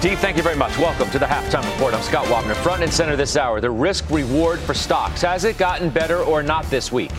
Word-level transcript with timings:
Dee, 0.00 0.16
thank 0.16 0.38
you 0.38 0.42
very 0.42 0.56
much. 0.56 0.78
Welcome 0.78 1.10
to 1.10 1.18
the 1.18 1.26
halftime 1.26 1.70
report. 1.74 1.92
I'm 1.92 2.00
Scott 2.00 2.24
Wapner. 2.28 2.54
Front 2.54 2.82
and 2.82 2.90
center 2.90 3.16
this 3.16 3.36
hour, 3.36 3.60
the 3.60 3.70
risk 3.70 4.08
reward 4.08 4.58
for 4.58 4.72
stocks. 4.72 5.20
Has 5.20 5.44
it 5.44 5.58
gotten 5.58 5.90
better 5.90 6.22
or 6.22 6.42
not 6.42 6.64
this 6.70 6.90
week? 6.90 7.10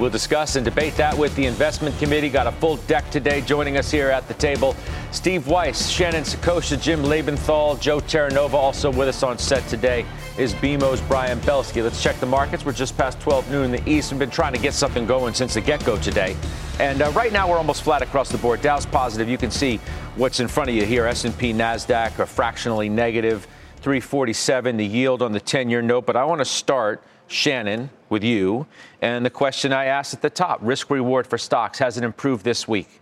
We'll 0.00 0.08
discuss 0.08 0.56
and 0.56 0.64
debate 0.64 0.94
that 0.96 1.16
with 1.16 1.36
the 1.36 1.44
investment 1.44 1.98
committee. 1.98 2.30
Got 2.30 2.46
a 2.46 2.52
full 2.52 2.78
deck 2.78 3.10
today. 3.10 3.42
Joining 3.42 3.76
us 3.76 3.90
here 3.90 4.08
at 4.08 4.26
the 4.28 4.34
table, 4.34 4.74
Steve 5.12 5.46
Weiss, 5.46 5.90
Shannon 5.90 6.24
Saccocia, 6.24 6.80
Jim 6.80 7.02
Lebenthal, 7.02 7.78
Joe 7.78 8.00
Terranova. 8.00 8.54
Also 8.54 8.90
with 8.90 9.08
us 9.08 9.22
on 9.22 9.36
set 9.36 9.62
today 9.68 10.06
is 10.38 10.54
BMO's 10.54 11.02
Brian 11.02 11.38
Belski. 11.40 11.84
Let's 11.84 12.02
check 12.02 12.18
the 12.18 12.24
markets. 12.24 12.64
We're 12.64 12.72
just 12.72 12.96
past 12.96 13.20
12 13.20 13.50
noon 13.50 13.64
in 13.66 13.72
the 13.72 13.90
East. 13.90 14.10
We've 14.10 14.18
been 14.18 14.30
trying 14.30 14.54
to 14.54 14.58
get 14.58 14.72
something 14.72 15.04
going 15.04 15.34
since 15.34 15.52
the 15.52 15.60
get-go 15.60 15.98
today. 15.98 16.34
And 16.78 17.02
uh, 17.02 17.10
right 17.10 17.30
now 17.30 17.50
we're 17.50 17.58
almost 17.58 17.82
flat 17.82 18.00
across 18.00 18.30
the 18.30 18.38
board. 18.38 18.62
Dow's 18.62 18.86
positive. 18.86 19.28
You 19.28 19.36
can 19.36 19.50
see 19.50 19.80
what's 20.16 20.40
in 20.40 20.48
front 20.48 20.70
of 20.70 20.76
you 20.76 20.86
here. 20.86 21.04
S&P, 21.04 21.52
Nasdaq 21.52 22.18
are 22.18 22.24
fractionally 22.24 22.88
negative. 22.88 23.46
347 23.82 24.78
the 24.78 24.86
yield 24.86 25.20
on 25.20 25.32
the 25.32 25.40
10-year 25.42 25.82
note. 25.82 26.06
But 26.06 26.16
I 26.16 26.24
want 26.24 26.38
to 26.38 26.46
start– 26.46 27.02
Shannon, 27.30 27.90
with 28.08 28.24
you. 28.24 28.66
And 29.00 29.24
the 29.24 29.30
question 29.30 29.72
I 29.72 29.84
asked 29.84 30.12
at 30.12 30.20
the 30.20 30.30
top 30.30 30.58
risk 30.62 30.90
reward 30.90 31.28
for 31.28 31.38
stocks 31.38 31.78
has 31.78 31.96
it 31.96 32.02
improved 32.02 32.44
this 32.44 32.66
week? 32.66 33.00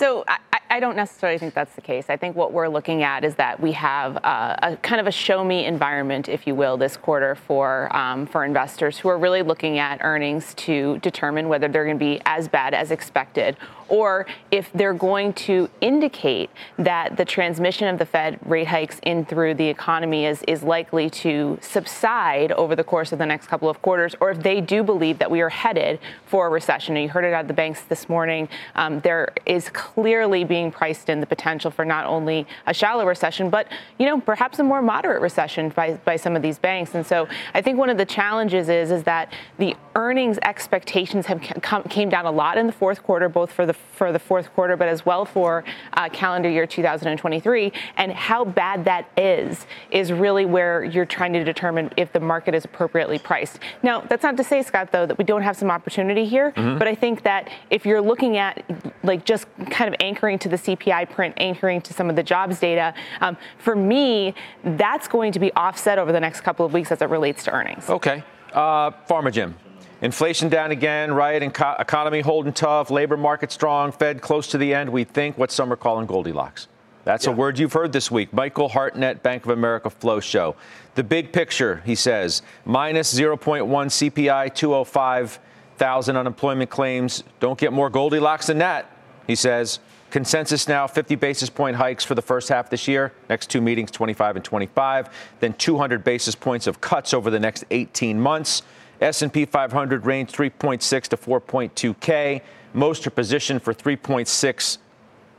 So 0.00 0.24
I, 0.68 0.76
I, 0.76 0.80
don't 0.80 0.96
necessarily 0.96 1.38
think 1.38 1.54
that's 1.54 1.74
the 1.74 1.80
case. 1.80 2.06
I 2.08 2.16
think 2.16 2.36
what 2.36 2.52
we're 2.52 2.68
looking 2.68 3.02
at 3.02 3.24
is 3.24 3.34
that 3.36 3.60
we 3.60 3.72
have 3.72 4.16
uh, 4.24 4.56
a 4.62 4.76
kind 4.76 5.00
of 5.00 5.06
a 5.06 5.12
show 5.12 5.44
me 5.44 5.64
environment, 5.64 6.28
if 6.28 6.46
you 6.46 6.54
will, 6.54 6.76
this 6.76 6.96
quarter 6.96 7.34
for 7.34 7.94
um, 7.96 8.26
for 8.26 8.44
investors 8.44 8.98
who 8.98 9.08
are 9.08 9.18
really 9.18 9.42
looking 9.42 9.78
at 9.78 9.98
earnings 10.02 10.54
to 10.54 10.98
determine 10.98 11.48
whether 11.48 11.68
they're 11.68 11.84
going 11.84 11.98
to 11.98 12.04
be 12.04 12.20
as 12.24 12.48
bad 12.48 12.74
as 12.74 12.90
expected 12.90 13.56
or 13.88 14.26
if 14.50 14.70
they're 14.72 14.94
going 14.94 15.32
to 15.32 15.68
indicate 15.80 16.50
that 16.78 17.16
the 17.16 17.24
transmission 17.24 17.88
of 17.88 17.98
the 17.98 18.06
Fed 18.06 18.38
rate 18.44 18.66
hikes 18.66 19.00
in 19.02 19.24
through 19.24 19.54
the 19.54 19.66
economy 19.66 20.26
is, 20.26 20.42
is 20.46 20.62
likely 20.62 21.10
to 21.10 21.58
subside 21.60 22.52
over 22.52 22.76
the 22.76 22.84
course 22.84 23.12
of 23.12 23.18
the 23.18 23.26
next 23.26 23.46
couple 23.48 23.68
of 23.68 23.80
quarters, 23.82 24.14
or 24.20 24.30
if 24.30 24.42
they 24.42 24.60
do 24.60 24.82
believe 24.82 25.18
that 25.18 25.30
we 25.30 25.40
are 25.40 25.48
headed 25.48 25.98
for 26.26 26.46
a 26.46 26.50
recession. 26.50 26.96
And 26.96 27.04
you 27.04 27.08
heard 27.08 27.24
it 27.24 27.32
at 27.32 27.48
the 27.48 27.54
banks 27.54 27.82
this 27.82 28.08
morning. 28.08 28.48
Um, 28.74 29.00
there 29.00 29.32
is 29.46 29.70
clearly 29.70 30.44
being 30.48 30.70
priced 30.70 31.08
in 31.08 31.20
the 31.20 31.26
potential 31.26 31.70
for 31.70 31.84
not 31.84 32.06
only 32.06 32.46
a 32.66 32.74
shallow 32.74 33.06
recession, 33.06 33.50
but 33.50 33.68
you 33.98 34.06
know 34.06 34.20
perhaps 34.20 34.58
a 34.58 34.64
more 34.64 34.82
moderate 34.82 35.22
recession 35.22 35.68
by, 35.70 35.94
by 36.04 36.16
some 36.16 36.34
of 36.34 36.42
these 36.42 36.58
banks. 36.58 36.94
And 36.94 37.06
so 37.06 37.28
I 37.54 37.62
think 37.62 37.78
one 37.78 37.90
of 37.90 37.98
the 37.98 38.06
challenges 38.06 38.68
is 38.68 38.90
is 38.90 39.04
that 39.04 39.32
the 39.58 39.76
earnings 39.98 40.38
expectations 40.42 41.26
have 41.26 41.40
come, 41.60 41.82
came 41.82 42.08
down 42.08 42.24
a 42.24 42.30
lot 42.30 42.56
in 42.56 42.68
the 42.68 42.72
fourth 42.72 43.02
quarter, 43.02 43.28
both 43.28 43.50
for 43.50 43.66
the 43.66 43.74
for 43.74 44.12
the 44.12 44.18
fourth 44.18 44.54
quarter, 44.54 44.76
but 44.76 44.86
as 44.86 45.04
well 45.04 45.24
for 45.24 45.64
uh, 45.94 46.08
calendar 46.10 46.48
year 46.48 46.68
2023. 46.68 47.72
And 47.96 48.12
how 48.12 48.44
bad 48.44 48.84
that 48.84 49.10
is, 49.16 49.66
is 49.90 50.12
really 50.12 50.46
where 50.46 50.84
you're 50.84 51.04
trying 51.04 51.32
to 51.32 51.42
determine 51.42 51.90
if 51.96 52.12
the 52.12 52.20
market 52.20 52.54
is 52.54 52.64
appropriately 52.64 53.18
priced. 53.18 53.58
Now, 53.82 54.00
that's 54.00 54.22
not 54.22 54.36
to 54.36 54.44
say, 54.44 54.62
Scott, 54.62 54.92
though, 54.92 55.04
that 55.04 55.18
we 55.18 55.24
don't 55.24 55.42
have 55.42 55.56
some 55.56 55.70
opportunity 55.70 56.24
here. 56.24 56.52
Mm-hmm. 56.52 56.78
But 56.78 56.86
I 56.86 56.94
think 56.94 57.24
that 57.24 57.50
if 57.70 57.84
you're 57.84 58.00
looking 58.00 58.36
at 58.36 58.64
like 59.02 59.24
just 59.24 59.46
kind 59.68 59.92
of 59.92 59.96
anchoring 59.98 60.38
to 60.38 60.48
the 60.48 60.56
CPI 60.56 61.10
print, 61.10 61.34
anchoring 61.38 61.80
to 61.82 61.92
some 61.92 62.08
of 62.08 62.14
the 62.14 62.22
jobs 62.22 62.60
data, 62.60 62.94
um, 63.20 63.36
for 63.58 63.74
me, 63.74 64.34
that's 64.62 65.08
going 65.08 65.32
to 65.32 65.40
be 65.40 65.52
offset 65.54 65.98
over 65.98 66.12
the 66.12 66.20
next 66.20 66.42
couple 66.42 66.64
of 66.64 66.72
weeks 66.72 66.92
as 66.92 67.02
it 67.02 67.08
relates 67.08 67.42
to 67.44 67.50
earnings. 67.50 67.90
Okay. 67.90 68.22
Uh, 68.52 68.92
Pharma 69.08 69.32
Jim. 69.32 69.56
Inflation 70.00 70.48
down 70.48 70.70
again, 70.70 71.12
right? 71.12 71.42
economy 71.42 72.20
holding 72.20 72.52
tough, 72.52 72.90
labor 72.90 73.16
market 73.16 73.50
strong, 73.50 73.90
Fed 73.90 74.20
close 74.20 74.46
to 74.48 74.58
the 74.58 74.72
end. 74.72 74.90
We 74.90 75.04
think 75.04 75.36
what 75.36 75.50
some 75.50 75.72
are 75.72 75.76
calling 75.76 76.06
Goldilocks. 76.06 76.68
That's 77.04 77.26
yeah. 77.26 77.32
a 77.32 77.34
word 77.34 77.58
you've 77.58 77.72
heard 77.72 77.92
this 77.92 78.10
week. 78.10 78.32
Michael 78.32 78.68
Hartnett, 78.68 79.22
Bank 79.22 79.44
of 79.44 79.50
America 79.50 79.90
Flow 79.90 80.20
Show. 80.20 80.54
The 80.94 81.02
big 81.02 81.32
picture, 81.32 81.82
he 81.84 81.94
says, 81.94 82.42
minus 82.64 83.12
0.1 83.12 83.66
CPI, 83.66 84.54
205,000 84.54 86.16
unemployment 86.16 86.70
claims. 86.70 87.24
Don't 87.40 87.58
get 87.58 87.72
more 87.72 87.90
Goldilocks 87.90 88.46
than 88.46 88.58
that, 88.58 88.90
he 89.26 89.34
says. 89.34 89.80
Consensus 90.10 90.68
now 90.68 90.86
50 90.86 91.16
basis 91.16 91.50
point 91.50 91.76
hikes 91.76 92.04
for 92.04 92.14
the 92.14 92.22
first 92.22 92.48
half 92.48 92.70
this 92.70 92.86
year. 92.86 93.12
Next 93.28 93.50
two 93.50 93.60
meetings, 93.60 93.90
25 93.90 94.36
and 94.36 94.44
25. 94.44 95.08
Then 95.40 95.52
200 95.54 96.04
basis 96.04 96.34
points 96.34 96.66
of 96.66 96.80
cuts 96.80 97.12
over 97.12 97.30
the 97.30 97.40
next 97.40 97.64
18 97.70 98.20
months. 98.20 98.62
S&P 99.00 99.44
500 99.44 100.06
range 100.06 100.32
3.6 100.32 101.02
to 101.08 101.16
4.2K. 101.16 102.42
Most 102.74 103.06
are 103.06 103.10
positioned 103.10 103.62
for 103.62 103.72
3.6 103.72 104.78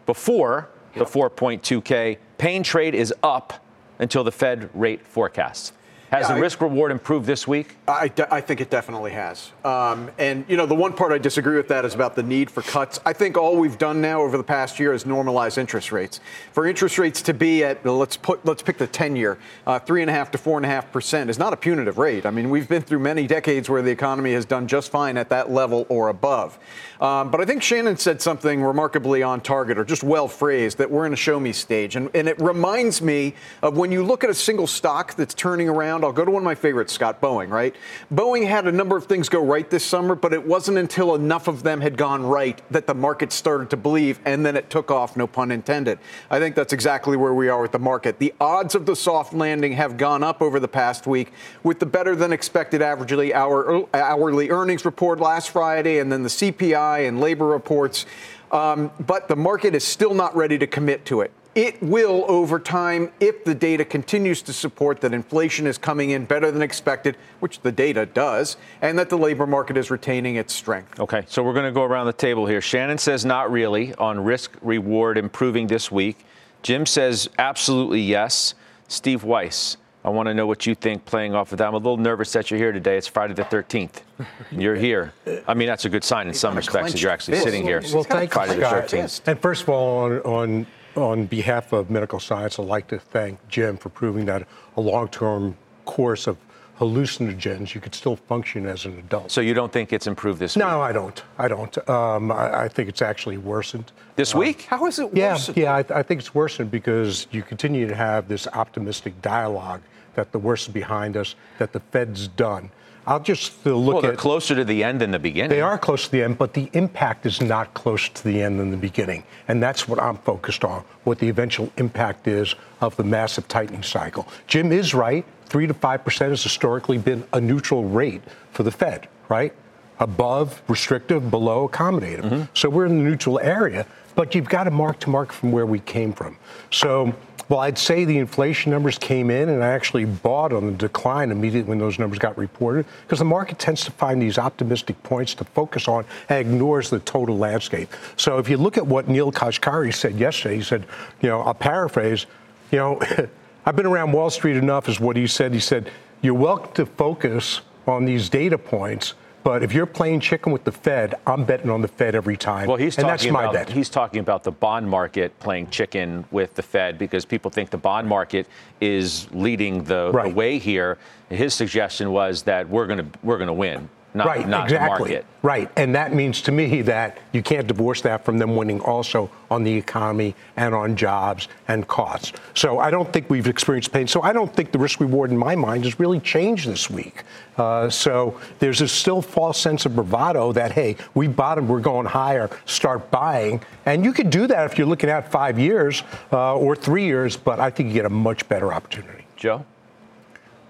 before 0.06 0.70
the 0.96 1.06
4.2K. 1.06 2.18
Pain 2.38 2.64
trade 2.64 2.96
is 2.96 3.14
up 3.22 3.66
until 4.00 4.24
the 4.24 4.32
Fed 4.32 4.70
rate 4.74 5.06
forecasts. 5.06 5.74
Has 6.12 6.28
yeah, 6.28 6.36
the 6.36 6.42
risk 6.42 6.60
reward 6.60 6.92
improved 6.92 7.28
this 7.28 7.48
week? 7.48 7.76
I, 7.88 8.08
de- 8.08 8.34
I 8.34 8.42
think 8.42 8.62
it 8.62 8.72
definitely 8.72 9.12
has. 9.12 9.52
Um, 9.64 10.10
and, 10.18 10.44
you 10.48 10.58
know, 10.58 10.66
the 10.66 10.74
one 10.74 10.94
part 10.94 11.12
I 11.12 11.20
disagree 11.20 11.56
with 11.56 11.68
that 11.68 11.86
is 11.86 11.94
about 11.94 12.16
the 12.16 12.24
need 12.24 12.50
for 12.50 12.64
cuts. 12.64 13.00
I 13.06 13.14
think 13.14 13.38
all 13.38 13.58
we've 13.58 13.78
done 13.78 14.02
now 14.02 14.22
over 14.22 14.36
the 14.36 14.44
past 14.44 14.80
year 14.80 14.92
is 14.92 15.04
normalize 15.04 15.60
interest 15.60 15.92
rates. 15.92 16.20
For 16.52 16.66
interest 16.66 16.98
rates 16.98 17.22
to 17.24 17.34
be 17.36 17.64
at, 17.64 17.86
let's 17.86 18.18
put, 18.18 18.44
let's 18.44 18.64
pick 18.64 18.80
the 18.80 18.88
10 18.88 19.16
year, 19.16 19.38
uh, 19.68 19.78
three 19.78 20.02
and 20.02 20.10
a 20.10 20.14
half 20.14 20.32
to 20.32 20.40
four 20.40 20.58
and 20.58 20.66
a 20.66 20.70
half 20.70 20.92
percent 20.92 21.30
is 21.30 21.38
not 21.38 21.54
a 21.54 21.58
punitive 21.58 22.00
rate. 22.00 22.26
I 22.26 22.32
mean, 22.32 22.50
we've 22.50 22.68
been 22.68 22.82
through 22.82 23.00
many 23.00 23.28
decades 23.28 23.70
where 23.70 23.84
the 23.84 23.92
economy 23.92 24.34
has 24.34 24.46
done 24.46 24.68
just 24.68 24.90
fine 24.90 25.16
at 25.16 25.30
that 25.30 25.52
level 25.52 25.86
or 25.90 26.08
above. 26.08 26.58
Um, 27.00 27.30
but 27.30 27.40
I 27.40 27.46
think 27.46 27.62
Shannon 27.62 27.98
said 27.98 28.20
something 28.20 28.64
remarkably 28.64 29.22
on 29.22 29.42
target 29.42 29.78
or 29.78 29.86
just 29.86 30.04
well 30.04 30.28
phrased 30.28 30.80
that 30.80 30.90
we're 30.90 31.06
in 31.06 31.14
a 31.14 31.18
show 31.18 31.40
me 31.40 31.54
stage. 31.54 31.96
And, 31.96 32.10
and 32.16 32.28
it 32.28 32.40
reminds 32.42 33.00
me 33.00 33.36
of 33.62 33.78
when 33.78 33.92
you 33.92 34.04
look 34.04 34.24
at 34.24 34.30
a 34.32 34.34
single 34.34 34.68
stock 34.68 35.14
that's 35.16 35.36
turning 35.36 35.70
around 35.70 35.99
I'll 36.04 36.12
go 36.12 36.26
to 36.26 36.32
one 36.32 36.42
of 36.42 36.46
my 36.46 36.56
favorites, 36.56 36.94
Scott 36.94 37.22
Boeing, 37.22 37.50
right? 37.50 37.76
Boeing 38.14 38.48
had 38.48 38.68
a 38.68 38.72
number 38.72 38.98
of 38.98 39.06
things 39.06 39.30
go 39.30 39.44
right 39.44 39.70
this 39.70 39.86
summer, 39.86 40.16
but 40.16 40.34
it 40.34 40.46
wasn't 40.46 40.78
until 40.78 41.16
enough 41.16 41.48
of 41.48 41.64
them 41.64 41.82
had 41.82 41.98
gone 41.98 42.26
right 42.26 42.62
that 42.72 42.88
the 42.88 42.94
market 42.94 43.32
started 43.32 43.70
to 43.70 43.78
believe, 43.78 44.20
and 44.26 44.46
then 44.46 44.56
it 44.56 44.70
took 44.70 44.92
off, 44.92 45.18
no 45.18 45.28
pun 45.28 45.52
intended. 45.52 46.00
I 46.30 46.40
think 46.40 46.56
that's 46.56 46.74
exactly 46.74 47.18
where 47.18 47.34
we 47.34 47.50
are 47.50 47.62
with 47.62 47.72
the 47.72 47.80
market. 47.80 48.20
The 48.20 48.34
odds 48.40 48.76
of 48.76 48.86
the 48.86 48.96
soft 48.96 49.34
landing 49.34 49.74
have 49.74 49.98
gone 49.98 50.24
up 50.24 50.42
over 50.42 50.60
the 50.60 50.68
past 50.68 51.08
week 51.08 51.32
with 51.64 51.80
the 51.80 51.86
better 51.86 52.16
than 52.16 52.34
expected 52.34 52.82
averagely 52.82 53.34
hour, 53.34 53.88
hourly 53.94 54.50
earnings 54.50 54.86
report 54.86 55.20
last 55.20 55.50
Friday, 55.50 56.00
and 56.00 56.12
then 56.12 56.24
the 56.24 56.30
CPI 56.30 57.08
and 57.08 57.20
labor 57.20 57.48
reports. 57.48 58.06
Um, 58.52 58.92
but 59.00 59.28
the 59.28 59.36
market 59.36 59.76
is 59.76 59.84
still 59.84 60.14
not 60.14 60.36
ready 60.36 60.58
to 60.58 60.68
commit 60.68 61.06
to 61.06 61.22
it. 61.22 61.32
It 61.56 61.82
will 61.82 62.26
over 62.28 62.60
time 62.60 63.12
if 63.20 63.44
the 63.44 63.56
data 63.56 63.84
continues 63.84 64.42
to 64.44 64.54
support 64.54 65.02
that 65.02 65.14
inflation 65.14 65.66
is 65.66 65.80
coming 65.80 66.12
in 66.12 66.26
better 66.26 66.52
than 66.52 66.62
expected, 66.62 67.18
which 67.40 67.62
the 67.62 67.72
data 67.72 68.06
does, 68.06 68.56
and 68.82 69.00
that 69.00 69.10
the 69.10 69.18
labor 69.18 69.48
market 69.48 69.76
is 69.76 69.90
retaining 69.90 70.36
its 70.36 70.54
strength. 70.54 71.00
Okay, 71.00 71.24
so 71.28 71.42
we're 71.42 71.54
going 71.54 71.66
to 71.66 71.72
go 71.72 71.84
around 71.84 72.06
the 72.06 72.14
table 72.14 72.46
here. 72.46 72.62
Shannon 72.62 73.00
says 73.00 73.26
not 73.26 73.52
really 73.52 73.96
on 73.96 74.24
risk 74.24 74.58
reward 74.62 75.18
improving 75.18 75.68
this 75.68 75.92
week. 75.92 76.24
Jim 76.62 76.86
says 76.86 77.30
absolutely 77.40 78.02
yes. 78.02 78.54
Steve 78.88 79.24
Weiss, 79.24 79.78
I 80.06 80.10
want 80.10 80.28
to 80.28 80.34
know 80.34 80.46
what 80.46 80.66
you 80.66 80.76
think 80.76 81.04
playing 81.06 81.34
off 81.34 81.52
of 81.52 81.58
that. 81.58 81.68
I'm 81.68 81.74
a 81.74 81.78
little 81.78 81.98
nervous 81.98 82.32
that 82.34 82.52
you're 82.52 82.60
here 82.60 82.72
today. 82.72 82.98
It's 82.98 83.08
Friday 83.08 83.34
the 83.34 83.44
13th. 83.44 84.02
You're 84.52 84.76
here. 84.76 85.14
I 85.48 85.54
mean, 85.54 85.68
that's 85.68 85.86
a 85.86 85.90
good 85.90 86.04
sign 86.04 86.28
in 86.28 86.34
some 86.34 86.56
respects 86.56 86.92
that 86.92 87.02
you're 87.02 87.12
actually 87.12 87.38
sitting 87.38 87.64
here. 87.64 87.82
Well, 87.94 88.04
thank 88.04 88.34
Friday 88.34 88.56
you, 88.56 88.62
Scott. 88.62 88.88
The 88.90 88.98
13th. 88.98 89.28
And 89.28 89.40
first 89.40 89.64
of 89.64 89.70
all, 89.70 90.00
on, 90.04 90.20
on 90.22 90.68
on 91.02 91.26
behalf 91.26 91.74
of 91.74 91.90
medical 91.90 92.20
science, 92.20 92.60
I'd 92.60 92.66
like 92.66 92.88
to 92.90 93.00
thank 93.00 93.40
Jim 93.48 93.78
for 93.78 93.90
proving 93.90 94.26
that 94.26 94.48
a 94.78 94.82
long-term 94.82 95.58
course 95.86 96.28
of 96.28 96.38
hallucinogens, 96.80 97.76
you 97.76 97.82
could 97.82 97.94
still 97.94 98.16
function 98.16 98.66
as 98.66 98.86
an 98.86 98.98
adult. 98.98 99.30
So 99.30 99.42
you 99.42 99.54
don't 99.54 99.72
think 99.72 99.92
it's 99.92 100.08
improved 100.08 100.40
this 100.40 100.56
no, 100.56 100.66
week? 100.66 100.74
No, 100.74 100.82
I 100.82 100.92
don't. 100.94 101.24
I 101.38 101.48
don't. 101.50 101.90
Um, 101.90 102.32
I, 102.32 102.64
I, 102.64 102.68
think 102.70 102.88
it's 102.88 103.02
actually 103.02 103.38
worsened. 103.38 103.92
This 104.16 104.34
uh, 104.34 104.38
week? 104.38 104.62
How 104.64 104.86
is 104.86 104.98
it 104.98 105.10
yeah, 105.14 105.34
worsened? 105.34 105.58
Yeah, 105.58 105.76
I, 105.76 105.80
I, 105.94 106.04
think 106.04 106.22
it's 106.22 106.34
worsened 106.34 106.72
because 106.72 107.28
you 107.32 107.44
continue 107.44 107.86
to 107.86 107.96
have 107.96 108.30
this 108.30 108.48
optimistic 108.48 109.22
dialogue 109.22 109.82
that 110.16 110.32
the 110.32 110.40
worst 110.40 110.70
is 110.70 110.74
behind 110.74 111.18
us, 111.18 111.36
that 111.58 111.74
the 111.74 111.82
Fed's 111.82 112.30
done. 112.30 112.72
I'll 113.10 113.20
just 113.20 113.66
look 113.66 113.94
well, 113.94 114.02
they're 114.02 114.14
at. 114.14 114.20
closer 114.20 114.54
to 114.54 114.64
the 114.64 114.84
end 114.84 115.02
than 115.02 115.10
the 115.10 115.18
beginning. 115.18 115.50
They 115.50 115.62
are 115.62 115.80
close 115.80 116.06
to 116.06 116.12
the 116.12 116.22
end, 116.22 116.38
but 116.38 116.54
the 116.54 116.70
impact 116.74 117.26
is 117.26 117.42
not 117.42 117.74
close 117.74 118.08
to 118.08 118.24
the 118.24 118.44
end 118.44 118.60
than 118.60 118.70
the 118.70 118.78
beginning. 118.78 119.24
And 119.48 119.64
that's 119.64 119.88
what 119.88 120.00
I'm 120.00 120.18
focused 120.18 120.64
on, 120.64 120.84
what 121.06 121.18
the 121.18 121.28
eventual 121.28 121.72
impact 121.78 122.28
is 122.28 122.54
of 122.82 122.96
the 122.98 123.04
massive 123.04 123.48
tightening 123.48 123.82
cycle. 123.82 124.28
Jim 124.46 124.72
is 124.72 124.94
right. 124.94 125.26
3 125.46 125.66
to 125.66 125.74
5% 125.74 126.30
has 126.30 126.44
historically 126.44 127.00
been 127.00 127.24
a 127.34 127.42
neutral 127.42 127.84
rate 127.84 128.22
for 128.52 128.62
the 128.62 128.70
Fed, 128.70 129.08
right? 129.28 129.54
Above 130.00 130.62
restrictive, 130.68 131.32
below 131.32 131.68
accommodative. 131.68 132.22
Mm-hmm. 132.22 132.44
So 132.54 132.70
we're 132.70 132.86
in 132.86 133.00
the 133.00 133.04
neutral 133.04 133.40
area, 133.40 133.88
but 134.14 134.36
you've 134.36 134.50
got 134.50 134.66
to 134.66 134.72
mark 134.72 135.00
to 135.00 135.10
mark 135.10 135.32
from 135.32 135.52
where 135.52 135.66
we 135.66 135.80
came 135.80 136.14
from. 136.14 136.38
So 136.70 137.16
well, 137.50 137.60
I'd 137.60 137.80
say 137.80 138.06
the 138.06 138.20
inflation 138.20 138.72
numbers 138.72 139.00
came 139.00 139.32
in, 139.32 139.50
and 139.50 139.64
I 139.64 139.70
actually 139.70 140.06
bought 140.06 140.54
on 140.54 140.68
the 140.68 140.72
decline 140.72 141.32
immediately 141.32 141.70
when 141.70 141.80
those 141.80 141.98
numbers 141.98 142.20
got 142.20 142.38
reported, 142.38 142.86
because 143.02 143.18
the 143.18 143.26
market 143.26 143.58
tends 143.58 143.84
to 143.86 143.92
find 143.92 144.22
these 144.22 144.38
optimistic 144.38 145.02
points 145.02 145.34
to 145.36 145.44
focus 145.44 145.88
on 145.88 146.06
and 146.30 146.40
ignores 146.40 146.92
the 146.92 147.00
total 147.00 147.40
landscape. 147.40 147.92
So 148.18 148.38
if 148.38 148.50
you 148.50 148.58
look 148.58 148.78
at 148.78 148.86
what 148.86 149.08
Neil 149.08 149.32
Kashkari 149.32 149.92
said 149.92 150.16
yesterday, 150.16 150.58
he 150.58 150.62
said, 150.62 150.86
you 151.22 151.30
know, 151.30 151.42
I'll 151.42 151.56
paraphrase, 151.56 152.28
you 152.72 152.78
know, 152.78 153.02
I've 153.66 153.76
been 153.76 153.88
around 153.88 154.12
Wall 154.12 154.30
Street 154.30 154.56
enough, 154.56 154.88
is 154.88 155.00
what 155.00 155.16
he 155.16 155.26
said. 155.26 155.52
He 155.52 155.60
said, 155.60 155.92
you're 156.22 156.36
welcome 156.36 156.72
to 156.74 156.86
focus 156.86 157.62
on 157.88 158.06
these 158.06 158.30
data 158.30 158.60
points, 158.60 159.16
but 159.44 159.64
if 159.64 159.74
you're 159.74 159.86
playing 159.86 160.20
chicken 160.20 160.52
with 160.52 160.64
the 160.64 160.72
Fed, 160.72 161.16
I'm 161.26 161.44
betting 161.46 161.70
on 161.70 161.82
the 161.82 161.88
Fed 161.88 162.16
every 162.16 162.38
time. 162.38 162.68
Well, 162.68 162.78
he's 162.78 162.98
and 162.98 163.04
talking 163.08 163.32
that's 163.32 163.34
my 163.34 163.44
about 163.44 163.54
bet. 163.54 163.70
he's 163.70 163.90
talking 163.90 164.20
about 164.20 164.44
the 164.44 164.52
bond 164.52 164.90
market 164.90 165.38
playing 165.40 165.70
chicken 165.70 166.26
with 166.32 166.56
the 166.56 166.62
Fed 166.64 166.98
because 166.98 167.26
people 167.26 167.50
think 167.52 167.70
the 167.70 167.78
bond 167.78 168.08
market 168.08 168.48
is 168.82 169.28
leading 169.32 169.84
the, 169.84 170.12
Right. 170.14 170.30
the 170.30 170.36
way 170.36 170.60
here. 170.60 170.98
His 171.30 171.54
suggestion 171.54 172.12
was 172.12 172.44
that 172.44 172.68
we're 172.70 172.88
going 172.88 173.00
to 173.00 173.20
we're 173.24 173.38
going 173.38 173.48
to 173.48 173.54
win, 173.54 173.90
not 174.14 174.26
right, 174.26 174.48
not 174.48 174.64
exactly. 174.66 175.10
the 175.10 175.14
market. 175.16 175.26
Right, 175.42 175.72
and 175.76 175.96
that 175.96 176.14
means 176.14 176.42
to 176.44 176.52
me 176.52 176.82
that 176.82 177.20
you 177.32 177.42
can't 177.42 177.68
divorce 177.68 178.02
that 178.02 178.26
from 178.26 178.40
them 178.40 178.56
winning 178.56 178.82
also 178.82 179.30
on 179.52 179.64
the 179.64 179.72
economy 179.74 180.36
and 180.58 180.74
on 180.74 180.96
jobs 180.96 181.48
and 181.68 181.88
costs. 181.88 182.34
So 182.56 182.80
I 182.80 182.90
don't 182.90 183.12
think 183.14 183.30
we've 183.30 183.48
experienced 183.48 183.92
pain. 183.92 184.08
So 184.08 184.22
I 184.22 184.34
don't 184.34 184.54
think 184.54 184.72
the 184.72 184.80
risk 184.80 185.00
reward 185.00 185.32
in 185.32 185.38
my 185.38 185.56
mind 185.56 185.86
has 185.86 186.00
really 186.00 186.20
changed 186.20 186.68
this 186.68 186.90
week. 186.90 187.24
Uh, 187.58 187.90
so 187.90 188.40
there's 188.60 188.82
a 188.82 188.88
still 188.88 189.22
false 189.22 189.60
sense 189.60 189.86
of 189.86 189.96
bravado 189.96 190.52
that 190.54 190.72
hey, 190.72 190.98
we 191.14 191.28
bottomed, 191.28 191.70
we're 191.70 191.80
going 191.80 192.06
higher, 192.06 192.50
start 192.66 193.12
buying, 193.12 193.62
and 193.86 194.04
you 194.04 194.12
could 194.12 194.30
do 194.30 194.48
that 194.48 194.70
if 194.70 194.78
you're 194.78 194.88
looking 194.88 195.10
at 195.10 195.32
five 195.32 195.60
years 195.60 196.04
uh, 196.34 196.56
or 196.56 196.76
three 196.76 197.06
years. 197.06 197.38
But 197.38 197.60
I 197.60 197.70
think 197.70 197.90
you 197.90 197.94
get 197.94 198.06
a 198.06 198.10
much 198.10 198.48
better 198.50 198.74
opportunity. 198.74 199.26
Joe, 199.36 199.66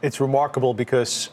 it's 0.01 0.19
remarkable 0.19 0.73
because 0.73 1.29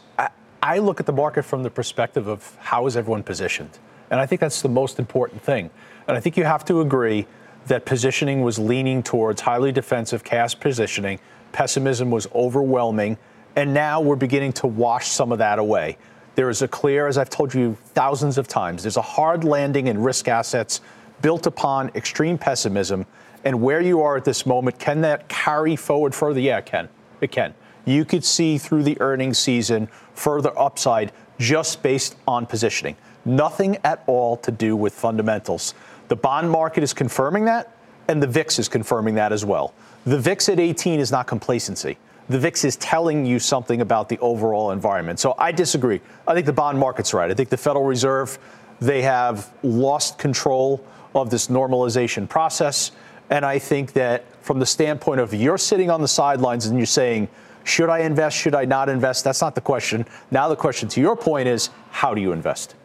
I, 0.61 0.79
look 0.79 0.99
at 0.99 1.05
the 1.05 1.13
market 1.13 1.43
from 1.43 1.63
the 1.63 1.69
perspective 1.69 2.27
of 2.27 2.55
how 2.59 2.87
is 2.87 2.97
everyone 2.97 3.23
positioned. 3.23 3.77
And 4.09 4.19
I 4.19 4.25
think 4.25 4.41
that's 4.41 4.61
the 4.61 4.69
most 4.69 4.99
important 4.99 5.41
thing. 5.41 5.69
And 6.07 6.17
I 6.17 6.19
think 6.19 6.37
you 6.37 6.43
have 6.45 6.65
to 6.65 6.81
agree 6.81 7.27
that 7.67 7.85
positioning 7.85 8.41
was 8.41 8.57
leaning 8.57 9.03
towards 9.03 9.41
highly 9.41 9.71
defensive 9.71 10.23
cash 10.23 10.57
positioning. 10.59 11.19
Pessimism 11.51 12.11
was 12.11 12.27
overwhelming. 12.33 13.17
And 13.55 13.73
now 13.73 13.99
we're 13.99 14.15
beginning 14.15 14.53
to 14.53 14.67
wash 14.67 15.07
some 15.07 15.31
of 15.31 15.39
that 15.39 15.59
away. 15.59 15.97
There 16.35 16.49
is 16.49 16.61
a 16.61 16.67
clear, 16.67 17.07
as 17.07 17.17
I've 17.17 17.29
told 17.29 17.53
you 17.53 17.75
thousands 17.95 18.37
of 18.37 18.47
times, 18.47 18.83
there's 18.83 18.97
a 18.97 19.01
hard 19.01 19.43
landing 19.43 19.87
in 19.87 20.01
risk 20.01 20.27
assets 20.27 20.81
built 21.21 21.47
upon 21.47 21.89
extreme 21.95 22.37
pessimism. 22.37 23.05
And 23.43 23.61
where 23.61 23.81
you 23.81 24.01
are 24.01 24.17
at 24.17 24.25
this 24.25 24.45
moment, 24.45 24.79
can 24.79 25.01
that 25.01 25.27
carry 25.27 25.75
forward 25.75 26.13
further? 26.13 26.39
Yeah, 26.39 26.59
it 26.59 26.65
can. 26.65 26.89
It 27.21 27.31
can. 27.31 27.53
You 27.87 28.03
could 28.03 28.25
see 28.25 28.57
through 28.57 28.83
the 28.83 28.99
earnings 28.99 29.39
season 29.39 29.87
further 30.13 30.51
upside 30.59 31.13
just 31.39 31.81
based 31.81 32.17
on 32.27 32.45
positioning. 32.45 32.97
Nothing 33.23 33.77
at 33.85 34.03
all 34.07 34.35
to 34.37 34.51
do 34.51 34.75
with 34.75 34.93
fundamentals. 34.93 35.73
The 36.09 36.15
bond 36.17 36.51
market 36.51 36.83
is 36.83 36.93
confirming 36.93 37.45
that, 37.45 37.75
and 38.09 38.21
the 38.21 38.27
VIX 38.27 38.59
is 38.59 38.67
confirming 38.67 39.15
that 39.15 39.31
as 39.31 39.45
well. 39.45 39.73
The 40.05 40.19
VIX 40.19 40.49
at 40.49 40.59
18 40.59 40.99
is 40.99 41.11
not 41.11 41.27
complacency. 41.27 41.97
The 42.27 42.37
VIX 42.37 42.65
is 42.65 42.75
telling 42.75 43.25
you 43.25 43.39
something 43.39 43.79
about 43.79 44.09
the 44.09 44.19
overall 44.19 44.71
environment. 44.71 45.19
So 45.19 45.33
I 45.37 45.53
disagree. 45.53 46.01
I 46.27 46.33
think 46.33 46.45
the 46.45 46.53
bond 46.53 46.77
market's 46.77 47.13
right. 47.13 47.31
I 47.31 47.33
think 47.33 47.47
the 47.47 47.57
Federal 47.57 47.85
Reserve, 47.85 48.37
they 48.81 49.01
have 49.03 49.53
lost 49.63 50.17
control 50.17 50.83
of 51.15 51.29
this 51.29 51.47
normalization 51.47 52.27
process. 52.27 52.91
And 53.29 53.45
I 53.45 53.59
think 53.59 53.93
that 53.93 54.25
from 54.43 54.59
the 54.59 54.65
standpoint 54.65 55.21
of 55.21 55.33
you're 55.33 55.57
sitting 55.57 55.89
on 55.89 56.01
the 56.01 56.07
sidelines 56.07 56.65
and 56.65 56.77
you're 56.77 56.85
saying, 56.85 57.29
should 57.67 57.89
I 57.89 57.99
invest? 57.99 58.37
Should 58.37 58.55
I 58.55 58.65
not 58.65 58.89
invest? 58.89 59.23
That's 59.23 59.41
not 59.41 59.53
the 59.55 59.61
question. 59.61 60.05
Now, 60.31 60.47
the 60.47 60.55
question 60.55 60.87
to 60.89 61.01
your 61.01 61.15
point 61.15 61.47
is, 61.47 61.69
how 61.91 62.13
do 62.13 62.21
you 62.21 62.31
invest? 62.31 62.75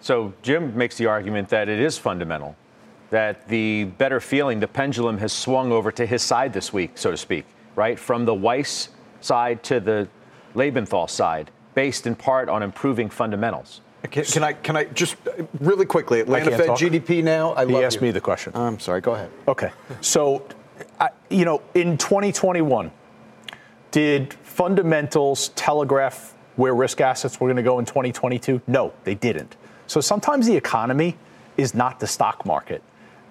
So 0.00 0.32
Jim 0.42 0.76
makes 0.76 0.96
the 0.96 1.06
argument 1.06 1.48
that 1.48 1.68
it 1.68 1.80
is 1.80 1.98
fundamental, 1.98 2.56
that 3.10 3.48
the 3.48 3.84
better 3.84 4.20
feeling, 4.20 4.60
the 4.60 4.68
pendulum 4.68 5.18
has 5.18 5.32
swung 5.32 5.72
over 5.72 5.90
to 5.92 6.06
his 6.06 6.22
side 6.22 6.52
this 6.52 6.72
week, 6.72 6.92
so 6.94 7.10
to 7.10 7.16
speak, 7.16 7.46
right? 7.74 7.98
From 7.98 8.24
the 8.24 8.34
Weiss 8.34 8.90
side 9.20 9.62
to 9.64 9.80
the 9.80 10.08
Lebenthal 10.54 11.10
side, 11.10 11.50
based 11.74 12.06
in 12.06 12.14
part 12.14 12.48
on 12.48 12.62
improving 12.62 13.10
fundamentals. 13.10 13.80
Can, 14.10 14.24
can 14.24 14.44
I 14.44 14.52
can 14.52 14.76
I 14.76 14.84
just 14.84 15.16
really 15.58 15.84
quickly 15.84 16.20
Atlanta 16.20 16.50
can't 16.50 16.56
Fed 16.62 16.66
talk. 16.68 16.78
GDP 16.78 17.22
now? 17.24 17.54
I 17.54 17.66
He 17.66 17.72
love 17.72 17.82
asked 17.82 17.96
you. 17.96 18.02
me 18.02 18.10
the 18.12 18.20
question. 18.20 18.52
I'm 18.54 18.78
sorry. 18.78 19.00
Go 19.00 19.14
ahead. 19.14 19.30
Okay. 19.48 19.72
So, 20.00 20.46
I, 21.00 21.10
you 21.28 21.44
know, 21.44 21.60
in 21.74 21.98
2021, 21.98 22.92
did 23.90 24.34
fundamentals 24.34 25.48
telegraph 25.50 26.34
where 26.56 26.74
risk 26.74 27.00
assets 27.00 27.40
were 27.40 27.46
going 27.46 27.56
to 27.56 27.62
go 27.62 27.78
in 27.78 27.84
2022? 27.84 28.60
No, 28.66 28.92
they 29.04 29.14
didn't. 29.14 29.56
So 29.86 30.00
sometimes 30.00 30.46
the 30.46 30.56
economy 30.56 31.16
is 31.56 31.74
not 31.74 32.00
the 32.00 32.06
stock 32.06 32.44
market. 32.44 32.82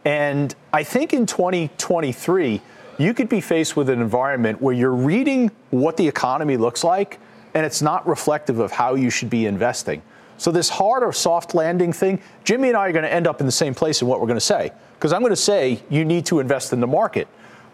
And 0.05 0.55
I 0.71 0.83
think 0.83 1.13
in 1.13 1.25
2023, 1.25 2.61
you 2.97 3.13
could 3.13 3.29
be 3.29 3.41
faced 3.41 3.75
with 3.75 3.89
an 3.89 4.01
environment 4.01 4.61
where 4.61 4.73
you're 4.73 4.91
reading 4.91 5.51
what 5.69 5.97
the 5.97 6.07
economy 6.07 6.57
looks 6.57 6.83
like, 6.83 7.19
and 7.53 7.65
it's 7.65 7.81
not 7.81 8.07
reflective 8.07 8.59
of 8.59 8.71
how 8.71 8.95
you 8.95 9.09
should 9.09 9.29
be 9.29 9.45
investing. 9.45 10.01
So, 10.37 10.51
this 10.51 10.69
hard 10.69 11.03
or 11.03 11.11
soft 11.11 11.55
landing 11.55 11.91
thing, 11.91 12.21
Jimmy 12.43 12.69
and 12.69 12.77
I 12.77 12.87
are 12.87 12.91
going 12.91 13.03
to 13.03 13.11
end 13.11 13.27
up 13.27 13.39
in 13.39 13.45
the 13.45 13.51
same 13.51 13.73
place 13.73 14.01
in 14.01 14.07
what 14.07 14.19
we're 14.19 14.27
going 14.27 14.37
to 14.37 14.41
say. 14.41 14.71
Because 14.93 15.11
I'm 15.11 15.21
going 15.21 15.31
to 15.31 15.35
say 15.35 15.81
you 15.89 16.05
need 16.05 16.25
to 16.27 16.39
invest 16.39 16.73
in 16.73 16.79
the 16.79 16.87
market. 16.87 17.27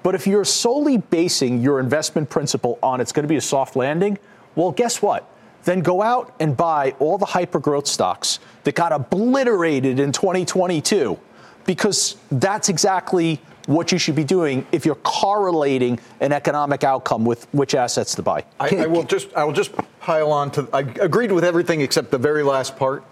But 0.03 0.15
if 0.15 0.27
you're 0.27 0.45
solely 0.45 0.97
basing 0.97 1.61
your 1.61 1.79
investment 1.79 2.29
principle 2.29 2.77
on 2.83 3.01
it's 3.01 3.11
going 3.11 3.23
to 3.23 3.29
be 3.29 3.37
a 3.37 3.41
soft 3.41 3.75
landing, 3.75 4.17
well, 4.55 4.71
guess 4.71 5.01
what? 5.01 5.29
Then 5.63 5.79
go 5.79 6.01
out 6.01 6.35
and 6.39 6.55
buy 6.55 6.93
all 6.99 7.17
the 7.17 7.25
hyper 7.25 7.59
growth 7.59 7.87
stocks 7.87 8.39
that 8.65 8.75
got 8.75 8.91
obliterated 8.91 9.99
in 9.99 10.11
2022 10.11 11.17
because 11.65 12.17
that's 12.29 12.67
exactly 12.67 13.39
what 13.67 13.93
you 13.93 13.97
should 13.97 14.15
be 14.15 14.25
doing 14.25 14.67
if 14.73 14.85
you're 14.85 14.95
correlating 14.95 15.97
an 16.19 16.33
economic 16.33 16.83
outcome 16.83 17.23
with 17.23 17.47
which 17.53 17.75
assets 17.75 18.13
to 18.15 18.21
buy. 18.21 18.43
I, 18.59 18.75
I 18.75 18.85
will 18.87 19.03
just 19.03 19.33
I 19.33 19.45
will 19.45 19.53
just 19.53 19.71
pile 20.01 20.33
on 20.33 20.51
to 20.51 20.67
I 20.73 20.79
agreed 20.79 21.31
with 21.31 21.45
everything 21.45 21.79
except 21.79 22.11
the 22.11 22.17
very 22.17 22.43
last 22.43 22.75
part 22.75 23.05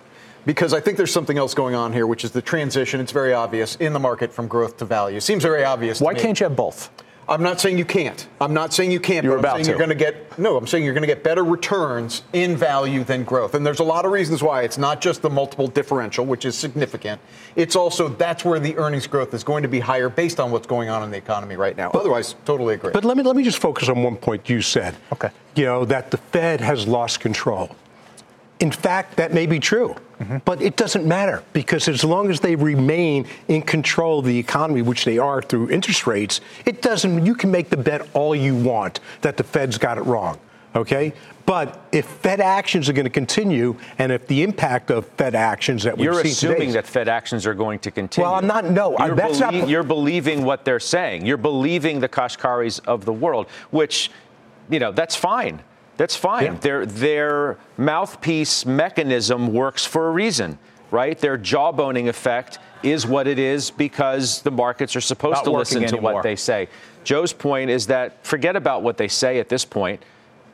because 0.46 0.74
I 0.74 0.80
think 0.80 0.98
there's 0.98 1.14
something 1.14 1.38
else 1.38 1.54
going 1.54 1.76
on 1.76 1.94
here, 1.94 2.08
which 2.08 2.24
is 2.24 2.32
the 2.32 2.42
transition. 2.42 3.00
It's 3.00 3.12
very 3.12 3.34
obvious 3.34 3.76
in 3.76 3.94
the 3.94 4.00
market 4.00 4.34
from 4.34 4.48
growth 4.48 4.78
to 4.78 4.86
value. 4.86 5.20
Seems 5.20 5.44
very 5.44 5.64
obvious. 5.64 6.00
to 6.00 6.04
Why 6.04 6.14
can't 6.14 6.40
you 6.40 6.46
have 6.46 6.56
both? 6.56 6.90
I'm 7.32 7.44
not 7.44 7.62
saying 7.62 7.78
you 7.78 7.86
can't. 7.86 8.28
I'm 8.42 8.54
not 8.54 8.74
saying 8.74 8.92
you 8.92 9.00
can't. 9.00 9.24
You're 9.24 9.38
but 9.38 9.40
about 9.40 9.64
to. 9.64 9.70
you're 9.70 9.78
going 9.78 9.90
to 9.90 9.96
get 9.96 10.38
no. 10.38 10.58
I'm 10.58 10.68
saying 10.68 10.84
you're 10.84 10.94
going 10.94 11.04
to 11.04 11.08
get 11.08 11.24
better 11.24 11.46
returns 11.46 12.24
in 12.34 12.58
value 12.58 13.06
than 13.06 13.24
growth, 13.24 13.54
and 13.56 13.66
there's 13.66 13.80
a 13.80 13.86
lot 13.86 14.06
of 14.06 14.12
reasons 14.12 14.44
why. 14.44 14.64
It's 14.64 14.78
not 14.78 15.00
just 15.00 15.22
the 15.22 15.30
multiple 15.30 15.68
differential, 15.68 16.26
which 16.26 16.44
is 16.44 16.58
significant. 16.58 17.22
It's 17.56 17.76
also 17.76 18.10
that's 18.10 18.44
where 18.44 18.60
the 18.60 18.76
earnings 18.78 19.08
growth 19.08 19.34
is 19.34 19.46
going 19.46 19.64
to 19.64 19.70
be 19.70 19.80
higher 19.80 20.10
based 20.10 20.42
on 20.42 20.52
what's 20.52 20.68
going 20.68 20.90
on 20.90 21.04
in 21.04 21.12
the 21.12 21.18
economy 21.18 21.56
right 21.56 21.78
now. 21.78 21.92
Otherwise, 21.92 22.36
totally 22.44 22.74
agree. 22.74 22.92
But 22.92 23.06
let 23.06 23.16
me 23.16 23.24
let 23.24 23.38
me 23.38 23.44
just 23.44 23.60
focus 23.60 23.88
on 23.88 24.04
one 24.04 24.18
point 24.18 24.50
you 24.50 24.62
said. 24.62 24.96
Okay. 25.14 25.30
You 25.56 25.66
know 25.66 25.86
that 25.86 26.12
the 26.12 26.18
Fed 26.18 26.60
has 26.60 26.86
lost 26.86 27.22
control. 27.22 27.76
In 28.62 28.72
fact, 28.72 29.18
that 29.18 29.34
may 29.34 29.48
be 29.48 29.60
true, 29.60 29.96
but 30.46 30.62
it 30.62 30.76
doesn't 30.76 31.06
matter 31.06 31.44
because 31.52 31.88
as 31.88 32.04
long 32.04 32.30
as 32.30 32.40
they 32.40 32.56
remain 32.56 33.26
in 33.48 33.64
control 33.64 34.20
of 34.20 34.26
the 34.26 34.38
economy, 34.38 34.84
which 34.84 35.04
they 35.04 35.18
are 35.18 35.42
through 35.42 35.72
interest 35.72 36.06
rates, 36.06 36.42
it 36.66 36.82
doesn't. 36.84 37.26
You 37.26 37.34
can 37.34 37.50
make 37.50 37.70
the 37.70 37.78
bet 37.78 38.08
all 38.14 38.36
you 38.36 38.56
want 38.56 39.00
that 39.22 39.36
the 39.36 39.44
Fed's 39.44 39.80
got 39.80 39.98
it 39.98 40.02
wrong. 40.02 40.40
Okay. 40.76 41.14
But 41.46 41.82
if 41.92 42.06
Fed 42.06 42.40
actions 42.40 42.88
are 42.88 42.94
going 42.94 43.06
to 43.06 43.10
continue, 43.12 43.76
and 43.98 44.12
if 44.12 44.28
the 44.28 44.44
impact 44.44 44.92
of 44.92 45.08
Fed 45.18 45.34
actions 45.34 45.84
that 45.84 45.98
we've 45.98 46.06
You're 46.06 46.14
seen 46.22 46.32
assuming 46.32 46.60
today, 46.60 46.72
that 46.74 46.86
Fed 46.88 47.08
actions 47.08 47.48
are 47.48 47.56
going 47.56 47.80
to 47.80 47.92
continue. 47.92 48.26
Well, 48.26 48.36
I'm 48.36 48.48
not- 48.48 48.66
no, 48.70 48.96
You're, 48.98 49.16
that's 49.16 49.40
not- 49.40 49.68
you're 49.68 49.84
believing 49.84 50.46
what 50.46 50.64
they're 50.66 50.80
saying. 50.80 51.26
You're 51.26 51.38
believing 51.38 52.00
the 52.00 52.08
Kashkaris 52.08 52.80
of 52.86 53.06
the 53.06 53.12
world, 53.12 53.48
which, 53.72 54.12
you 54.70 54.80
know, 54.80 54.92
that's 54.92 55.16
fine. 55.16 55.62
That's 56.02 56.16
fine. 56.16 56.46
Yeah. 56.46 56.54
Their 56.56 56.86
their 56.88 57.58
mouthpiece 57.78 58.66
mechanism 58.66 59.54
works 59.54 59.86
for 59.86 60.08
a 60.08 60.12
reason, 60.12 60.58
right? 60.90 61.16
Their 61.16 61.38
jawboning 61.38 62.08
effect 62.08 62.58
is 62.82 63.06
what 63.06 63.28
it 63.28 63.38
is 63.38 63.70
because 63.70 64.42
the 64.42 64.50
markets 64.50 64.96
are 64.96 65.02
supposed 65.02 65.36
Not 65.36 65.44
to 65.44 65.52
listen 65.52 65.86
to 65.86 65.98
what 65.98 66.24
they 66.24 66.36
say. 66.36 66.70
Joe's 67.04 67.34
point 67.34 67.70
is 67.70 67.86
that 67.86 68.26
forget 68.26 68.56
about 68.56 68.82
what 68.82 68.98
they 68.98 69.08
say 69.08 69.38
at 69.38 69.48
this 69.48 69.64
point. 69.64 70.04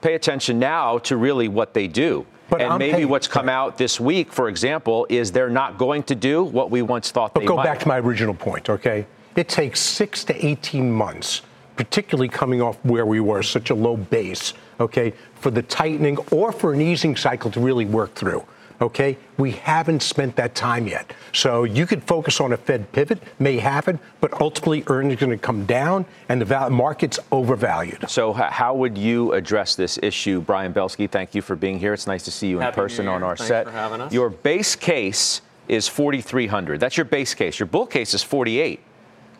Pay 0.01 0.15
attention 0.15 0.59
now 0.59 0.97
to 0.97 1.15
really 1.15 1.47
what 1.47 1.73
they 1.73 1.87
do. 1.87 2.25
But 2.49 2.61
and 2.61 2.73
I'm 2.73 2.79
maybe 2.79 2.91
paying, 2.91 3.07
what's 3.07 3.29
come 3.29 3.47
out 3.47 3.77
this 3.77 4.01
week, 4.01 4.33
for 4.33 4.49
example, 4.49 5.07
is 5.07 5.31
they're 5.31 5.49
not 5.49 5.77
going 5.77 6.03
to 6.03 6.15
do 6.15 6.43
what 6.43 6.71
we 6.71 6.81
once 6.81 7.09
thought 7.09 7.33
but 7.33 7.39
they 7.39 7.45
go 7.45 7.63
back 7.63 7.79
to 7.79 7.87
my 7.87 7.99
original 7.99 8.33
point, 8.33 8.69
okay? 8.69 9.07
It 9.37 9.47
takes 9.47 9.79
six 9.79 10.25
to 10.25 10.45
18 10.45 10.91
months, 10.91 11.41
particularly 11.77 12.27
coming 12.27 12.61
off 12.61 12.83
where 12.83 13.05
we 13.05 13.21
were, 13.21 13.43
such 13.43 13.69
a 13.69 13.75
low 13.75 13.95
base, 13.95 14.53
okay, 14.79 15.13
for 15.35 15.51
the 15.51 15.61
tightening 15.61 16.17
or 16.31 16.51
for 16.51 16.73
an 16.73 16.81
easing 16.81 17.15
cycle 17.15 17.51
to 17.51 17.59
really 17.59 17.85
work 17.85 18.13
through 18.15 18.45
okay? 18.81 19.17
We 19.37 19.51
haven't 19.51 20.01
spent 20.01 20.35
that 20.35 20.55
time 20.55 20.87
yet. 20.87 21.13
So 21.33 21.63
you 21.63 21.85
could 21.85 22.03
focus 22.03 22.39
on 22.39 22.53
a 22.53 22.57
Fed 22.57 22.91
pivot, 22.91 23.21
may 23.39 23.57
happen, 23.57 23.99
but 24.21 24.39
ultimately 24.41 24.83
earnings 24.87 25.21
are 25.21 25.25
going 25.25 25.37
to 25.37 25.43
come 25.43 25.65
down 25.65 26.05
and 26.29 26.41
the 26.41 26.69
market's 26.69 27.19
overvalued. 27.31 28.09
So 28.09 28.33
how 28.33 28.75
would 28.75 28.97
you 28.97 29.33
address 29.33 29.75
this 29.75 29.99
issue? 30.01 30.41
Brian 30.41 30.73
Belski, 30.73 31.09
thank 31.09 31.35
you 31.35 31.41
for 31.41 31.55
being 31.55 31.79
here. 31.79 31.93
It's 31.93 32.07
nice 32.07 32.23
to 32.23 32.31
see 32.31 32.47
you 32.47 32.59
Happy 32.59 32.79
in 32.79 32.83
person 32.83 33.07
on 33.07 33.23
our 33.23 33.35
Thanks 33.35 33.47
set. 33.47 33.65
For 33.65 33.71
having 33.71 34.01
us. 34.01 34.13
Your 34.13 34.29
base 34.29 34.75
case 34.75 35.41
is 35.67 35.87
4,300. 35.87 36.79
That's 36.79 36.97
your 36.97 37.05
base 37.05 37.33
case. 37.33 37.59
Your 37.59 37.67
bull 37.67 37.85
case 37.85 38.13
is 38.13 38.23
48, 38.23 38.79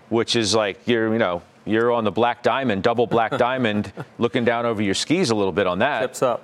which 0.10 0.36
is 0.36 0.54
like 0.54 0.80
you're, 0.86 1.12
you 1.14 1.20
know, 1.20 1.42
you're 1.68 1.92
on 1.92 2.04
the 2.04 2.12
black 2.12 2.44
diamond, 2.44 2.84
double 2.84 3.08
black 3.08 3.38
diamond, 3.38 3.92
looking 4.18 4.46
down 4.46 4.66
over 4.66 4.82
your 4.82 4.94
skis 4.94 5.30
a 5.30 5.36
little 5.36 5.52
bit 5.52 5.68
on 5.68 5.80
that. 5.80 6.02
Tips 6.02 6.22
up. 6.22 6.44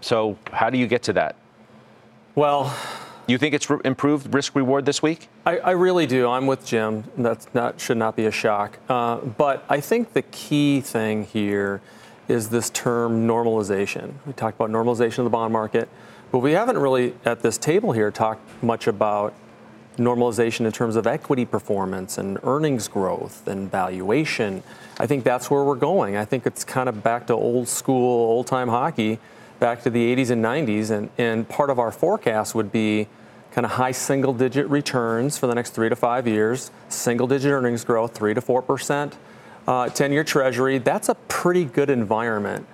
So 0.00 0.36
how 0.52 0.70
do 0.70 0.78
you 0.78 0.86
get 0.86 1.02
to 1.04 1.14
that? 1.14 1.36
Well, 2.34 2.76
you 3.26 3.38
think 3.38 3.54
it's 3.54 3.70
re- 3.70 3.80
improved 3.84 4.34
risk 4.34 4.54
reward 4.54 4.84
this 4.84 5.02
week? 5.02 5.28
I, 5.46 5.58
I, 5.58 5.70
really 5.70 6.06
do. 6.06 6.28
I'm 6.28 6.46
with 6.46 6.66
Jim. 6.66 7.04
That 7.16 7.46
not 7.54 7.80
should 7.80 7.96
not 7.96 8.16
be 8.16 8.26
a 8.26 8.30
shock. 8.30 8.78
Uh, 8.88 9.16
but 9.16 9.64
I 9.68 9.80
think 9.80 10.12
the 10.12 10.22
key 10.22 10.80
thing 10.80 11.24
here 11.24 11.80
is 12.28 12.50
this 12.50 12.70
term 12.70 13.26
normalization. 13.26 14.14
We 14.26 14.32
talked 14.32 14.56
about 14.56 14.70
normalization 14.70 15.18
of 15.18 15.24
the 15.24 15.30
bond 15.30 15.52
market, 15.52 15.88
but 16.32 16.38
we 16.38 16.52
haven't 16.52 16.78
really 16.78 17.14
at 17.24 17.40
this 17.40 17.56
table 17.56 17.92
here 17.92 18.10
talked 18.10 18.62
much 18.62 18.86
about 18.86 19.34
normalization 19.96 20.66
in 20.66 20.72
terms 20.72 20.96
of 20.96 21.06
equity 21.06 21.44
performance 21.44 22.18
and 22.18 22.38
earnings 22.42 22.88
growth 22.88 23.46
and 23.46 23.70
valuation. 23.70 24.62
I 24.98 25.06
think 25.06 25.24
that's 25.24 25.50
where 25.50 25.64
we're 25.64 25.74
going. 25.74 26.16
I 26.16 26.24
think 26.24 26.46
it's 26.46 26.64
kind 26.64 26.88
of 26.88 27.02
back 27.02 27.26
to 27.28 27.34
old 27.34 27.68
school, 27.68 28.26
old 28.26 28.46
time 28.46 28.68
hockey 28.68 29.18
back 29.58 29.82
to 29.82 29.90
the 29.90 30.14
80s 30.14 30.30
and 30.30 30.44
90s. 30.44 30.90
And, 30.90 31.10
and 31.18 31.48
part 31.48 31.70
of 31.70 31.78
our 31.78 31.90
forecast 31.90 32.54
would 32.54 32.70
be 32.70 33.08
kind 33.52 33.64
of 33.64 33.72
high 33.72 33.92
single 33.92 34.32
digit 34.32 34.68
returns 34.68 35.38
for 35.38 35.46
the 35.46 35.54
next 35.54 35.70
three 35.70 35.88
to 35.88 35.96
five 35.96 36.26
years, 36.26 36.70
single 36.88 37.26
digit 37.26 37.52
earnings 37.52 37.84
growth, 37.84 38.14
three 38.14 38.34
to 38.34 38.40
4%, 38.40 39.12
10 39.94 40.12
year 40.12 40.24
treasury. 40.24 40.78
That's 40.78 41.08
a 41.08 41.14
pretty 41.14 41.64
good 41.64 41.88
environment. 41.88 42.66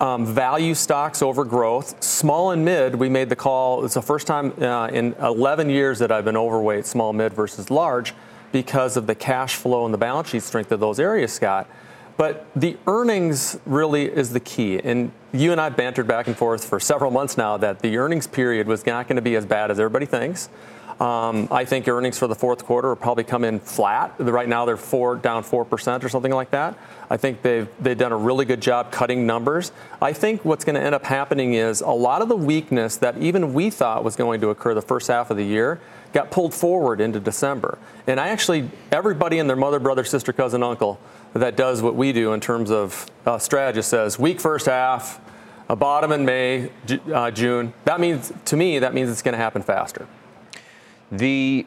Um, 0.00 0.24
value 0.24 0.74
stocks 0.74 1.20
over 1.20 1.44
growth, 1.44 2.02
small 2.02 2.52
and 2.52 2.64
mid. 2.64 2.94
We 2.94 3.10
made 3.10 3.28
the 3.28 3.36
call. 3.36 3.84
It's 3.84 3.92
the 3.92 4.00
first 4.00 4.26
time 4.26 4.54
uh, 4.62 4.88
in 4.88 5.14
11 5.20 5.68
years 5.68 5.98
that 5.98 6.10
I've 6.10 6.24
been 6.24 6.38
overweight 6.38 6.86
small, 6.86 7.12
mid 7.12 7.34
versus 7.34 7.70
large 7.70 8.14
because 8.50 8.96
of 8.96 9.06
the 9.06 9.14
cash 9.14 9.56
flow 9.56 9.84
and 9.84 9.92
the 9.92 9.98
balance 9.98 10.30
sheet 10.30 10.42
strength 10.42 10.72
of 10.72 10.80
those 10.80 10.98
areas, 10.98 11.34
Scott. 11.34 11.68
But 12.16 12.46
the 12.56 12.78
earnings 12.86 13.58
really 13.66 14.04
is 14.04 14.32
the 14.32 14.40
key. 14.40 14.80
And 14.82 15.12
you 15.32 15.52
and 15.52 15.60
I 15.60 15.68
bantered 15.68 16.06
back 16.06 16.26
and 16.26 16.36
forth 16.36 16.64
for 16.64 16.80
several 16.80 17.10
months 17.10 17.36
now 17.36 17.56
that 17.58 17.80
the 17.80 17.96
earnings 17.98 18.26
period 18.26 18.66
was 18.66 18.84
not 18.86 19.06
going 19.06 19.16
to 19.16 19.22
be 19.22 19.36
as 19.36 19.46
bad 19.46 19.70
as 19.70 19.78
everybody 19.78 20.06
thinks. 20.06 20.48
Um, 21.00 21.48
I 21.50 21.64
think 21.64 21.88
earnings 21.88 22.18
for 22.18 22.26
the 22.26 22.34
fourth 22.34 22.66
quarter 22.66 22.90
will 22.90 22.96
probably 22.96 23.24
come 23.24 23.42
in 23.42 23.58
flat. 23.58 24.14
Right 24.18 24.48
now 24.48 24.66
they're 24.66 24.76
four 24.76 25.16
down 25.16 25.42
four 25.42 25.64
percent 25.64 26.04
or 26.04 26.10
something 26.10 26.32
like 26.32 26.50
that. 26.50 26.76
I 27.08 27.16
think 27.16 27.40
they've 27.40 27.66
they've 27.80 27.96
done 27.96 28.12
a 28.12 28.16
really 28.18 28.44
good 28.44 28.60
job 28.60 28.92
cutting 28.92 29.26
numbers. 29.26 29.72
I 30.02 30.12
think 30.12 30.44
what's 30.44 30.62
going 30.62 30.74
to 30.74 30.82
end 30.82 30.94
up 30.94 31.06
happening 31.06 31.54
is 31.54 31.80
a 31.80 31.88
lot 31.88 32.20
of 32.20 32.28
the 32.28 32.36
weakness 32.36 32.96
that 32.98 33.16
even 33.16 33.54
we 33.54 33.70
thought 33.70 34.04
was 34.04 34.14
going 34.14 34.42
to 34.42 34.50
occur 34.50 34.74
the 34.74 34.82
first 34.82 35.08
half 35.08 35.30
of 35.30 35.38
the 35.38 35.44
year 35.44 35.80
got 36.12 36.30
pulled 36.30 36.52
forward 36.52 37.00
into 37.00 37.18
December. 37.18 37.78
And 38.06 38.20
I 38.20 38.28
actually 38.28 38.68
everybody 38.92 39.38
and 39.38 39.48
their 39.48 39.56
mother, 39.56 39.80
brother, 39.80 40.04
sister, 40.04 40.34
cousin, 40.34 40.62
uncle 40.62 41.00
that 41.32 41.56
does 41.56 41.80
what 41.80 41.94
we 41.94 42.12
do 42.12 42.34
in 42.34 42.40
terms 42.40 42.70
of 42.70 43.06
uh, 43.24 43.38
says 43.38 44.18
weak 44.18 44.38
first 44.38 44.66
half, 44.66 45.18
a 45.70 45.76
bottom 45.76 46.12
in 46.12 46.26
May, 46.26 46.70
uh, 47.10 47.30
June. 47.30 47.72
That 47.86 48.00
means 48.00 48.34
to 48.44 48.56
me 48.56 48.80
that 48.80 48.92
means 48.92 49.08
it's 49.08 49.22
going 49.22 49.32
to 49.32 49.38
happen 49.38 49.62
faster. 49.62 50.06
The 51.12 51.66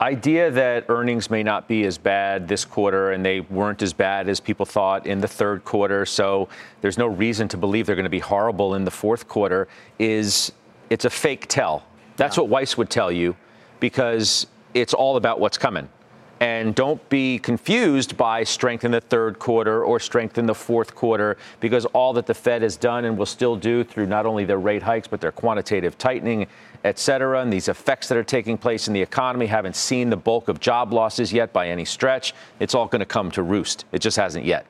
idea 0.00 0.50
that 0.50 0.84
earnings 0.88 1.28
may 1.30 1.42
not 1.42 1.66
be 1.66 1.84
as 1.84 1.98
bad 1.98 2.46
this 2.46 2.64
quarter 2.64 3.12
and 3.12 3.24
they 3.24 3.40
weren't 3.40 3.82
as 3.82 3.92
bad 3.92 4.28
as 4.28 4.40
people 4.40 4.64
thought 4.64 5.06
in 5.06 5.20
the 5.20 5.28
third 5.28 5.64
quarter, 5.64 6.06
so 6.06 6.48
there's 6.80 6.98
no 6.98 7.06
reason 7.06 7.48
to 7.48 7.56
believe 7.56 7.86
they're 7.86 7.96
going 7.96 8.04
to 8.04 8.10
be 8.10 8.20
horrible 8.20 8.74
in 8.74 8.84
the 8.84 8.90
fourth 8.90 9.28
quarter 9.28 9.68
is 9.98 10.52
it's 10.90 11.04
a 11.04 11.10
fake 11.10 11.46
tell. 11.48 11.84
That's 12.16 12.36
yeah. 12.36 12.42
what 12.42 12.50
Weiss 12.50 12.76
would 12.76 12.90
tell 12.90 13.10
you 13.12 13.36
because 13.80 14.46
it's 14.74 14.94
all 14.94 15.16
about 15.16 15.40
what's 15.40 15.58
coming. 15.58 15.88
And 16.40 16.72
don't 16.72 17.06
be 17.08 17.40
confused 17.40 18.16
by 18.16 18.44
strength 18.44 18.84
in 18.84 18.92
the 18.92 19.00
third 19.00 19.40
quarter 19.40 19.82
or 19.82 19.98
strength 19.98 20.38
in 20.38 20.46
the 20.46 20.54
fourth 20.54 20.94
quarter, 20.94 21.36
because 21.58 21.84
all 21.86 22.12
that 22.12 22.26
the 22.26 22.34
Fed 22.34 22.62
has 22.62 22.76
done 22.76 23.04
and 23.06 23.18
will 23.18 23.26
still 23.26 23.56
do 23.56 23.82
through 23.82 24.06
not 24.06 24.24
only 24.24 24.44
their 24.44 24.60
rate 24.60 24.82
hikes, 24.82 25.08
but 25.08 25.20
their 25.20 25.32
quantitative 25.32 25.98
tightening, 25.98 26.46
et 26.84 26.98
cetera, 26.98 27.40
and 27.40 27.52
these 27.52 27.68
effects 27.68 28.08
that 28.08 28.16
are 28.16 28.24
taking 28.24 28.56
place 28.58 28.88
in 28.88 28.94
the 28.94 29.02
economy 29.02 29.46
haven't 29.46 29.76
seen 29.76 30.10
the 30.10 30.16
bulk 30.16 30.48
of 30.48 30.60
job 30.60 30.92
losses 30.92 31.32
yet 31.32 31.52
by 31.52 31.68
any 31.68 31.84
stretch. 31.84 32.34
It's 32.60 32.74
all 32.74 32.86
going 32.86 33.00
to 33.00 33.06
come 33.06 33.30
to 33.32 33.42
roost. 33.42 33.84
It 33.92 34.00
just 34.00 34.16
hasn't 34.16 34.44
yet. 34.44 34.66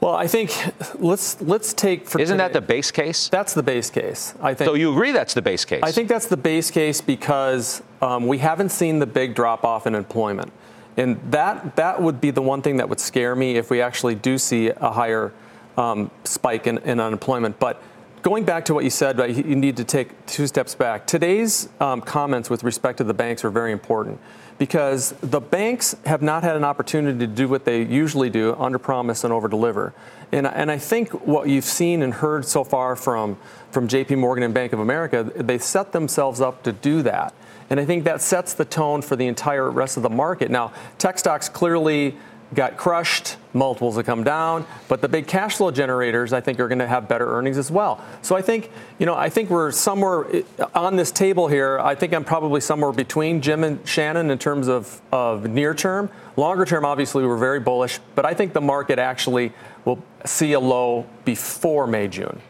Well, 0.00 0.14
I 0.14 0.28
think 0.28 0.50
let's 0.98 1.40
let's 1.42 1.74
take 1.74 2.08
for 2.08 2.18
Isn't 2.18 2.38
today, 2.38 2.48
that 2.48 2.52
the 2.54 2.66
base 2.66 2.90
case? 2.90 3.28
That's 3.28 3.52
the 3.52 3.62
base 3.62 3.90
case. 3.90 4.34
I 4.40 4.54
think. 4.54 4.66
So 4.66 4.74
you 4.74 4.90
agree 4.90 5.12
that's 5.12 5.34
the 5.34 5.42
base 5.42 5.66
case? 5.66 5.82
I 5.82 5.92
think 5.92 6.08
that's 6.08 6.26
the 6.26 6.38
base 6.38 6.70
case 6.70 7.02
because 7.02 7.82
um, 8.00 8.26
we 8.26 8.38
haven't 8.38 8.70
seen 8.70 8.98
the 8.98 9.06
big 9.06 9.34
drop 9.34 9.62
off 9.62 9.86
in 9.86 9.94
employment, 9.94 10.52
and 10.96 11.20
that 11.30 11.76
that 11.76 12.00
would 12.00 12.18
be 12.18 12.30
the 12.30 12.40
one 12.40 12.62
thing 12.62 12.78
that 12.78 12.88
would 12.88 12.98
scare 12.98 13.36
me 13.36 13.56
if 13.56 13.68
we 13.68 13.82
actually 13.82 14.14
do 14.14 14.38
see 14.38 14.68
a 14.68 14.90
higher 14.90 15.34
um, 15.76 16.10
spike 16.24 16.66
in, 16.66 16.78
in, 16.78 16.98
unemployment. 16.98 17.58
But 17.58 17.82
going 18.22 18.44
back 18.44 18.64
to 18.66 18.74
what 18.74 18.84
you 18.84 18.90
said, 18.90 19.18
you 19.36 19.56
need 19.56 19.76
to 19.76 19.84
take 19.84 20.26
two 20.26 20.46
steps 20.46 20.74
back. 20.74 21.06
Today's 21.06 21.68
um, 21.80 22.00
comments 22.00 22.50
with 22.50 22.64
respect 22.64 22.98
to 22.98 23.04
the 23.04 23.14
banks 23.14 23.44
are 23.44 23.50
very 23.50 23.72
important 23.72 24.20
because 24.58 25.14
the 25.22 25.40
banks 25.40 25.96
have 26.04 26.20
not 26.20 26.42
had 26.42 26.54
an 26.54 26.64
opportunity 26.64 27.18
to 27.18 27.26
do 27.26 27.48
what 27.48 27.64
they 27.64 27.82
usually 27.82 28.28
do 28.28 28.54
under 28.56 28.78
promise 28.78 29.24
and 29.24 29.32
over 29.32 29.48
deliver. 29.48 29.94
And, 30.32 30.46
and 30.46 30.70
I 30.70 30.76
think 30.76 31.26
what 31.26 31.48
you've 31.48 31.64
seen 31.64 32.02
and 32.02 32.12
heard 32.12 32.44
so 32.44 32.62
far 32.62 32.94
from, 32.94 33.38
from 33.70 33.88
JP 33.88 34.18
Morgan 34.18 34.44
and 34.44 34.52
Bank 34.52 34.74
of 34.74 34.80
America, 34.80 35.24
they 35.34 35.56
set 35.58 35.92
themselves 35.92 36.42
up 36.42 36.62
to 36.64 36.72
do 36.72 37.02
that. 37.02 37.34
And 37.70 37.80
I 37.80 37.84
think 37.84 38.04
that 38.04 38.20
sets 38.20 38.52
the 38.52 38.64
tone 38.64 39.00
for 39.00 39.16
the 39.16 39.28
entire 39.28 39.70
rest 39.70 39.96
of 39.96 40.02
the 40.02 40.10
market. 40.10 40.50
Now, 40.50 40.72
tech 40.98 41.18
stocks 41.18 41.48
clearly 41.48 42.16
got 42.54 42.76
crushed, 42.76 43.36
multiples 43.52 43.96
have 43.96 44.06
come 44.06 44.24
down, 44.24 44.66
but 44.88 45.00
the 45.00 45.08
big 45.08 45.26
cash 45.26 45.56
flow 45.56 45.70
generators 45.70 46.32
I 46.32 46.40
think 46.40 46.58
are 46.58 46.68
going 46.68 46.80
to 46.80 46.86
have 46.86 47.08
better 47.08 47.26
earnings 47.26 47.58
as 47.58 47.70
well. 47.70 48.04
So 48.22 48.36
I 48.36 48.42
think, 48.42 48.70
you 48.98 49.06
know, 49.06 49.14
I 49.14 49.28
think 49.28 49.50
we're 49.50 49.70
somewhere 49.70 50.26
on 50.74 50.96
this 50.96 51.10
table 51.10 51.48
here. 51.48 51.78
I 51.78 51.94
think 51.94 52.12
I'm 52.12 52.24
probably 52.24 52.60
somewhere 52.60 52.92
between 52.92 53.40
Jim 53.40 53.62
and 53.64 53.86
Shannon 53.86 54.30
in 54.30 54.38
terms 54.38 54.68
of, 54.68 55.00
of 55.12 55.48
near 55.48 55.74
term. 55.74 56.10
Longer 56.36 56.64
term, 56.64 56.84
obviously, 56.84 57.24
we're 57.24 57.36
very 57.36 57.60
bullish, 57.60 58.00
but 58.14 58.24
I 58.24 58.34
think 58.34 58.52
the 58.52 58.60
market 58.60 58.98
actually 58.98 59.52
will 59.84 60.02
see 60.24 60.52
a 60.52 60.60
low 60.60 61.06
before 61.24 61.86
May, 61.86 62.08
June. 62.08 62.40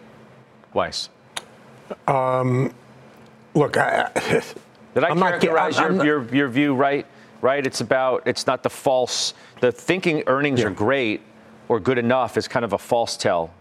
Weiss. 0.72 1.08
Um, 2.06 2.72
look, 3.54 3.76
I, 3.76 4.10
did 4.94 5.04
I 5.04 5.08
I'm 5.08 5.18
characterize 5.18 5.76
not, 5.76 5.90
I'm, 5.90 6.04
your, 6.04 6.20
I'm 6.20 6.28
your, 6.28 6.34
your 6.34 6.48
view 6.48 6.74
right? 6.74 7.06
right? 7.42 7.66
It's 7.66 7.80
about, 7.80 8.22
it's 8.26 8.46
not 8.46 8.62
the 8.62 8.70
false, 8.70 9.34
the 9.60 9.70
thinking 9.70 10.22
earnings 10.26 10.60
yeah. 10.60 10.66
are 10.66 10.70
great 10.70 11.20
or 11.68 11.78
good 11.78 11.98
enough 11.98 12.36
is 12.36 12.48
kind 12.48 12.64
of 12.64 12.72
a 12.72 12.78
false 12.78 13.16
tell, 13.16 13.52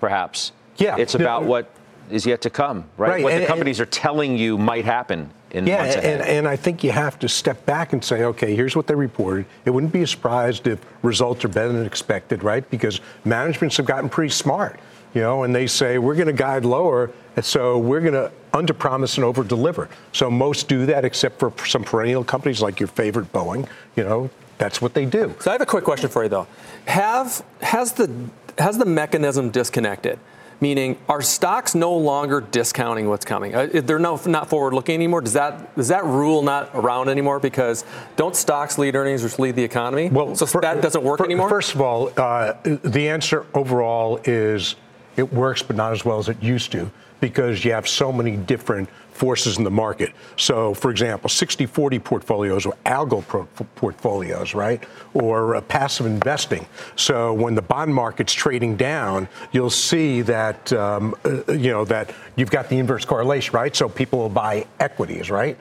perhaps. 0.00 0.52
Yeah. 0.78 0.96
It's 0.96 1.14
about 1.14 1.42
no, 1.42 1.48
what 1.48 1.70
is 2.10 2.24
yet 2.24 2.40
to 2.42 2.50
come, 2.50 2.84
right? 2.96 3.10
right. 3.10 3.24
What 3.24 3.32
and, 3.32 3.42
the 3.42 3.46
companies 3.46 3.80
and, 3.80 3.88
are 3.88 3.90
telling 3.90 4.36
you 4.36 4.56
might 4.56 4.84
happen 4.84 5.30
in 5.50 5.66
yeah, 5.66 5.78
months 5.78 5.96
ahead. 5.96 6.20
And, 6.20 6.28
and 6.28 6.48
I 6.48 6.56
think 6.56 6.84
you 6.84 6.90
have 6.90 7.18
to 7.18 7.28
step 7.28 7.64
back 7.66 7.92
and 7.92 8.02
say, 8.02 8.24
okay, 8.24 8.54
here's 8.54 8.76
what 8.76 8.86
they 8.86 8.94
reported. 8.94 9.46
It 9.64 9.70
wouldn't 9.70 9.92
be 9.92 10.02
a 10.02 10.06
surprise 10.06 10.60
if 10.64 10.78
results 11.02 11.44
are 11.44 11.48
better 11.48 11.72
than 11.72 11.84
expected, 11.84 12.42
right? 12.42 12.68
Because 12.70 13.00
managements 13.24 13.76
have 13.76 13.86
gotten 13.86 14.08
pretty 14.08 14.30
smart, 14.30 14.78
you 15.14 15.20
know, 15.20 15.42
and 15.42 15.54
they 15.54 15.66
say 15.66 15.98
we're 15.98 16.14
going 16.14 16.26
to 16.28 16.32
guide 16.32 16.64
lower, 16.64 17.10
and 17.36 17.44
so 17.44 17.78
we're 17.78 18.00
going 18.00 18.14
to 18.14 18.30
under 18.52 18.72
promise 18.72 19.16
and 19.16 19.24
over 19.24 19.44
deliver. 19.44 19.88
So 20.12 20.30
most 20.30 20.68
do 20.68 20.86
that, 20.86 21.04
except 21.04 21.38
for 21.38 21.52
some 21.66 21.84
perennial 21.84 22.24
companies 22.24 22.62
like 22.62 22.80
your 22.80 22.88
favorite 22.88 23.32
Boeing. 23.32 23.68
You 23.96 24.04
know, 24.04 24.30
that's 24.58 24.82
what 24.82 24.94
they 24.94 25.06
do. 25.06 25.34
So 25.40 25.50
I 25.50 25.54
have 25.54 25.60
a 25.60 25.66
quick 25.66 25.84
question 25.84 26.08
for 26.08 26.22
you 26.22 26.28
though. 26.28 26.46
Have 26.86 27.44
has 27.62 27.92
the 27.92 28.10
has 28.58 28.78
the 28.78 28.84
mechanism 28.84 29.50
disconnected? 29.50 30.18
Meaning, 30.60 30.98
are 31.08 31.22
stocks 31.22 31.76
no 31.76 31.96
longer 31.96 32.40
discounting 32.40 33.08
what's 33.08 33.24
coming? 33.24 33.54
Uh, 33.54 33.68
they're 33.72 34.00
no, 34.00 34.20
not 34.26 34.50
forward 34.50 34.74
looking 34.74 34.96
anymore. 34.96 35.20
Does 35.20 35.34
that 35.34 35.70
is 35.76 35.86
that 35.88 36.04
rule 36.04 36.42
not 36.42 36.70
around 36.74 37.08
anymore? 37.08 37.38
Because 37.38 37.84
don't 38.16 38.34
stocks 38.34 38.76
lead 38.76 38.96
earnings, 38.96 39.22
which 39.22 39.38
lead 39.38 39.54
the 39.54 39.62
economy? 39.62 40.08
Well, 40.08 40.34
so 40.34 40.46
for, 40.46 40.60
that 40.62 40.82
doesn't 40.82 41.04
work 41.04 41.18
for, 41.18 41.24
anymore. 41.24 41.48
First 41.48 41.76
of 41.76 41.80
all, 41.80 42.10
uh, 42.16 42.54
the 42.64 43.08
answer 43.08 43.46
overall 43.54 44.20
is 44.24 44.74
it 45.18 45.32
works, 45.32 45.62
but 45.62 45.76
not 45.76 45.92
as 45.92 46.04
well 46.04 46.18
as 46.18 46.28
it 46.28 46.42
used 46.42 46.72
to 46.72 46.90
because 47.20 47.64
you 47.64 47.72
have 47.72 47.88
so 47.88 48.12
many 48.12 48.36
different 48.36 48.88
forces 49.10 49.58
in 49.58 49.64
the 49.64 49.70
market. 49.70 50.12
So, 50.36 50.74
for 50.74 50.90
example, 50.90 51.28
60 51.28 51.66
40 51.66 51.98
portfolios 51.98 52.64
or 52.64 52.74
algo 52.86 53.26
pro- 53.26 53.48
portfolios, 53.74 54.54
right? 54.54 54.82
Or 55.14 55.56
uh, 55.56 55.60
passive 55.62 56.06
investing. 56.06 56.66
So, 56.94 57.32
when 57.32 57.56
the 57.56 57.62
bond 57.62 57.92
market's 57.92 58.32
trading 58.32 58.76
down, 58.76 59.28
you'll 59.50 59.70
see 59.70 60.22
that, 60.22 60.72
um, 60.72 61.16
uh, 61.24 61.52
you 61.52 61.70
know, 61.70 61.84
that 61.86 62.14
you've 62.36 62.50
got 62.50 62.68
the 62.68 62.78
inverse 62.78 63.04
correlation, 63.04 63.52
right? 63.54 63.74
So, 63.74 63.88
people 63.88 64.20
will 64.20 64.28
buy 64.28 64.66
equities, 64.78 65.30
right? 65.30 65.58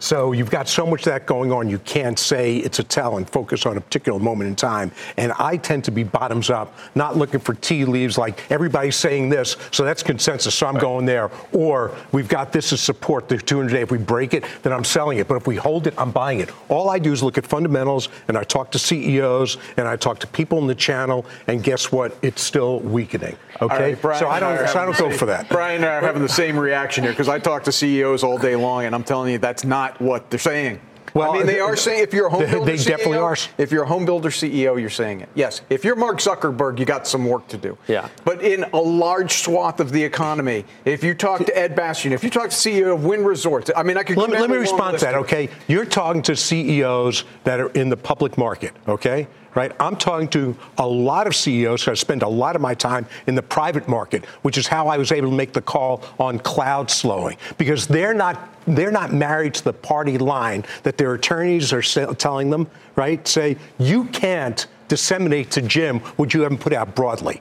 So 0.00 0.32
you've 0.32 0.50
got 0.50 0.66
so 0.66 0.86
much 0.86 1.00
of 1.00 1.12
that 1.12 1.26
going 1.26 1.52
on, 1.52 1.68
you 1.68 1.78
can't 1.80 2.18
say 2.18 2.56
it's 2.56 2.78
a 2.78 2.82
tell 2.82 3.18
and 3.18 3.28
focus 3.28 3.66
on 3.66 3.76
a 3.76 3.80
particular 3.82 4.18
moment 4.18 4.48
in 4.48 4.56
time. 4.56 4.90
And 5.18 5.32
I 5.38 5.58
tend 5.58 5.84
to 5.84 5.90
be 5.90 6.04
bottoms 6.04 6.48
up, 6.48 6.74
not 6.94 7.18
looking 7.18 7.38
for 7.38 7.52
tea 7.54 7.84
leaves 7.84 8.16
like 8.16 8.50
everybody's 8.50 8.96
saying 8.96 9.28
this, 9.28 9.58
so 9.70 9.84
that's 9.84 10.02
consensus, 10.02 10.54
so 10.54 10.66
I'm 10.66 10.74
right. 10.74 10.80
going 10.80 11.04
there. 11.04 11.30
Or 11.52 11.94
we've 12.12 12.28
got 12.28 12.50
this 12.50 12.72
as 12.72 12.80
support, 12.80 13.28
the 13.28 13.36
200 13.36 13.72
day. 13.72 13.82
If 13.82 13.90
we 13.90 13.98
break 13.98 14.32
it, 14.32 14.44
then 14.62 14.72
I'm 14.72 14.84
selling 14.84 15.18
it. 15.18 15.28
But 15.28 15.36
if 15.36 15.46
we 15.46 15.56
hold 15.56 15.86
it, 15.86 15.92
I'm 15.98 16.10
buying 16.10 16.40
it. 16.40 16.50
All 16.70 16.88
I 16.88 16.98
do 16.98 17.12
is 17.12 17.22
look 17.22 17.36
at 17.36 17.46
fundamentals, 17.46 18.08
and 18.28 18.38
I 18.38 18.42
talk 18.42 18.70
to 18.72 18.78
CEOs, 18.78 19.58
and 19.76 19.86
I 19.86 19.96
talk 19.96 20.18
to 20.20 20.26
people 20.26 20.58
in 20.60 20.66
the 20.66 20.74
channel, 20.74 21.26
and 21.46 21.62
guess 21.62 21.92
what? 21.92 22.16
It's 22.22 22.40
still 22.40 22.80
weakening. 22.80 23.36
Okay, 23.60 23.94
right, 23.96 24.18
so 24.18 24.28
I 24.28 24.40
don't, 24.40 24.66
so 24.66 24.80
I 24.80 24.86
don't 24.86 24.96
go 24.96 25.10
for 25.10 25.26
that. 25.26 25.50
Brian 25.50 25.82
and 25.82 25.84
I 25.84 25.96
are 25.96 26.00
having 26.00 26.22
the 26.22 26.28
same 26.28 26.58
reaction 26.58 27.04
here 27.04 27.12
because 27.12 27.28
I 27.28 27.38
talk 27.38 27.64
to 27.64 27.72
CEOs 27.72 28.24
all 28.24 28.38
day 28.38 28.56
long, 28.56 28.86
and 28.86 28.94
I'm 28.94 29.04
telling 29.04 29.30
you 29.30 29.38
that's 29.38 29.64
not 29.64 29.89
what 29.98 30.30
they're 30.30 30.38
saying. 30.38 30.80
Well, 31.14 31.32
I 31.32 31.38
mean, 31.38 31.46
they 31.46 31.60
are 31.60 31.76
saying 31.76 32.02
if 32.02 32.14
you're 32.14 32.26
a 32.26 32.30
home 32.30 32.48
builder 32.48 32.64
they, 32.64 32.76
CEO, 32.76 33.20
are. 33.20 33.36
If 33.58 33.72
you're 33.72 33.82
a 33.82 33.86
home 33.86 34.04
builder 34.04 34.30
CEO, 34.30 34.80
you're 34.80 34.90
saying 34.90 35.22
it. 35.22 35.28
Yes. 35.34 35.62
If 35.68 35.84
you're 35.84 35.96
Mark 35.96 36.18
Zuckerberg, 36.18 36.78
you 36.78 36.84
got 36.84 37.06
some 37.06 37.24
work 37.26 37.48
to 37.48 37.56
do. 37.56 37.76
Yeah. 37.88 38.08
But 38.24 38.42
in 38.42 38.64
a 38.72 38.78
large 38.78 39.42
swath 39.42 39.80
of 39.80 39.92
the 39.92 40.02
economy, 40.02 40.64
if 40.84 41.02
you 41.02 41.14
talk 41.14 41.44
to 41.44 41.58
Ed 41.58 41.74
Bastian, 41.74 42.12
if 42.12 42.22
you 42.22 42.30
talk 42.30 42.50
to 42.50 42.56
CEO 42.56 42.94
of 42.94 43.04
Wynn 43.04 43.24
Resorts, 43.24 43.70
I 43.76 43.82
mean, 43.82 43.96
I 43.96 44.02
could. 44.02 44.16
Let, 44.16 44.30
me, 44.30 44.38
let 44.38 44.50
me 44.50 44.56
respond 44.56 44.98
to 44.98 45.04
that. 45.04 45.14
Okay, 45.16 45.48
you're 45.66 45.84
talking 45.84 46.22
to 46.22 46.36
CEOs 46.36 47.24
that 47.44 47.60
are 47.60 47.70
in 47.70 47.88
the 47.88 47.96
public 47.96 48.38
market. 48.38 48.72
Okay 48.86 49.26
right? 49.54 49.72
I'm 49.80 49.96
talking 49.96 50.28
to 50.28 50.56
a 50.78 50.86
lot 50.86 51.26
of 51.26 51.34
CEOs 51.34 51.84
who 51.84 51.90
I 51.90 51.94
spend 51.94 52.22
a 52.22 52.28
lot 52.28 52.56
of 52.56 52.62
my 52.62 52.74
time 52.74 53.06
in 53.26 53.34
the 53.34 53.42
private 53.42 53.88
market, 53.88 54.24
which 54.42 54.58
is 54.58 54.66
how 54.66 54.88
I 54.88 54.96
was 54.96 55.12
able 55.12 55.30
to 55.30 55.36
make 55.36 55.52
the 55.52 55.62
call 55.62 56.02
on 56.18 56.38
cloud 56.38 56.90
slowing 56.90 57.36
because 57.58 57.86
they're 57.86 58.14
not 58.14 58.48
they're 58.66 58.90
not 58.92 59.12
married 59.12 59.54
to 59.54 59.64
the 59.64 59.72
party 59.72 60.18
line 60.18 60.64
that 60.82 60.98
their 60.98 61.14
attorneys 61.14 61.72
are 61.72 61.82
telling 62.14 62.50
them, 62.50 62.68
right? 62.94 63.26
Say 63.26 63.56
you 63.78 64.04
can't 64.04 64.66
disseminate 64.88 65.50
to 65.52 65.62
Jim 65.62 66.00
what 66.16 66.34
you 66.34 66.42
haven't 66.42 66.58
put 66.58 66.72
out 66.72 66.94
broadly. 66.94 67.40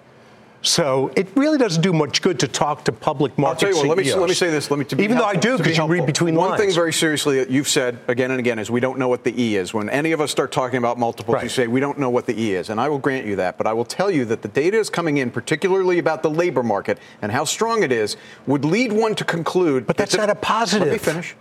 So 0.61 1.11
it 1.15 1.27
really 1.35 1.57
doesn't 1.57 1.81
do 1.81 1.93
much 1.93 2.21
good 2.21 2.39
to 2.41 2.47
talk 2.47 2.83
to 2.85 2.91
public 2.91 3.37
market 3.37 3.65
I'll 3.65 3.71
tell 3.71 3.81
you 3.81 3.87
what, 3.87 3.97
let 3.97 4.05
me, 4.05 4.13
let 4.13 4.27
me 4.27 4.35
say 4.35 4.49
this. 4.49 4.69
Let 4.69 4.77
me, 4.79 5.03
Even 5.03 5.17
though 5.17 5.23
I 5.23 5.35
do, 5.35 5.57
because 5.57 5.77
be 5.77 5.81
you 5.81 5.87
read 5.87 6.05
between 6.05 6.35
One 6.35 6.49
lines. 6.49 6.61
thing 6.61 6.71
very 6.73 6.91
seriously 6.91 7.39
that 7.39 7.49
you've 7.49 7.69
said 7.69 7.97
again 8.09 8.31
and 8.31 8.39
again 8.39 8.59
is 8.59 8.69
we 8.69 8.81
don't 8.81 8.99
know 8.99 9.07
what 9.07 9.23
the 9.23 9.41
E 9.41 9.55
is. 9.55 9.73
When 9.73 9.89
any 9.89 10.11
of 10.11 10.19
us 10.19 10.31
start 10.31 10.51
talking 10.51 10.77
about 10.77 10.99
multiples, 10.99 11.35
right. 11.35 11.43
you 11.43 11.49
say 11.49 11.67
we 11.67 11.79
don't 11.79 11.97
know 11.97 12.09
what 12.09 12.25
the 12.25 12.39
E 12.39 12.55
is. 12.55 12.69
And 12.69 12.79
I 12.79 12.89
will 12.89 12.99
grant 12.99 13.25
you 13.25 13.37
that. 13.37 13.57
But 13.57 13.67
I 13.67 13.73
will 13.73 13.85
tell 13.85 14.11
you 14.11 14.25
that 14.25 14.41
the 14.41 14.49
data 14.49 14.77
is 14.77 14.89
coming 14.89 15.17
in, 15.17 15.31
particularly 15.31 15.97
about 15.97 16.23
the 16.23 16.29
labor 16.29 16.63
market 16.63 16.99
and 17.21 17.31
how 17.31 17.45
strong 17.45 17.83
it 17.83 17.93
is, 17.93 18.17
would 18.45 18.65
lead 18.65 18.91
one 18.91 19.15
to 19.15 19.23
conclude. 19.23 19.87
But 19.87 19.95
that's 19.95 20.11
that 20.11 20.17
not 20.17 20.29
a 20.29 20.35
positive. 20.35 20.87
Let 20.87 20.93
me 20.93 20.97
finish. 20.97 21.35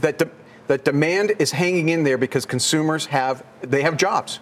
That, 0.00 0.18
de- 0.18 0.30
that 0.66 0.84
demand 0.84 1.34
is 1.38 1.52
hanging 1.52 1.90
in 1.90 2.02
there 2.02 2.18
because 2.18 2.44
consumers 2.44 3.06
have, 3.06 3.44
they 3.60 3.82
have 3.82 3.96
jobs. 3.96 4.40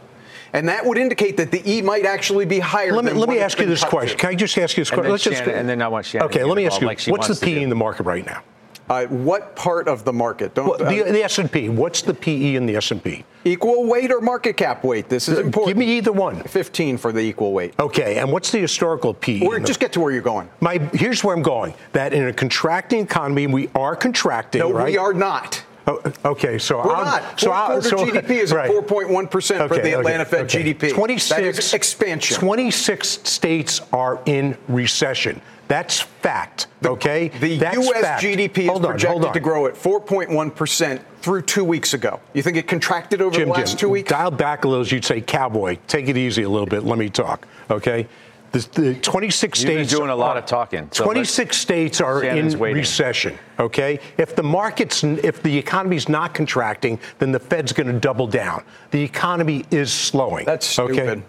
And 0.52 0.68
that 0.68 0.84
would 0.84 0.98
indicate 0.98 1.36
that 1.36 1.50
the 1.50 1.62
E 1.70 1.82
might 1.82 2.04
actually 2.04 2.44
be 2.44 2.58
higher. 2.58 2.92
Let 2.92 3.04
me, 3.04 3.12
let 3.12 3.28
me 3.28 3.38
ask 3.38 3.58
you 3.58 3.66
this 3.66 3.84
question. 3.84 4.16
To. 4.16 4.20
Can 4.20 4.30
I 4.30 4.34
just 4.34 4.56
ask 4.58 4.76
you 4.76 4.82
this 4.82 4.90
question? 4.90 5.10
Let's 5.10 5.22
Shannon, 5.22 5.38
just, 5.44 5.50
and 5.50 5.68
then 5.68 5.82
I 5.82 5.88
want 5.88 6.06
Shannon. 6.06 6.26
Okay, 6.26 6.44
let 6.44 6.56
me 6.56 6.66
ask 6.66 6.80
you. 6.80 6.86
Like 6.86 7.04
what's 7.06 7.28
the 7.28 7.36
PE 7.36 7.62
in 7.62 7.68
the 7.68 7.76
market 7.76 8.04
right 8.04 8.26
now? 8.26 8.42
Uh, 8.90 9.06
what 9.06 9.54
part 9.54 9.86
of 9.86 10.04
the 10.04 10.12
market? 10.12 10.52
Don't, 10.52 10.66
well, 10.66 10.78
the, 10.78 11.06
uh, 11.06 11.12
the 11.12 11.22
S&P. 11.22 11.68
What's 11.68 12.02
the 12.02 12.12
PE 12.12 12.56
in 12.56 12.66
the 12.66 12.74
S&P? 12.74 13.24
Equal 13.44 13.86
weight 13.86 14.10
or 14.10 14.20
market 14.20 14.56
cap 14.56 14.82
weight? 14.82 15.08
This 15.08 15.28
is 15.28 15.38
important. 15.38 15.68
Give 15.68 15.76
me 15.76 15.96
either 15.96 16.10
one. 16.10 16.42
15 16.42 16.96
for 16.98 17.12
the 17.12 17.20
equal 17.20 17.52
weight. 17.52 17.78
Okay, 17.78 18.18
and 18.18 18.32
what's 18.32 18.50
the 18.50 18.58
historical 18.58 19.14
PE? 19.14 19.46
Or 19.46 19.60
just 19.60 19.78
get 19.78 19.92
to 19.92 20.00
where 20.00 20.10
you're 20.10 20.20
going. 20.22 20.50
My 20.58 20.78
here's 20.92 21.22
where 21.22 21.36
I'm 21.36 21.42
going. 21.42 21.72
That 21.92 22.12
in 22.12 22.26
a 22.26 22.32
contracting 22.32 23.04
economy, 23.04 23.46
we 23.46 23.70
are 23.76 23.94
contracting. 23.94 24.58
No, 24.58 24.72
right? 24.72 24.86
we 24.86 24.98
are 24.98 25.14
not. 25.14 25.62
Oh, 25.90 26.12
okay, 26.24 26.58
so 26.58 26.78
we're 26.78 26.94
I'm, 26.94 27.04
not. 27.04 27.40
So 27.40 27.50
quarter 27.50 27.82
so, 27.82 27.96
GDP 27.96 28.30
is 28.30 28.52
right. 28.54 28.70
at 28.70 28.86
4.1 28.86 29.30
percent 29.30 29.68
for 29.68 29.78
the 29.78 29.98
Atlanta 29.98 30.24
Fed 30.24 30.44
okay. 30.44 30.74
GDP. 30.74 30.92
26 30.92 31.28
that 31.28 31.44
is 31.44 31.74
expansion. 31.74 32.36
26 32.36 33.08
states 33.24 33.80
are 33.92 34.20
in 34.26 34.56
recession. 34.68 35.40
That's 35.68 36.00
fact. 36.00 36.66
The, 36.80 36.90
okay, 36.90 37.28
the 37.28 37.56
That's 37.56 37.76
U.S. 37.76 38.00
fact. 38.00 38.24
GDP 38.24 38.66
hold 38.66 38.80
is 38.80 38.86
on, 38.86 38.92
projected 38.92 39.32
to 39.34 39.40
grow 39.40 39.66
at 39.66 39.74
4.1 39.74 40.54
percent 40.54 41.00
through 41.22 41.42
two 41.42 41.64
weeks 41.64 41.94
ago. 41.94 42.20
You 42.32 42.42
think 42.42 42.56
it 42.56 42.66
contracted 42.66 43.20
over 43.20 43.36
Jim, 43.36 43.48
the 43.48 43.54
last 43.54 43.70
Jim, 43.70 43.78
two 43.78 43.88
weeks? 43.88 44.10
Dial 44.10 44.30
back 44.30 44.64
a 44.64 44.68
little. 44.68 44.82
as 44.82 44.90
You'd 44.90 45.04
say, 45.04 45.20
"Cowboy, 45.20 45.78
take 45.86 46.08
it 46.08 46.16
easy 46.16 46.42
a 46.42 46.48
little 46.48 46.66
bit. 46.66 46.84
Let 46.84 46.98
me 46.98 47.08
talk." 47.08 47.46
Okay. 47.70 48.08
The, 48.52 48.68
the 48.72 48.94
26 48.96 49.60
You've 49.60 49.68
states 49.68 49.92
been 49.92 49.98
doing 49.98 50.10
a 50.10 50.16
lot 50.16 50.36
are, 50.36 50.40
of 50.40 50.46
talking. 50.46 50.88
So 50.92 51.04
26 51.04 51.56
states 51.56 52.00
are 52.00 52.22
Shannon's 52.22 52.54
in 52.54 52.60
waiting. 52.60 52.78
recession. 52.78 53.38
Okay, 53.58 54.00
if 54.18 54.34
the 54.34 54.42
markets, 54.42 55.04
if 55.04 55.42
the 55.42 55.56
economy's 55.56 56.08
not 56.08 56.34
contracting, 56.34 56.98
then 57.18 57.30
the 57.30 57.38
Fed's 57.38 57.72
going 57.72 57.86
to 57.86 57.98
double 57.98 58.26
down. 58.26 58.64
The 58.90 59.02
economy 59.02 59.64
is 59.70 59.92
slowing. 59.92 60.46
That's 60.46 60.66
stupid. 60.66 60.98
Okay? 60.98 61.22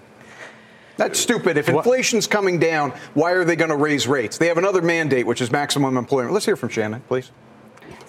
That's 0.97 1.19
stupid. 1.19 1.57
If 1.57 1.69
inflation's 1.69 2.27
coming 2.27 2.59
down, 2.59 2.91
why 3.13 3.31
are 3.31 3.43
they 3.43 3.55
going 3.55 3.69
to 3.69 3.75
raise 3.75 4.07
rates? 4.07 4.37
They 4.37 4.47
have 4.47 4.57
another 4.57 4.81
mandate, 4.81 5.25
which 5.25 5.41
is 5.41 5.51
maximum 5.51 5.97
employment. 5.97 6.33
Let's 6.33 6.45
hear 6.45 6.55
from 6.55 6.69
Shannon, 6.69 7.01
please. 7.07 7.31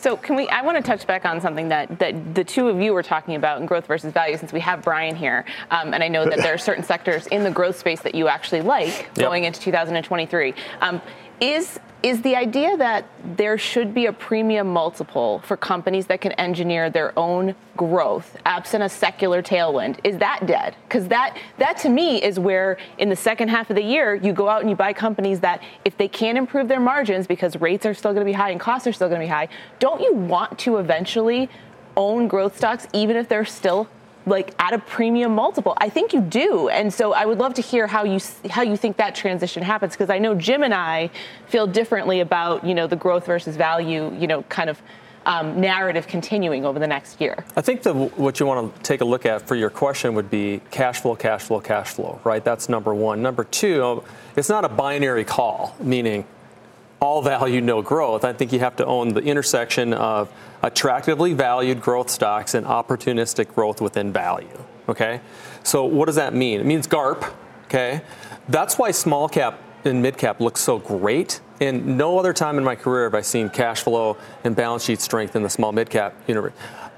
So 0.03 0.17
can 0.17 0.35
we? 0.35 0.49
I 0.49 0.63
want 0.63 0.77
to 0.77 0.83
touch 0.83 1.07
back 1.07 1.25
on 1.25 1.41
something 1.41 1.69
that, 1.69 2.01
that 2.01 2.35
the 2.35 2.43
two 2.43 2.69
of 2.69 2.81
you 2.81 2.93
were 2.93 3.05
talking 3.05 3.37
about 3.37 3.61
in 3.61 3.67
growth 3.67 3.87
versus 3.87 4.13
value, 4.13 4.37
since 4.37 4.53
we 4.53 4.59
have 4.59 4.83
Brian 4.83 5.15
here, 5.15 5.45
um, 5.71 5.95
and 5.95 6.03
I 6.03 6.09
know 6.09 6.25
that 6.25 6.39
there 6.39 6.53
are 6.53 6.59
certain 6.59 6.83
sectors 6.83 7.29
in 7.29 7.45
the 7.45 7.53
growth 7.53 7.79
space 7.79 8.01
that 8.01 8.17
you 8.17 8.27
actually 8.27 8.63
like 8.63 8.89
yep. 8.89 9.15
going 9.15 9.45
into 9.45 9.61
2023. 9.61 10.55
Um, 10.81 11.01
is 11.41 11.79
is 12.03 12.23
the 12.23 12.35
idea 12.35 12.77
that 12.77 13.07
there 13.37 13.57
should 13.57 13.95
be 13.95 14.07
a 14.07 14.13
premium 14.13 14.67
multiple 14.67 15.41
for 15.45 15.57
companies 15.57 16.07
that 16.07 16.21
can 16.21 16.33
engineer 16.33 16.91
their 16.91 17.17
own 17.19 17.55
growth 17.77 18.37
absent 18.45 18.83
a 18.83 18.89
secular 18.89 19.43
tailwind? 19.43 19.99
Is 20.03 20.19
that 20.19 20.47
dead? 20.47 20.77
Because 20.89 21.09
that 21.09 21.37
that 21.59 21.77
to 21.79 21.89
me 21.89 22.23
is 22.23 22.39
where 22.39 22.77
in 22.99 23.09
the 23.09 23.17
second 23.17 23.49
half 23.49 23.71
of 23.71 23.77
the 23.77 23.83
year 23.83 24.15
you 24.17 24.33
go 24.33 24.49
out 24.49 24.61
and 24.63 24.71
you 24.71 24.77
buy 24.77 24.93
companies 24.93 25.41
that 25.41 25.63
if 25.85 25.97
they 25.97 26.09
can't 26.09 26.37
improve 26.37 26.69
their 26.69 26.81
margins 26.81 27.27
because 27.27 27.57
rates 27.61 27.87
are 27.87 27.95
still 27.95 28.13
going 28.13 28.25
to 28.25 28.31
be 28.31 28.33
high 28.33 28.51
and 28.51 28.61
costs 28.61 28.87
are 28.87 28.93
still 28.93 29.09
going 29.09 29.21
to 29.21 29.27
be 29.27 29.31
high 29.31 29.49
don't 29.79 30.01
you 30.01 30.15
want 30.15 30.59
to 30.59 30.79
eventually 30.79 31.49
own 31.97 32.27
growth 32.27 32.57
stocks 32.57 32.87
even 32.93 33.17
if 33.17 33.29
they're 33.29 33.45
still 33.45 33.89
like 34.27 34.55
at 34.59 34.73
a 34.73 34.79
premium 34.79 35.35
multiple. 35.35 35.75
I 35.79 35.89
think 35.89 36.13
you 36.13 36.21
do, 36.21 36.69
and 36.69 36.93
so 36.93 37.13
I 37.13 37.25
would 37.25 37.39
love 37.39 37.55
to 37.55 37.63
hear 37.63 37.87
how 37.87 38.05
you 38.05 38.21
how 38.51 38.63
you 38.63 38.77
think 38.77 38.97
that 38.97 39.15
transition 39.15 39.63
happens 39.63 39.93
because 39.93 40.11
I 40.11 40.19
know 40.19 40.35
Jim 40.35 40.63
and 40.63 40.75
I 40.75 41.11
feel 41.47 41.67
differently 41.67 42.21
about 42.21 42.65
you 42.65 42.75
know 42.75 42.87
the 42.87 42.97
growth 42.97 43.27
versus 43.27 43.57
value 43.57 44.15
you 44.19 44.27
know 44.27 44.43
kind 44.45 44.71
of. 44.71 44.81
Um, 45.25 45.61
narrative 45.61 46.09
continuing 46.09 46.65
over 46.65 46.81
the 46.81 46.87
next 46.89 47.21
year. 47.21 47.45
I 47.55 47.61
think 47.61 47.85
the, 47.85 47.95
what 47.95 48.41
you 48.41 48.47
want 48.47 48.75
to 48.75 48.83
take 48.83 49.03
a 49.03 49.05
look 49.05 49.25
at 49.25 49.47
for 49.47 49.55
your 49.55 49.71
question 49.71 50.15
would 50.15 50.29
be 50.29 50.61
cash 50.73 51.01
flow, 51.01 51.15
cash 51.15 51.43
flow, 51.45 51.61
cash 51.61 51.91
flow, 51.91 52.21
right? 52.25 52.45
That's 52.45 52.69
number 52.69 52.93
one. 52.93 53.23
Number 53.23 53.45
two, 53.45 54.03
it's 54.35 54.49
not 54.49 54.65
a 54.65 54.69
binary 54.69 55.23
call, 55.23 55.77
meaning 55.79 56.25
all 57.03 57.21
value, 57.21 57.61
no 57.61 57.83
growth. 57.83 58.25
I 58.25 58.33
think 58.33 58.53
you 58.53 58.59
have 58.61 58.75
to 58.77 58.85
own 58.85 59.11
the 59.11 59.21
intersection 59.21 59.93
of 59.93 60.29
attractively 60.63 61.33
valued 61.33 61.81
growth 61.81 62.11
stocks 62.11 62.55
and 62.55 62.67
opportunistic 62.67 63.55
growth 63.55 63.81
within 63.81 64.13
value. 64.13 64.65
Okay? 64.89 65.21
So 65.63 65.85
what 65.85 66.07
does 66.07 66.17
that 66.17 66.35
mean? 66.35 66.61
It 66.61 66.67
means 66.67 66.87
GARP. 66.87 67.25
Okay? 67.65 68.03
That's 68.49 68.79
why 68.79 68.91
small 68.91 69.29
cap 69.29 69.61
and 69.85 70.03
mid 70.03 70.17
cap 70.17 70.41
looks 70.41 70.61
so 70.61 70.79
great. 70.79 71.41
And 71.61 71.97
no 71.97 72.19
other 72.19 72.33
time 72.33 72.59
in 72.59 72.65
my 72.65 72.75
career 72.75 73.05
have 73.05 73.15
I 73.15 73.21
seen 73.21 73.49
cash 73.49 73.83
flow 73.83 74.17
and 74.45 74.55
balance 74.55 74.85
sheet 74.85 75.01
strength 75.01 75.37
in 75.37 75.43
the 75.43 75.51
small 75.51 75.73
mid 75.73 75.91
cap 75.91 76.15
universe. 76.27 76.53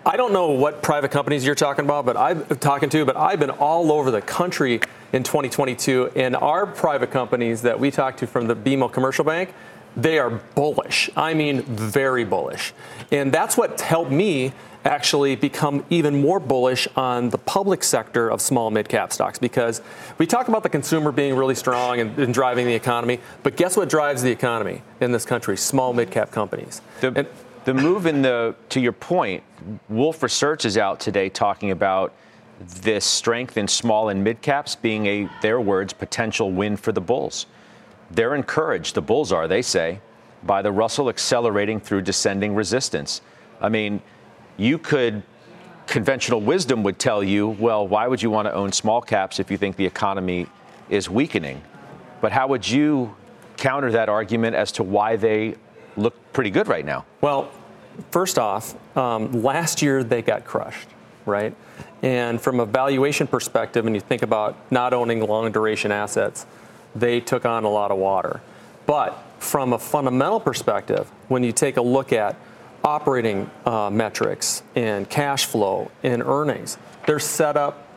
I 0.06 0.18
don't 0.18 0.34
know 0.34 0.50
what 0.50 0.82
private 0.82 1.10
companies 1.10 1.46
you're 1.46 1.54
talking 1.54 1.86
about, 1.86 2.04
but 2.04 2.16
I'm 2.16 2.44
talking 2.58 2.90
to, 2.90 3.06
but 3.06 3.16
I've 3.16 3.40
been 3.40 3.50
all 3.50 3.90
over 3.90 4.10
the 4.10 4.20
country 4.20 4.80
in 5.14 5.22
2022, 5.22 6.10
and 6.14 6.36
our 6.36 6.66
private 6.66 7.10
companies 7.10 7.62
that 7.62 7.78
we 7.78 7.90
talk 7.90 8.18
to 8.18 8.26
from 8.26 8.46
the 8.46 8.54
BMO 8.54 8.92
Commercial 8.92 9.24
Bank, 9.24 9.54
they 9.96 10.18
are 10.18 10.30
bullish. 10.30 11.10
I 11.16 11.34
mean, 11.34 11.62
very 11.62 12.24
bullish. 12.24 12.72
And 13.10 13.32
that's 13.32 13.56
what 13.56 13.80
helped 13.80 14.10
me 14.10 14.52
actually 14.84 15.34
become 15.34 15.84
even 15.88 16.20
more 16.20 16.38
bullish 16.38 16.86
on 16.94 17.30
the 17.30 17.38
public 17.38 17.82
sector 17.82 18.30
of 18.30 18.40
small 18.40 18.70
mid 18.70 18.88
cap 18.88 19.12
stocks 19.12 19.38
because 19.38 19.80
we 20.18 20.26
talk 20.26 20.48
about 20.48 20.62
the 20.62 20.68
consumer 20.68 21.10
being 21.10 21.34
really 21.34 21.54
strong 21.54 22.00
and, 22.00 22.18
and, 22.18 22.34
driving 22.34 22.66
the 22.66 22.74
economy, 22.74 23.18
but 23.42 23.56
guess 23.56 23.76
what 23.76 23.88
drives 23.88 24.22
the 24.22 24.30
economy 24.30 24.82
in 25.00 25.10
this 25.10 25.24
country? 25.24 25.56
Small 25.56 25.94
mid 25.94 26.10
cap 26.10 26.30
companies. 26.30 26.82
The, 27.00 27.12
and, 27.16 27.28
the 27.64 27.72
move 27.72 28.04
in 28.04 28.20
the, 28.20 28.54
to 28.70 28.80
your 28.80 28.92
point, 28.92 29.42
Wolfe 29.88 30.22
Research 30.22 30.66
is 30.66 30.76
out 30.76 31.00
today 31.00 31.30
talking 31.30 31.70
about 31.70 32.12
this 32.60 33.06
strength 33.06 33.56
in 33.56 33.66
small 33.66 34.10
and 34.10 34.22
mid 34.22 34.42
caps 34.42 34.76
being 34.76 35.06
a, 35.06 35.30
their 35.40 35.60
words, 35.60 35.94
potential 35.94 36.52
win 36.52 36.76
for 36.76 36.92
the 36.92 37.00
bulls 37.00 37.46
they're 38.14 38.34
encouraged, 38.34 38.94
the 38.94 39.02
bulls 39.02 39.32
are, 39.32 39.48
they 39.48 39.62
say, 39.62 40.00
by 40.42 40.62
the 40.62 40.72
Russell 40.72 41.08
accelerating 41.08 41.80
through 41.80 42.02
descending 42.02 42.54
resistance. 42.54 43.20
I 43.60 43.68
mean, 43.68 44.02
you 44.56 44.78
could, 44.78 45.22
conventional 45.86 46.40
wisdom 46.40 46.82
would 46.82 46.98
tell 46.98 47.24
you, 47.24 47.48
well, 47.48 47.86
why 47.86 48.06
would 48.06 48.22
you 48.22 48.30
want 48.30 48.46
to 48.46 48.52
own 48.52 48.72
small 48.72 49.00
caps 49.00 49.40
if 49.40 49.50
you 49.50 49.56
think 49.56 49.76
the 49.76 49.86
economy 49.86 50.46
is 50.90 51.08
weakening? 51.08 51.62
But 52.20 52.32
how 52.32 52.48
would 52.48 52.68
you 52.68 53.14
counter 53.56 53.90
that 53.92 54.08
argument 54.08 54.56
as 54.56 54.72
to 54.72 54.82
why 54.82 55.16
they 55.16 55.56
look 55.96 56.14
pretty 56.32 56.50
good 56.50 56.68
right 56.68 56.84
now? 56.84 57.04
Well, 57.20 57.50
first 58.10 58.38
off, 58.38 58.74
um, 58.96 59.42
last 59.42 59.82
year 59.82 60.04
they 60.04 60.22
got 60.22 60.44
crushed, 60.44 60.88
right? 61.26 61.54
And 62.02 62.40
from 62.40 62.60
a 62.60 62.66
valuation 62.66 63.26
perspective, 63.26 63.86
and 63.86 63.94
you 63.94 64.00
think 64.00 64.22
about 64.22 64.56
not 64.70 64.92
owning 64.92 65.26
long 65.26 65.50
duration 65.52 65.90
assets, 65.90 66.46
they 66.94 67.20
took 67.20 67.44
on 67.44 67.64
a 67.64 67.70
lot 67.70 67.90
of 67.90 67.98
water. 67.98 68.40
But 68.86 69.18
from 69.38 69.72
a 69.72 69.78
fundamental 69.78 70.40
perspective, 70.40 71.10
when 71.28 71.42
you 71.42 71.52
take 71.52 71.76
a 71.76 71.82
look 71.82 72.12
at 72.12 72.36
operating 72.82 73.50
uh, 73.64 73.90
metrics 73.90 74.62
and 74.74 75.08
cash 75.08 75.46
flow 75.46 75.90
and 76.02 76.22
earnings, 76.22 76.78
they're 77.06 77.18
set 77.18 77.56
up 77.56 77.88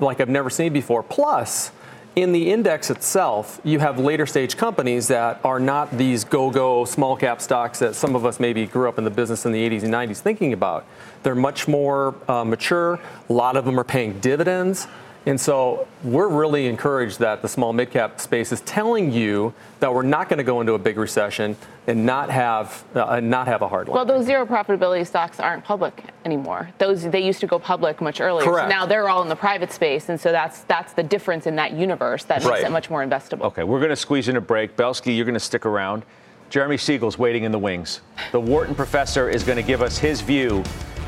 like 0.00 0.20
I've 0.20 0.28
never 0.28 0.50
seen 0.50 0.72
before. 0.72 1.02
Plus, 1.02 1.70
in 2.16 2.32
the 2.32 2.50
index 2.50 2.90
itself, 2.90 3.60
you 3.62 3.78
have 3.78 4.00
later 4.00 4.26
stage 4.26 4.56
companies 4.56 5.06
that 5.08 5.40
are 5.44 5.60
not 5.60 5.96
these 5.96 6.24
go 6.24 6.50
go 6.50 6.84
small 6.84 7.16
cap 7.16 7.40
stocks 7.40 7.78
that 7.78 7.94
some 7.94 8.16
of 8.16 8.26
us 8.26 8.40
maybe 8.40 8.66
grew 8.66 8.88
up 8.88 8.98
in 8.98 9.04
the 9.04 9.10
business 9.10 9.46
in 9.46 9.52
the 9.52 9.70
80s 9.70 9.84
and 9.84 9.94
90s 9.94 10.18
thinking 10.18 10.52
about. 10.52 10.84
They're 11.22 11.36
much 11.36 11.68
more 11.68 12.16
uh, 12.28 12.44
mature. 12.44 12.98
A 13.28 13.32
lot 13.32 13.56
of 13.56 13.64
them 13.64 13.78
are 13.78 13.84
paying 13.84 14.18
dividends. 14.18 14.88
And 15.28 15.38
so 15.38 15.86
we're 16.02 16.28
really 16.28 16.68
encouraged 16.68 17.18
that 17.18 17.42
the 17.42 17.48
small 17.48 17.74
mid 17.74 17.90
cap 17.90 18.18
space 18.18 18.50
is 18.50 18.62
telling 18.62 19.12
you 19.12 19.52
that 19.78 19.92
we're 19.92 20.00
not 20.00 20.30
going 20.30 20.38
to 20.38 20.44
go 20.44 20.62
into 20.62 20.72
a 20.72 20.78
big 20.78 20.96
recession 20.96 21.54
and 21.86 22.06
not 22.06 22.30
have 22.30 22.82
uh, 22.94 23.20
not 23.20 23.46
have 23.46 23.60
a 23.60 23.68
hard 23.68 23.88
line. 23.88 23.94
Well, 23.94 24.06
those 24.06 24.24
zero 24.24 24.46
profitability 24.46 25.06
stocks 25.06 25.38
aren't 25.38 25.64
public 25.64 26.02
anymore. 26.24 26.70
Those 26.78 27.02
they 27.02 27.22
used 27.22 27.40
to 27.40 27.46
go 27.46 27.58
public 27.58 28.00
much 28.00 28.22
earlier. 28.22 28.42
Correct. 28.42 28.70
So 28.70 28.74
now 28.74 28.86
they're 28.86 29.10
all 29.10 29.20
in 29.20 29.28
the 29.28 29.36
private 29.36 29.70
space, 29.70 30.08
and 30.08 30.18
so 30.18 30.32
that's 30.32 30.60
that's 30.62 30.94
the 30.94 31.02
difference 31.02 31.46
in 31.46 31.56
that 31.56 31.72
universe 31.72 32.24
that 32.24 32.38
makes 32.38 32.48
Right. 32.48 32.64
it 32.64 32.70
much 32.70 32.88
more 32.88 33.04
investable. 33.04 33.42
Okay, 33.42 33.64
we're 33.64 33.80
going 33.80 33.90
to 33.90 33.96
squeeze 33.96 34.28
in 34.28 34.36
a 34.36 34.40
break. 34.40 34.76
Belski, 34.78 35.14
you're 35.14 35.26
going 35.26 35.34
to 35.34 35.40
stick 35.40 35.66
around. 35.66 36.04
Jeremy 36.48 36.78
Siegel's 36.78 37.18
waiting 37.18 37.44
in 37.44 37.52
the 37.52 37.58
wings. 37.58 38.00
The 38.32 38.40
Wharton 38.40 38.74
professor 38.74 39.28
is 39.28 39.44
going 39.44 39.56
to 39.56 39.62
give 39.62 39.82
us 39.82 39.98
his 39.98 40.22
view 40.22 40.64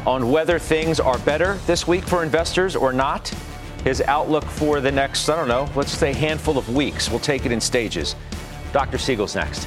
on 0.06 0.30
whether 0.30 0.58
things 0.58 1.00
are 1.00 1.18
better 1.20 1.54
this 1.66 1.86
week 1.86 2.04
for 2.04 2.22
investors 2.22 2.76
or 2.76 2.92
not. 2.92 3.32
His 3.84 4.02
outlook 4.02 4.44
for 4.44 4.80
the 4.80 4.92
next, 4.92 5.28
I 5.28 5.36
don't 5.36 5.48
know, 5.48 5.68
let's 5.74 5.92
say 5.92 6.12
handful 6.12 6.58
of 6.58 6.74
weeks. 6.74 7.08
We'll 7.08 7.18
take 7.18 7.46
it 7.46 7.52
in 7.52 7.60
stages. 7.60 8.14
Dr. 8.72 8.98
Siegel's 8.98 9.34
next. 9.34 9.66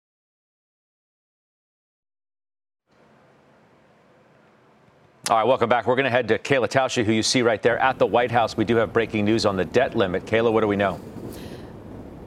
All 5.29 5.37
right, 5.37 5.45
welcome 5.45 5.69
back. 5.69 5.85
We're 5.85 5.95
going 5.95 6.05
to 6.05 6.09
head 6.09 6.27
to 6.29 6.39
Kayla 6.39 6.67
Tausche, 6.67 7.05
who 7.05 7.11
you 7.11 7.21
see 7.21 7.43
right 7.43 7.61
there 7.61 7.77
at 7.77 7.99
the 7.99 8.07
White 8.07 8.31
House. 8.31 8.57
We 8.57 8.65
do 8.65 8.77
have 8.77 8.91
breaking 8.91 9.23
news 9.23 9.45
on 9.45 9.55
the 9.55 9.63
debt 9.63 9.95
limit. 9.95 10.25
Kayla, 10.25 10.51
what 10.51 10.61
do 10.61 10.67
we 10.67 10.75
know? 10.75 10.99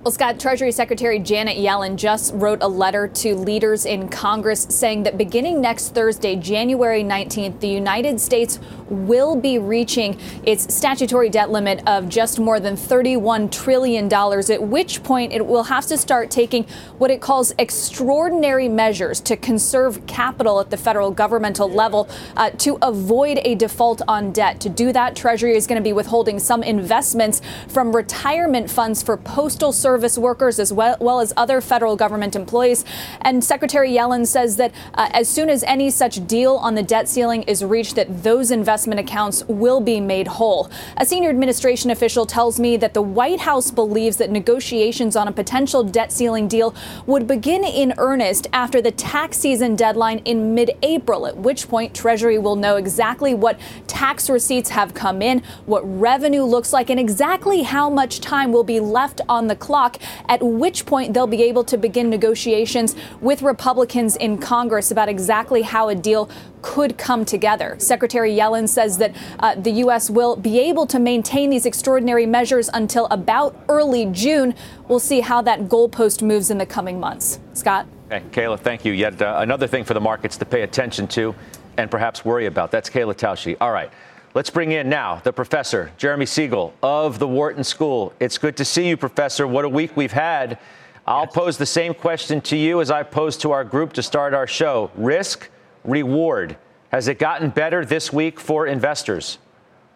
Well, 0.04 0.12
Scott, 0.12 0.38
Treasury 0.38 0.70
Secretary 0.70 1.18
Janet 1.18 1.56
Yellen 1.56 1.96
just 1.96 2.34
wrote 2.34 2.58
a 2.60 2.68
letter 2.68 3.08
to 3.08 3.34
leaders 3.34 3.86
in 3.86 4.10
Congress 4.10 4.66
saying 4.68 5.04
that 5.04 5.16
beginning 5.16 5.62
next 5.62 5.94
Thursday, 5.94 6.36
January 6.36 7.02
19th, 7.02 7.60
the 7.60 7.68
United 7.68 8.20
States 8.20 8.60
will 8.90 9.34
be 9.34 9.58
reaching 9.58 10.20
its 10.42 10.74
statutory 10.74 11.30
debt 11.30 11.50
limit 11.50 11.82
of 11.86 12.10
just 12.10 12.38
more 12.38 12.60
than 12.60 12.76
$31 12.76 13.50
trillion, 13.50 14.12
at 14.12 14.62
which 14.62 15.02
point 15.02 15.32
it 15.32 15.46
will 15.46 15.62
have 15.62 15.86
to 15.86 15.96
start 15.96 16.30
taking 16.30 16.64
what 16.98 17.10
it 17.10 17.22
calls 17.22 17.54
extraordinary 17.56 18.68
measures 18.68 19.20
to 19.20 19.38
conserve 19.38 20.06
capital 20.06 20.60
at 20.60 20.68
the 20.68 20.76
federal 20.76 21.12
governmental 21.12 21.70
level 21.70 22.10
uh, 22.36 22.50
to 22.50 22.76
avoid 22.82 23.40
a 23.42 23.54
default 23.54 24.02
on 24.06 24.32
debt. 24.32 24.60
To 24.60 24.68
do 24.68 24.92
that, 24.92 25.16
Treasury 25.16 25.56
is 25.56 25.66
going 25.66 25.80
to 25.80 25.82
be 25.82 25.94
withholding 25.94 26.38
some 26.38 26.62
investments 26.62 27.40
from 27.68 27.96
retirement 27.96 28.70
funds 28.70 29.02
for 29.02 29.16
postal 29.16 29.72
service 29.72 29.93
workers 30.18 30.58
as 30.58 30.72
well, 30.72 30.96
well 31.00 31.20
as 31.20 31.32
other 31.36 31.60
federal 31.60 31.96
government 31.96 32.36
employees. 32.36 32.84
And 33.20 33.42
Secretary 33.44 33.90
Yellen 33.90 34.26
says 34.26 34.56
that 34.56 34.72
uh, 34.94 35.08
as 35.12 35.28
soon 35.28 35.48
as 35.48 35.62
any 35.64 35.90
such 35.90 36.26
deal 36.26 36.56
on 36.56 36.74
the 36.74 36.82
debt 36.82 37.08
ceiling 37.08 37.42
is 37.44 37.64
reached, 37.64 37.96
that 37.96 38.22
those 38.22 38.50
investment 38.50 39.00
accounts 39.00 39.44
will 39.48 39.80
be 39.80 40.00
made 40.00 40.26
whole. 40.26 40.70
A 40.96 41.06
senior 41.06 41.30
administration 41.30 41.90
official 41.90 42.26
tells 42.26 42.58
me 42.58 42.76
that 42.76 42.94
the 42.94 43.02
White 43.02 43.40
House 43.40 43.70
believes 43.70 44.16
that 44.18 44.30
negotiations 44.30 45.16
on 45.16 45.28
a 45.28 45.32
potential 45.32 45.84
debt 45.84 46.12
ceiling 46.12 46.48
deal 46.48 46.74
would 47.06 47.26
begin 47.26 47.64
in 47.64 47.94
earnest 47.98 48.46
after 48.52 48.80
the 48.80 48.90
tax 48.90 49.38
season 49.38 49.76
deadline 49.76 50.18
in 50.24 50.54
mid 50.54 50.72
April, 50.82 51.26
at 51.26 51.36
which 51.36 51.68
point 51.68 51.94
Treasury 51.94 52.38
will 52.38 52.56
know 52.56 52.76
exactly 52.76 53.34
what 53.34 53.58
tax 53.86 54.30
receipts 54.30 54.70
have 54.70 54.94
come 54.94 55.22
in, 55.22 55.42
what 55.66 55.82
revenue 56.00 56.42
looks 56.42 56.72
like, 56.72 56.90
and 56.90 56.98
exactly 56.98 57.62
how 57.62 57.90
much 57.90 58.20
time 58.20 58.52
will 58.52 58.64
be 58.64 58.80
left 58.80 59.20
on 59.28 59.46
the 59.46 59.56
clock, 59.56 59.83
at 60.28 60.42
which 60.42 60.86
point 60.86 61.14
they'll 61.14 61.26
be 61.26 61.42
able 61.42 61.64
to 61.64 61.76
begin 61.76 62.10
negotiations 62.10 62.94
with 63.20 63.42
Republicans 63.42 64.16
in 64.16 64.38
Congress 64.38 64.90
about 64.90 65.08
exactly 65.08 65.62
how 65.62 65.88
a 65.88 65.94
deal 65.94 66.28
could 66.62 66.96
come 66.96 67.24
together. 67.24 67.76
Secretary 67.78 68.32
Yellen 68.34 68.68
says 68.68 68.98
that 68.98 69.14
uh, 69.40 69.54
the 69.54 69.70
U.S. 69.70 70.08
will 70.08 70.34
be 70.36 70.58
able 70.60 70.86
to 70.86 70.98
maintain 70.98 71.50
these 71.50 71.66
extraordinary 71.66 72.26
measures 72.26 72.70
until 72.72 73.06
about 73.10 73.54
early 73.68 74.06
June. 74.06 74.54
We'll 74.88 75.00
see 75.00 75.20
how 75.20 75.42
that 75.42 75.68
goalpost 75.68 76.22
moves 76.22 76.50
in 76.50 76.58
the 76.58 76.66
coming 76.66 76.98
months. 76.98 77.38
Scott? 77.52 77.86
Okay, 78.10 78.24
Kayla, 78.30 78.58
thank 78.58 78.84
you. 78.84 78.92
Yet 78.92 79.20
uh, 79.20 79.36
another 79.40 79.66
thing 79.66 79.84
for 79.84 79.94
the 79.94 80.00
markets 80.00 80.36
to 80.38 80.44
pay 80.44 80.62
attention 80.62 81.06
to 81.08 81.34
and 81.76 81.90
perhaps 81.90 82.24
worry 82.24 82.46
about. 82.46 82.70
That's 82.70 82.88
Kayla 82.88 83.14
Tausche. 83.14 83.56
All 83.60 83.72
right. 83.72 83.90
Let's 84.34 84.50
bring 84.50 84.72
in 84.72 84.88
now 84.88 85.20
the 85.22 85.32
professor, 85.32 85.92
Jeremy 85.96 86.26
Siegel 86.26 86.74
of 86.82 87.20
the 87.20 87.28
Wharton 87.28 87.62
School. 87.62 88.12
It's 88.18 88.36
good 88.36 88.56
to 88.56 88.64
see 88.64 88.88
you, 88.88 88.96
Professor. 88.96 89.46
What 89.46 89.64
a 89.64 89.68
week 89.68 89.96
we've 89.96 90.10
had. 90.10 90.58
I'll 91.06 91.28
pose 91.28 91.56
the 91.56 91.66
same 91.66 91.94
question 91.94 92.40
to 92.40 92.56
you 92.56 92.80
as 92.80 92.90
I 92.90 93.04
posed 93.04 93.42
to 93.42 93.52
our 93.52 93.62
group 93.62 93.92
to 93.92 94.02
start 94.02 94.34
our 94.34 94.48
show. 94.48 94.90
Risk, 94.96 95.48
reward. 95.84 96.56
Has 96.90 97.06
it 97.06 97.20
gotten 97.20 97.50
better 97.50 97.84
this 97.84 98.12
week 98.12 98.40
for 98.40 98.66
investors? 98.66 99.38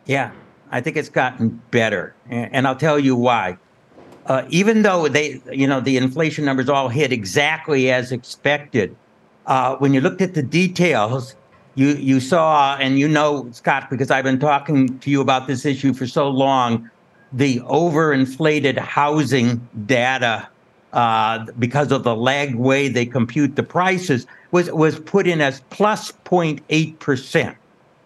Yeah, 0.07 0.31
I 0.70 0.83
think 0.83 0.96
it's 0.96 1.09
gotten 1.09 1.61
better. 1.72 2.14
And 2.31 2.55
and 2.55 2.68
I'll 2.68 2.77
tell 2.77 3.01
you 3.01 3.16
why. 3.16 3.59
Uh, 4.24 4.44
even 4.51 4.83
though 4.83 5.09
they, 5.09 5.42
you 5.51 5.66
know, 5.66 5.81
the 5.81 5.96
inflation 5.96 6.44
numbers 6.44 6.68
all 6.68 6.88
hit 6.88 7.11
exactly 7.12 7.90
as 7.90 8.12
expected, 8.12 8.94
uh, 9.46 9.74
when 9.79 9.92
you 9.92 10.01
looked 10.01 10.22
at 10.22 10.35
the 10.35 10.44
details, 10.44 11.35
you 11.79 11.95
you 11.95 12.19
saw, 12.19 12.77
and 12.77 12.99
you 12.99 13.07
know, 13.07 13.49
Scott, 13.53 13.88
because 13.88 14.11
I've 14.11 14.25
been 14.25 14.41
talking 14.41 14.99
to 14.99 15.11
you 15.11 15.21
about 15.21 15.47
this 15.47 15.64
issue 15.64 15.95
for 15.95 16.09
so 16.09 16.29
long, 16.29 16.91
the 17.33 17.61
overinflated 17.61 18.77
housing 18.79 19.67
data 19.87 20.49
uh, 20.93 21.47
because 21.61 21.93
of 21.93 22.03
the 22.03 22.17
lagged 22.17 22.57
way 22.57 22.88
they 22.88 23.07
compute 23.07 23.55
the 23.55 23.62
prices 23.62 24.27
was 24.51 24.73
was 24.73 24.99
put 24.99 25.29
in 25.29 25.41
as 25.41 25.61
plus 25.71 26.11
0.8 26.25 26.99
percent. 26.99 27.57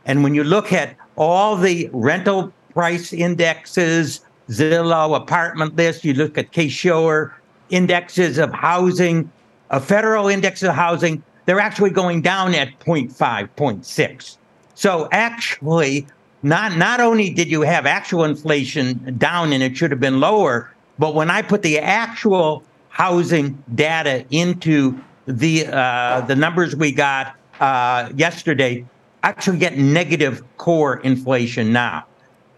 And 0.04 0.22
when 0.22 0.34
you 0.34 0.44
look 0.44 0.74
at 0.74 0.94
all 1.16 1.56
the 1.56 1.88
rental 1.94 2.52
price 2.74 3.10
indexes, 3.14 4.20
Zillow 4.50 5.16
apartment 5.16 5.76
list, 5.76 6.04
you 6.04 6.12
look 6.12 6.36
at 6.36 6.52
Case-Shiller 6.52 7.32
indexes 7.70 8.36
of 8.36 8.52
housing, 8.52 9.30
a 9.70 9.80
federal 9.80 10.28
index 10.28 10.62
of 10.62 10.74
housing, 10.74 11.22
they're 11.44 11.60
actually 11.60 11.90
going 11.90 12.22
down 12.22 12.54
at 12.54 12.78
0.5, 12.80 13.12
0.6. 13.56 14.36
So 14.74 15.08
actually, 15.12 16.06
not 16.42 16.76
not 16.76 17.00
only 17.00 17.30
did 17.30 17.48
you 17.50 17.62
have 17.62 17.86
actual 17.86 18.24
inflation 18.24 19.16
down 19.18 19.52
and 19.52 19.62
it 19.62 19.76
should 19.76 19.90
have 19.90 20.00
been 20.00 20.20
lower, 20.20 20.72
but 20.98 21.14
when 21.14 21.30
I 21.30 21.42
put 21.42 21.62
the 21.62 21.78
actual 21.78 22.64
housing 22.88 23.62
data 23.74 24.24
into 24.30 24.98
the 25.26 25.66
uh, 25.66 26.22
the 26.22 26.36
numbers 26.36 26.74
we 26.74 26.92
got 26.92 27.36
uh, 27.60 28.10
yesterday, 28.14 28.84
actually 29.22 29.58
get 29.58 29.78
negative 29.78 30.42
core 30.56 30.98
inflation 31.00 31.72
now. 31.72 32.06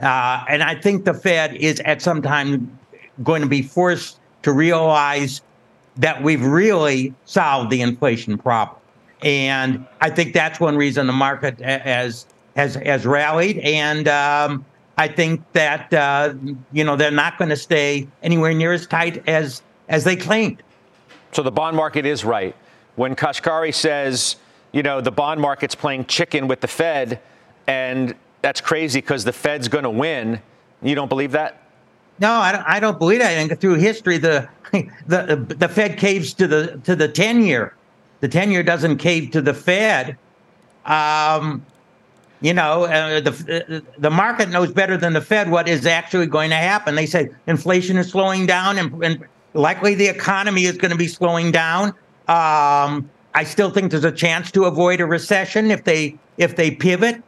Uh, 0.00 0.44
and 0.48 0.62
I 0.62 0.74
think 0.74 1.04
the 1.04 1.14
Fed 1.14 1.54
is 1.56 1.80
at 1.80 2.02
some 2.02 2.22
time 2.22 2.78
going 3.22 3.42
to 3.42 3.48
be 3.48 3.62
forced 3.62 4.18
to 4.42 4.52
realize 4.52 5.42
that 5.96 6.22
we've 6.22 6.44
really 6.44 7.14
solved 7.24 7.70
the 7.70 7.80
inflation 7.80 8.38
problem. 8.38 8.80
And 9.22 9.86
I 10.00 10.10
think 10.10 10.34
that's 10.34 10.60
one 10.60 10.76
reason 10.76 11.06
the 11.06 11.12
market 11.12 11.60
has 11.60 12.26
has 12.56 12.74
has 12.74 13.06
rallied. 13.06 13.58
And 13.58 14.06
um, 14.08 14.64
I 14.98 15.08
think 15.08 15.42
that 15.52 15.92
uh, 15.92 16.34
you 16.72 16.84
know 16.84 16.96
they're 16.96 17.10
not 17.10 17.38
going 17.38 17.48
to 17.48 17.56
stay 17.56 18.06
anywhere 18.22 18.52
near 18.52 18.72
as 18.72 18.86
tight 18.86 19.26
as 19.28 19.62
as 19.88 20.04
they 20.04 20.16
claimed. 20.16 20.62
So 21.32 21.42
the 21.42 21.52
bond 21.52 21.76
market 21.76 22.06
is 22.06 22.24
right 22.24 22.54
when 22.96 23.16
Kashkari 23.16 23.74
says, 23.74 24.36
you 24.72 24.82
know, 24.82 25.00
the 25.00 25.10
bond 25.10 25.40
market's 25.40 25.74
playing 25.74 26.06
chicken 26.06 26.48
with 26.48 26.60
the 26.60 26.68
Fed, 26.68 27.20
and 27.66 28.14
that's 28.42 28.60
crazy 28.60 29.00
because 29.00 29.24
the 29.24 29.32
Fed's 29.32 29.68
going 29.68 29.84
to 29.84 29.90
win. 29.90 30.40
You 30.82 30.94
don't 30.94 31.08
believe 31.08 31.32
that? 31.32 31.63
No, 32.20 32.32
I 32.32 32.52
don't, 32.52 32.64
I 32.66 32.80
don't 32.80 32.98
believe 32.98 33.20
that. 33.20 33.34
Think 33.34 33.60
through 33.60 33.74
history, 33.74 34.18
the 34.18 34.48
the 35.06 35.44
the 35.58 35.68
Fed 35.68 35.98
caves 35.98 36.32
to 36.34 36.46
the 36.46 36.80
to 36.84 36.94
the 36.96 37.08
ten 37.08 37.42
year. 37.42 37.74
The 38.20 38.28
ten 38.28 38.50
year 38.50 38.62
doesn't 38.62 38.98
cave 38.98 39.30
to 39.32 39.42
the 39.42 39.54
Fed. 39.54 40.16
Um, 40.86 41.64
you 42.40 42.52
know, 42.54 42.84
uh, 42.84 43.20
the 43.20 43.82
the 43.98 44.10
market 44.10 44.50
knows 44.50 44.70
better 44.70 44.96
than 44.96 45.12
the 45.12 45.20
Fed 45.20 45.50
what 45.50 45.68
is 45.68 45.86
actually 45.86 46.26
going 46.26 46.50
to 46.50 46.56
happen. 46.56 46.94
They 46.94 47.06
say 47.06 47.30
inflation 47.46 47.96
is 47.96 48.10
slowing 48.10 48.46
down, 48.46 48.78
and, 48.78 49.02
and 49.02 49.24
likely 49.54 49.94
the 49.94 50.06
economy 50.06 50.64
is 50.64 50.76
going 50.76 50.90
to 50.90 50.96
be 50.96 51.08
slowing 51.08 51.50
down. 51.50 51.88
Um, 52.28 53.10
I 53.34 53.44
still 53.44 53.70
think 53.70 53.90
there's 53.90 54.04
a 54.04 54.12
chance 54.12 54.50
to 54.52 54.64
avoid 54.64 55.00
a 55.00 55.06
recession 55.06 55.70
if 55.70 55.84
they 55.84 56.16
if 56.38 56.56
they 56.56 56.70
pivot. 56.70 57.22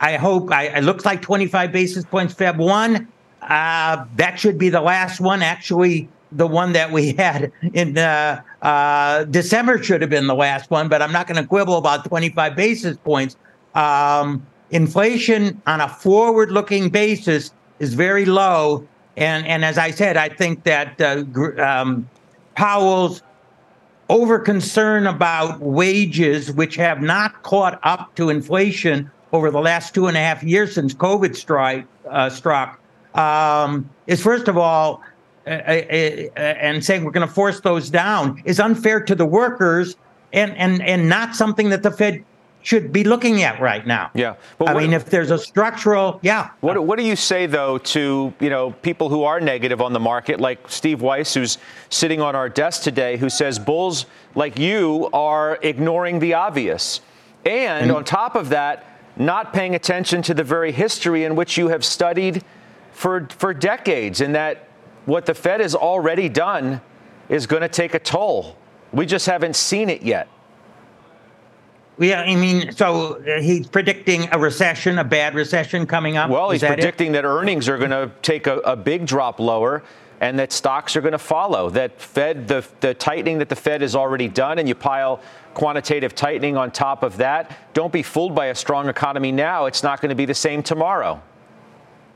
I 0.00 0.16
hope. 0.16 0.50
I, 0.50 0.68
it 0.68 0.84
looks 0.84 1.04
like 1.04 1.20
25 1.20 1.72
basis 1.72 2.04
points 2.04 2.32
Feb 2.32 2.56
one. 2.56 3.08
Uh, 3.42 4.04
that 4.16 4.38
should 4.38 4.58
be 4.58 4.68
the 4.68 4.80
last 4.80 5.20
one. 5.20 5.42
Actually, 5.42 6.08
the 6.32 6.46
one 6.46 6.72
that 6.72 6.92
we 6.92 7.12
had 7.18 7.52
in 7.72 7.96
uh, 7.98 8.42
uh, 8.62 9.24
December 9.24 9.82
should 9.82 10.00
have 10.00 10.10
been 10.10 10.26
the 10.26 10.34
last 10.34 10.70
one. 10.70 10.88
But 10.88 11.02
I'm 11.02 11.12
not 11.12 11.26
going 11.26 11.40
to 11.40 11.48
quibble 11.48 11.76
about 11.76 12.04
25 12.04 12.56
basis 12.56 12.96
points. 12.98 13.36
Um, 13.74 14.46
inflation 14.70 15.60
on 15.66 15.80
a 15.80 15.88
forward-looking 15.88 16.90
basis 16.90 17.52
is 17.78 17.94
very 17.94 18.24
low, 18.24 18.86
and 19.16 19.46
and 19.46 19.64
as 19.64 19.78
I 19.78 19.90
said, 19.90 20.16
I 20.16 20.28
think 20.28 20.64
that 20.64 21.00
uh, 21.00 21.24
um, 21.62 22.08
Powell's 22.54 23.22
over 24.10 24.40
concern 24.40 25.06
about 25.06 25.60
wages, 25.60 26.50
which 26.50 26.74
have 26.74 27.00
not 27.00 27.44
caught 27.44 27.78
up 27.84 28.12
to 28.16 28.28
inflation 28.28 29.08
over 29.32 29.52
the 29.52 29.60
last 29.60 29.94
two 29.94 30.08
and 30.08 30.16
a 30.16 30.20
half 30.20 30.42
years 30.42 30.74
since 30.74 30.92
COVID 30.92 31.36
strike, 31.36 31.86
uh, 32.10 32.28
struck, 32.28 32.80
um, 33.14 33.88
is 34.06 34.22
first 34.22 34.48
of 34.48 34.56
all, 34.56 35.02
uh, 35.46 35.50
uh, 35.50 35.52
uh 35.52 36.40
and 36.40 36.84
saying 36.84 37.04
we're 37.04 37.10
going 37.10 37.26
to 37.26 37.32
force 37.32 37.60
those 37.60 37.90
down 37.90 38.42
is 38.44 38.60
unfair 38.60 39.00
to 39.00 39.14
the 39.14 39.24
workers 39.24 39.96
and, 40.32 40.56
and, 40.56 40.82
and 40.82 41.08
not 41.08 41.34
something 41.34 41.70
that 41.70 41.82
the 41.82 41.90
Fed 41.90 42.24
should 42.62 42.92
be 42.92 43.04
looking 43.04 43.42
at 43.42 43.60
right 43.60 43.86
now. 43.86 44.10
Yeah. 44.14 44.34
But 44.58 44.68
I 44.68 44.74
mean, 44.74 44.92
if 44.92 45.06
there's 45.06 45.30
a 45.30 45.38
structural, 45.38 46.20
yeah. 46.22 46.50
What, 46.60 46.84
what 46.84 46.98
do 46.98 47.04
you 47.04 47.16
say, 47.16 47.46
though, 47.46 47.78
to, 47.78 48.34
you 48.38 48.50
know, 48.50 48.72
people 48.72 49.08
who 49.08 49.24
are 49.24 49.40
negative 49.40 49.80
on 49.80 49.92
the 49.92 50.00
market, 50.00 50.40
like 50.40 50.68
Steve 50.68 51.00
Weiss, 51.00 51.32
who's 51.32 51.58
sitting 51.88 52.20
on 52.20 52.36
our 52.36 52.48
desk 52.48 52.82
today, 52.82 53.16
who 53.16 53.30
says 53.30 53.58
bulls 53.58 54.06
like 54.34 54.58
you 54.58 55.08
are 55.12 55.58
ignoring 55.62 56.18
the 56.18 56.34
obvious. 56.34 57.00
And, 57.46 57.84
and 57.84 57.92
on 57.92 58.04
top 58.04 58.34
of 58.34 58.50
that, 58.50 58.86
not 59.16 59.52
paying 59.52 59.74
attention 59.74 60.22
to 60.22 60.34
the 60.34 60.44
very 60.44 60.72
history 60.72 61.24
in 61.24 61.36
which 61.36 61.56
you 61.56 61.68
have 61.68 61.84
studied 61.84 62.44
for, 63.00 63.26
for 63.30 63.54
decades, 63.54 64.20
and 64.20 64.34
that 64.34 64.68
what 65.06 65.24
the 65.24 65.32
Fed 65.32 65.60
has 65.60 65.74
already 65.74 66.28
done 66.28 66.82
is 67.30 67.46
going 67.46 67.62
to 67.62 67.68
take 67.68 67.94
a 67.94 67.98
toll. 67.98 68.58
We 68.92 69.06
just 69.06 69.24
haven't 69.24 69.56
seen 69.56 69.88
it 69.88 70.02
yet. 70.02 70.28
Yeah, 71.98 72.20
I 72.20 72.36
mean, 72.36 72.72
so 72.72 73.22
uh, 73.22 73.40
he's 73.40 73.68
predicting 73.68 74.28
a 74.32 74.38
recession, 74.38 74.98
a 74.98 75.04
bad 75.04 75.34
recession 75.34 75.86
coming 75.86 76.18
up. 76.18 76.28
Well, 76.28 76.50
he's 76.50 76.60
that 76.60 76.74
predicting 76.74 77.08
it? 77.08 77.12
that 77.12 77.24
earnings 77.24 77.70
are 77.70 77.78
going 77.78 77.90
to 77.90 78.10
take 78.20 78.46
a, 78.46 78.58
a, 78.58 78.76
big 78.76 79.06
drop 79.06 79.40
lower 79.40 79.82
and 80.20 80.38
that 80.38 80.52
stocks 80.52 80.94
are 80.94 81.00
going 81.00 81.12
to 81.12 81.18
follow. 81.18 81.70
That 81.70 81.98
Fed, 81.98 82.48
the, 82.48 82.66
the 82.80 82.92
tightening 82.92 83.38
that 83.38 83.48
the 83.48 83.56
Fed 83.56 83.80
has 83.80 83.96
already 83.96 84.28
done, 84.28 84.58
and 84.58 84.68
you 84.68 84.74
pile 84.74 85.22
quantitative 85.54 86.14
tightening 86.14 86.58
on 86.58 86.70
top 86.70 87.02
of 87.02 87.16
that. 87.16 87.72
Don't 87.72 87.94
be 87.94 88.02
fooled 88.02 88.34
by 88.34 88.46
a 88.46 88.54
strong 88.54 88.90
economy 88.90 89.32
now. 89.32 89.64
It's 89.64 89.82
not 89.82 90.02
going 90.02 90.10
to 90.10 90.14
be 90.14 90.26
the 90.26 90.34
same 90.34 90.62
tomorrow. 90.62 91.22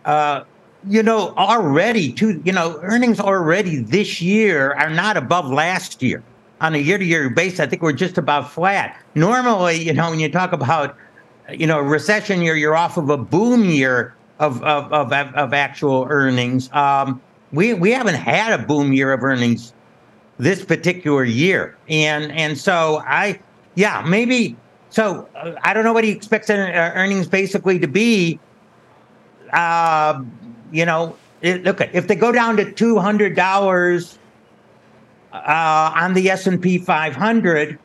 Uh, 0.04 0.44
you 0.88 1.02
know, 1.02 1.34
already, 1.36 2.12
too, 2.12 2.40
you 2.44 2.52
know, 2.52 2.78
earnings 2.82 3.20
already 3.20 3.78
this 3.78 4.20
year 4.20 4.72
are 4.74 4.90
not 4.90 5.16
above 5.16 5.50
last 5.50 6.02
year 6.02 6.22
on 6.60 6.74
a 6.74 6.78
year-to-year 6.78 7.30
basis, 7.30 7.60
I 7.60 7.66
think 7.66 7.82
we're 7.82 7.92
just 7.92 8.16
about 8.16 8.50
flat. 8.50 8.98
Normally, 9.14 9.82
you 9.82 9.92
know, 9.92 10.10
when 10.10 10.20
you 10.20 10.30
talk 10.30 10.52
about, 10.52 10.96
you 11.50 11.66
know, 11.66 11.78
recession 11.78 12.40
year, 12.40 12.56
you're 12.56 12.76
off 12.76 12.96
of 12.96 13.10
a 13.10 13.18
boom 13.18 13.64
year 13.64 14.14
of 14.38 14.62
of 14.62 14.92
of, 14.92 15.12
of 15.12 15.52
actual 15.52 16.06
earnings. 16.08 16.72
Um, 16.72 17.20
we 17.52 17.74
we 17.74 17.90
haven't 17.90 18.14
had 18.14 18.58
a 18.58 18.64
boom 18.64 18.92
year 18.92 19.12
of 19.12 19.22
earnings 19.22 19.74
this 20.38 20.64
particular 20.64 21.24
year, 21.24 21.76
and 21.88 22.32
and 22.32 22.56
so 22.56 23.02
I, 23.04 23.40
yeah, 23.74 24.02
maybe. 24.06 24.56
So 24.88 25.28
uh, 25.36 25.52
I 25.62 25.74
don't 25.74 25.84
know 25.84 25.92
what 25.92 26.04
he 26.04 26.10
expects 26.10 26.48
uh, 26.48 26.54
earnings 26.94 27.26
basically 27.26 27.78
to 27.78 27.88
be. 27.88 28.38
Uh, 29.52 30.22
you 30.74 30.84
know, 30.84 31.16
it, 31.40 31.62
look, 31.62 31.80
if 31.80 32.08
they 32.08 32.16
go 32.16 32.32
down 32.32 32.56
to 32.56 32.70
two 32.70 32.98
hundred 32.98 33.37
dollars 33.37 34.18
uh, 35.32 35.92
on 35.94 36.14
the 36.14 36.30
S&P 36.30 36.78
500, 36.78 37.78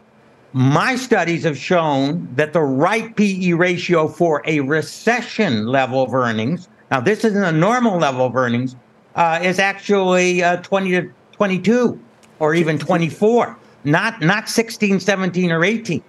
my 0.54 0.96
studies 0.96 1.44
have 1.44 1.58
shown 1.58 2.28
that 2.36 2.54
the 2.54 2.62
right 2.62 3.16
PE 3.16 3.54
ratio 3.54 4.08
for 4.08 4.42
a 4.46 4.60
recession 4.62 5.68
level 5.68 6.02
of 6.02 6.14
earnings, 6.14 6.68
now 6.90 7.00
this 7.00 7.24
isn't 7.24 7.44
a 7.44 7.52
normal 7.52 8.00
level 8.00 8.26
of 8.26 8.36
earnings, 8.36 8.76
uh, 9.16 9.40
is 9.44 9.60
actually 9.60 10.42
uh, 10.42 10.58
20 10.58 10.92
to 10.92 11.12
22 11.34 12.00
or 12.40 12.56
even 12.56 12.80
24, 12.80 13.56
not 13.84 14.20
not 14.22 14.50
16, 14.50 15.00
17, 15.00 15.52
or 15.52 15.64
18. 15.64 16.04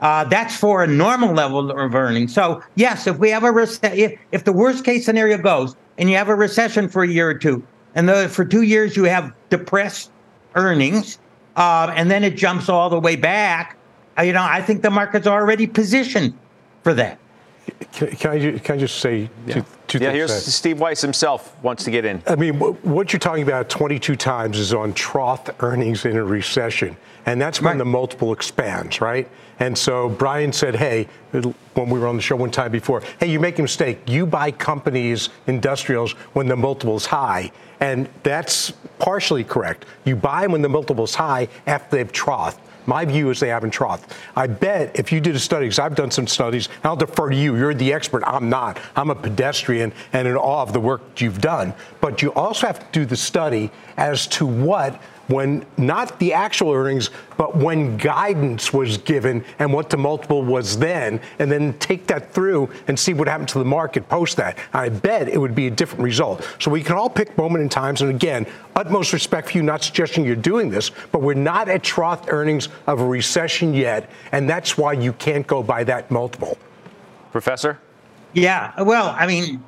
Uh, 0.00 0.24
that's 0.24 0.56
for 0.56 0.82
a 0.82 0.86
normal 0.86 1.32
level 1.32 1.70
of 1.70 1.94
earnings. 1.94 2.34
So 2.34 2.62
yes, 2.74 3.06
if 3.06 3.18
we 3.18 3.30
have 3.30 3.44
a 3.44 3.50
rece- 3.50 3.96
if, 3.96 4.18
if 4.32 4.44
the 4.44 4.52
worst 4.52 4.84
case 4.84 5.04
scenario 5.04 5.38
goes 5.38 5.76
and 5.98 6.10
you 6.10 6.16
have 6.16 6.28
a 6.28 6.34
recession 6.34 6.88
for 6.88 7.02
a 7.02 7.08
year 7.08 7.28
or 7.28 7.34
two, 7.34 7.66
and 7.94 8.08
the, 8.08 8.28
for 8.28 8.44
two 8.44 8.62
years 8.62 8.96
you 8.96 9.04
have 9.04 9.32
depressed 9.50 10.10
earnings, 10.54 11.18
uh, 11.56 11.92
and 11.94 12.10
then 12.10 12.24
it 12.24 12.36
jumps 12.36 12.68
all 12.68 12.88
the 12.90 13.00
way 13.00 13.16
back. 13.16 13.76
Uh, 14.18 14.22
you 14.22 14.32
know, 14.32 14.42
I 14.42 14.62
think 14.62 14.82
the 14.82 14.90
market's 14.90 15.26
already 15.26 15.66
positioned 15.66 16.34
for 16.82 16.94
that. 16.94 17.18
Can, 17.92 18.08
can, 18.16 18.30
I, 18.30 18.58
can 18.58 18.76
I 18.76 18.78
just 18.78 18.98
say 18.98 19.28
yeah. 19.46 19.54
two, 19.54 19.64
two 19.88 19.98
yeah, 19.98 20.12
things? 20.12 20.30
here's 20.30 20.54
Steve 20.54 20.80
Weiss 20.80 21.00
himself 21.00 21.60
wants 21.62 21.84
to 21.84 21.90
get 21.90 22.04
in. 22.04 22.22
I 22.26 22.36
mean, 22.36 22.54
what 22.58 23.12
you're 23.12 23.20
talking 23.20 23.42
about 23.42 23.68
22 23.68 24.16
times 24.16 24.58
is 24.58 24.72
on 24.72 24.92
trough 24.94 25.50
earnings 25.62 26.04
in 26.04 26.16
a 26.16 26.24
recession. 26.24 26.96
And 27.26 27.40
that's 27.40 27.60
when 27.60 27.72
right. 27.72 27.78
the 27.78 27.84
multiple 27.84 28.32
expands, 28.32 29.00
right? 29.00 29.28
And 29.58 29.76
so 29.76 30.08
Brian 30.08 30.52
said, 30.52 30.76
hey, 30.76 31.08
when 31.32 31.90
we 31.90 31.98
were 31.98 32.06
on 32.06 32.16
the 32.16 32.22
show 32.22 32.36
one 32.36 32.50
time 32.50 32.72
before, 32.72 33.02
hey, 33.20 33.30
you 33.30 33.40
make 33.40 33.58
a 33.58 33.62
mistake. 33.62 34.00
You 34.06 34.26
buy 34.26 34.50
companies, 34.50 35.30
industrials, 35.46 36.12
when 36.34 36.46
the 36.46 36.56
multiple's 36.56 37.06
high. 37.06 37.52
And 37.80 38.08
that's 38.22 38.72
partially 38.98 39.44
correct. 39.44 39.84
You 40.04 40.16
buy 40.16 40.42
them 40.42 40.52
when 40.52 40.62
the 40.62 40.68
multiple's 40.68 41.14
high 41.14 41.48
after 41.66 41.96
they've 41.96 42.12
troughed. 42.12 42.58
My 42.86 43.04
view 43.04 43.30
is 43.30 43.40
they 43.40 43.48
haven't 43.48 43.74
troughed. 43.74 44.10
I 44.36 44.46
bet 44.46 44.96
if 44.96 45.10
you 45.10 45.20
did 45.20 45.34
a 45.34 45.40
study, 45.40 45.66
because 45.66 45.80
I've 45.80 45.96
done 45.96 46.12
some 46.12 46.28
studies, 46.28 46.68
I'll 46.84 46.94
defer 46.94 47.30
to 47.30 47.36
you. 47.36 47.56
You're 47.56 47.74
the 47.74 47.92
expert. 47.92 48.22
I'm 48.24 48.48
not. 48.48 48.78
I'm 48.94 49.10
a 49.10 49.14
pedestrian 49.14 49.92
and 50.12 50.28
in 50.28 50.36
awe 50.36 50.62
of 50.62 50.72
the 50.72 50.78
work 50.78 51.20
you've 51.20 51.40
done. 51.40 51.74
But 52.00 52.22
you 52.22 52.32
also 52.34 52.68
have 52.68 52.78
to 52.78 52.86
do 52.92 53.04
the 53.04 53.16
study 53.16 53.72
as 53.96 54.28
to 54.28 54.46
what 54.46 55.02
when 55.28 55.66
not 55.76 56.18
the 56.18 56.32
actual 56.32 56.72
earnings, 56.72 57.10
but 57.36 57.56
when 57.56 57.96
guidance 57.96 58.72
was 58.72 58.98
given 58.98 59.44
and 59.58 59.72
what 59.72 59.90
the 59.90 59.96
multiple 59.96 60.44
was 60.44 60.78
then, 60.78 61.20
and 61.38 61.50
then 61.50 61.72
take 61.78 62.06
that 62.06 62.32
through 62.32 62.70
and 62.86 62.98
see 62.98 63.12
what 63.12 63.28
happened 63.28 63.48
to 63.48 63.58
the 63.58 63.64
market 63.64 64.08
post 64.08 64.36
that. 64.36 64.58
I 64.72 64.88
bet 64.88 65.28
it 65.28 65.38
would 65.38 65.54
be 65.54 65.66
a 65.66 65.70
different 65.70 66.04
result. 66.04 66.48
So 66.60 66.70
we 66.70 66.82
can 66.82 66.96
all 66.96 67.10
pick 67.10 67.36
moment 67.36 67.62
in 67.62 67.68
times, 67.68 68.02
and 68.02 68.10
again, 68.10 68.46
utmost 68.74 69.12
respect 69.12 69.50
for 69.50 69.58
you, 69.58 69.62
not 69.62 69.82
suggesting 69.82 70.24
you're 70.24 70.36
doing 70.36 70.70
this, 70.70 70.90
but 71.12 71.22
we're 71.22 71.34
not 71.34 71.68
at 71.68 71.82
trough 71.82 72.26
earnings 72.28 72.68
of 72.86 73.00
a 73.00 73.06
recession 73.06 73.74
yet, 73.74 74.10
and 74.32 74.48
that's 74.48 74.78
why 74.78 74.92
you 74.92 75.12
can't 75.14 75.46
go 75.46 75.62
by 75.62 75.84
that 75.84 76.10
multiple. 76.10 76.56
Professor? 77.32 77.78
Yeah, 78.32 78.82
well, 78.82 79.14
I 79.18 79.26
mean, 79.26 79.62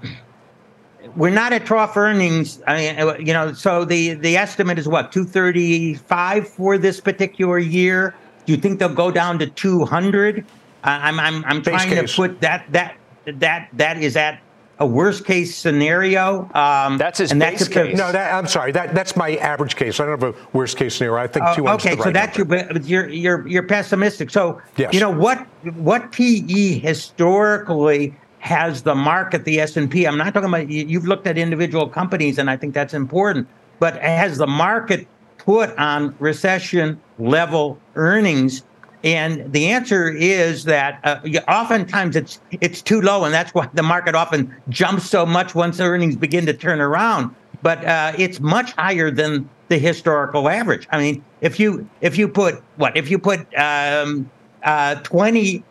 we're 1.17 1.31
not 1.31 1.53
at 1.53 1.67
trough 1.67 1.97
earnings. 1.97 2.63
I 2.67 2.77
mean, 2.77 3.01
uh, 3.01 3.17
you 3.19 3.33
know, 3.33 3.53
so 3.53 3.85
the 3.85 4.15
the 4.15 4.37
estimate 4.37 4.79
is 4.79 4.89
what 4.89 5.13
235 5.13 6.49
for 6.49 6.79
this 6.79 7.01
particular 7.01 7.59
year. 7.59 8.15
Do 8.47 8.53
you 8.53 8.59
think 8.59 8.79
they'll 8.79 8.89
go 8.89 9.11
down 9.11 9.39
to 9.41 9.47
200? 9.47 10.45
I'm 10.85 11.21
I'm 11.21 11.45
I'm 11.45 11.63
trying 11.63 12.07
to 12.07 12.13
put 12.15 12.41
that 12.41 12.67
that 12.71 12.97
that 13.27 13.69
that 13.75 13.99
is 13.99 14.17
at 14.17 14.41
a 14.81 14.87
worst 14.87 15.25
case 15.25 15.57
scenario. 15.57 16.51
Um, 16.55 16.99
that's 16.99 17.19
his 17.19 17.33
and 17.33 17.41
base 17.41 17.61
that's 17.61 17.73
case. 17.73 17.97
No, 17.97 18.13
that, 18.13 18.33
I'm 18.33 18.47
sorry. 18.47 18.73
That 18.73 18.95
that's 18.95 19.17
my 19.17 19.37
average 19.37 19.77
case. 19.77 19.99
I 19.99 20.07
don't 20.07 20.21
have 20.21 20.35
a 20.35 20.49
worst 20.53 20.77
case 20.77 20.97
scenario. 20.97 21.23
I 21.23 21.27
think 21.27 21.45
uh, 21.45 21.55
200. 21.57 21.75
Okay, 21.75 21.95
right 21.97 22.05
so 22.05 22.11
that's 22.11 22.39
number. 22.39 22.57
your 22.57 22.79
you're 22.81 23.09
you're 23.09 23.49
you're 23.49 23.63
pessimistic. 23.65 24.31
So 24.31 24.61
yes. 24.77 24.95
you 24.95 25.01
know 25.01 25.11
what 25.11 25.39
what 25.75 26.13
PE 26.13 26.79
historically 26.79 28.15
has 28.39 28.83
the 28.83 28.95
market, 28.95 29.45
the 29.45 29.61
S&P. 29.61 30.07
I'm 30.07 30.17
not 30.17 30.35
talking 30.35 30.49
about 30.49 30.69
you've 30.69 31.07
looked 31.07 31.27
at 31.27 31.37
individual 31.39 31.89
companies 31.89 32.39
and 32.39 32.49
I 32.49 32.57
think 32.57 32.75
that's 32.75 32.95
important, 32.95 33.49
but 33.79 33.97
has 34.01 34.39
the 34.39 34.47
market 34.47 35.07
put 35.39 35.77
on 35.79 36.15
recession 36.19 37.01
level 37.19 37.79
earnings? 37.95 38.63
And 39.05 39.51
the 39.53 39.69
answer 39.69 40.09
is 40.11 40.65
that 40.65 41.01
uh, 41.05 41.21
oftentimes 41.49 42.17
it's 42.17 42.41
it's 42.61 42.83
too 42.83 43.01
low, 43.01 43.25
and 43.25 43.33
that's 43.33 43.55
why 43.55 43.69
the 43.73 43.83
market 43.83 44.15
often 44.15 44.55
jumps 44.69 45.09
so 45.09 45.25
much 45.25 45.55
once 45.55 45.81
earnings 45.81 46.17
begin 46.17 46.47
to 46.47 46.53
turn 46.53 46.81
around. 46.81 47.35
But 47.63 47.85
uh, 47.85 48.13
it's 48.19 48.41
much 48.41 48.73
higher 48.73 49.11
than 49.11 49.49
the 49.69 49.79
historical 49.79 50.49
average. 50.49 50.87
I 50.91 50.99
mean, 50.99 51.25
if 51.41 51.61
you 51.61 51.89
if 52.01 52.19
you 52.19 52.29
put 52.29 52.63
what 52.77 52.97
if 52.97 53.09
you 53.09 53.19
put 53.19 53.41
um, 53.57 54.29
uh, 54.65 54.97
20 54.97 55.63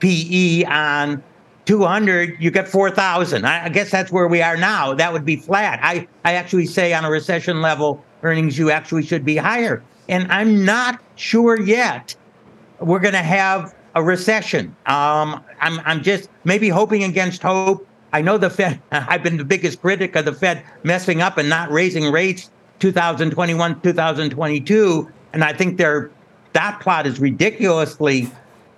PE 0.00 0.64
on 0.64 1.22
200, 1.66 2.36
you 2.40 2.50
get 2.50 2.68
4,000. 2.68 3.44
I, 3.44 3.66
I 3.66 3.68
guess 3.68 3.90
that's 3.90 4.10
where 4.10 4.28
we 4.28 4.42
are 4.42 4.56
now. 4.56 4.94
That 4.94 5.12
would 5.12 5.24
be 5.24 5.36
flat. 5.36 5.80
I, 5.82 6.08
I 6.24 6.34
actually 6.34 6.66
say 6.66 6.92
on 6.92 7.04
a 7.04 7.10
recession 7.10 7.60
level, 7.60 8.02
earnings 8.22 8.58
you 8.58 8.70
actually 8.70 9.04
should 9.04 9.24
be 9.24 9.36
higher. 9.36 9.82
And 10.08 10.30
I'm 10.32 10.64
not 10.64 11.00
sure 11.16 11.60
yet 11.60 12.16
we're 12.80 12.98
going 12.98 13.14
to 13.14 13.18
have 13.18 13.74
a 13.94 14.02
recession. 14.02 14.74
Um, 14.86 15.42
I'm, 15.60 15.80
I'm 15.84 16.02
just 16.02 16.28
maybe 16.44 16.68
hoping 16.68 17.04
against 17.04 17.42
hope. 17.42 17.86
I 18.12 18.22
know 18.22 18.38
the 18.38 18.50
Fed, 18.50 18.80
I've 18.92 19.22
been 19.22 19.36
the 19.36 19.44
biggest 19.44 19.80
critic 19.80 20.16
of 20.16 20.24
the 20.24 20.32
Fed 20.32 20.64
messing 20.82 21.22
up 21.22 21.38
and 21.38 21.48
not 21.48 21.70
raising 21.70 22.10
rates 22.10 22.50
2021, 22.80 23.80
2022. 23.80 25.12
And 25.32 25.44
I 25.44 25.52
think 25.52 25.78
their 25.78 26.10
dot 26.52 26.80
plot 26.80 27.06
is 27.06 27.20
ridiculously 27.20 28.28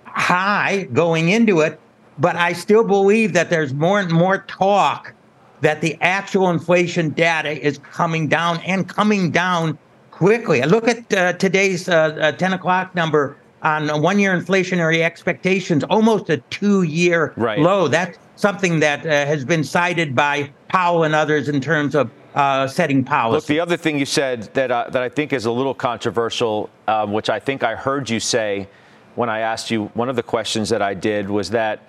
high 0.05 0.83
going 0.93 1.29
into 1.29 1.61
it. 1.61 1.79
But 2.19 2.35
I 2.35 2.53
still 2.53 2.83
believe 2.83 3.33
that 3.33 3.49
there's 3.49 3.73
more 3.73 3.99
and 3.99 4.11
more 4.11 4.39
talk 4.47 5.13
that 5.61 5.81
the 5.81 5.97
actual 6.01 6.49
inflation 6.49 7.09
data 7.09 7.49
is 7.49 7.79
coming 7.79 8.27
down 8.27 8.59
and 8.61 8.87
coming 8.87 9.31
down 9.31 9.77
quickly. 10.11 10.61
I 10.61 10.65
look 10.65 10.87
at 10.87 11.13
uh, 11.13 11.33
today's 11.33 11.89
uh, 11.89 12.17
uh, 12.21 12.31
10 12.33 12.53
o'clock 12.53 12.93
number 12.95 13.37
on 13.63 14.01
one 14.01 14.19
year 14.19 14.37
inflationary 14.37 15.01
expectations, 15.01 15.83
almost 15.85 16.29
a 16.29 16.37
two 16.49 16.83
year 16.83 17.33
right. 17.37 17.59
low. 17.59 17.87
That's 17.87 18.19
something 18.35 18.79
that 18.81 19.05
uh, 19.05 19.09
has 19.09 19.45
been 19.45 19.63
cited 19.63 20.13
by 20.13 20.51
Powell 20.67 21.03
and 21.03 21.15
others 21.15 21.47
in 21.47 21.61
terms 21.61 21.95
of 21.95 22.11
uh, 22.35 22.67
setting 22.67 23.03
policy. 23.03 23.35
Look, 23.35 23.45
the 23.45 23.59
other 23.59 23.77
thing 23.77 23.97
you 23.97 24.05
said 24.05 24.53
that, 24.53 24.69
uh, 24.69 24.89
that 24.89 25.01
I 25.01 25.09
think 25.09 25.31
is 25.31 25.45
a 25.45 25.51
little 25.51 25.73
controversial, 25.73 26.69
um, 26.87 27.13
which 27.13 27.29
I 27.29 27.39
think 27.39 27.63
I 27.63 27.75
heard 27.75 28.09
you 28.09 28.19
say 28.19 28.67
when 29.15 29.29
I 29.29 29.39
asked 29.39 29.71
you, 29.71 29.85
one 29.93 30.09
of 30.09 30.15
the 30.15 30.23
questions 30.23 30.69
that 30.69 30.81
I 30.81 30.93
did 30.93 31.29
was 31.29 31.51
that 31.51 31.87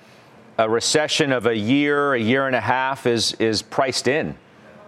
a 0.59 0.69
recession 0.69 1.33
of 1.33 1.47
a 1.47 1.57
year, 1.57 2.15
a 2.15 2.21
year 2.21 2.47
and 2.47 2.57
a 2.57 2.61
half 2.61 3.07
is 3.07 3.33
is 3.35 3.63
priced 3.63 4.09
in 4.09 4.37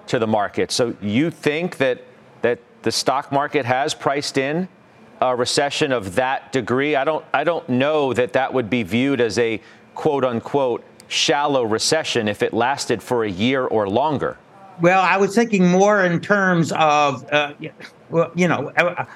to 0.06 0.18
the 0.18 0.26
market. 0.26 0.70
So 0.70 0.96
you 1.00 1.30
think 1.30 1.78
that 1.78 2.02
that 2.42 2.60
the 2.82 2.92
stock 2.92 3.32
market 3.32 3.64
has 3.64 3.94
priced 3.94 4.38
in 4.38 4.68
a 5.20 5.34
recession 5.34 5.92
of 5.92 6.14
that 6.14 6.52
degree? 6.52 6.94
I 6.94 7.04
don't 7.04 7.24
I 7.34 7.44
don't 7.44 7.68
know 7.68 8.12
that 8.12 8.32
that 8.34 8.52
would 8.52 8.70
be 8.70 8.82
viewed 8.82 9.20
as 9.20 9.38
a 9.38 9.60
quote 9.94 10.24
unquote 10.24 10.84
shallow 11.08 11.64
recession 11.64 12.28
if 12.28 12.42
it 12.42 12.52
lasted 12.52 13.02
for 13.02 13.24
a 13.24 13.30
year 13.30 13.64
or 13.64 13.88
longer. 13.88 14.36
Well, 14.80 15.00
I 15.00 15.16
was 15.16 15.34
thinking 15.34 15.66
more 15.66 16.04
in 16.04 16.20
terms 16.20 16.70
of, 16.72 17.24
uh, 17.32 17.54
well, 18.10 18.30
you 18.34 18.46
know, 18.46 18.70
uh, 18.76 19.06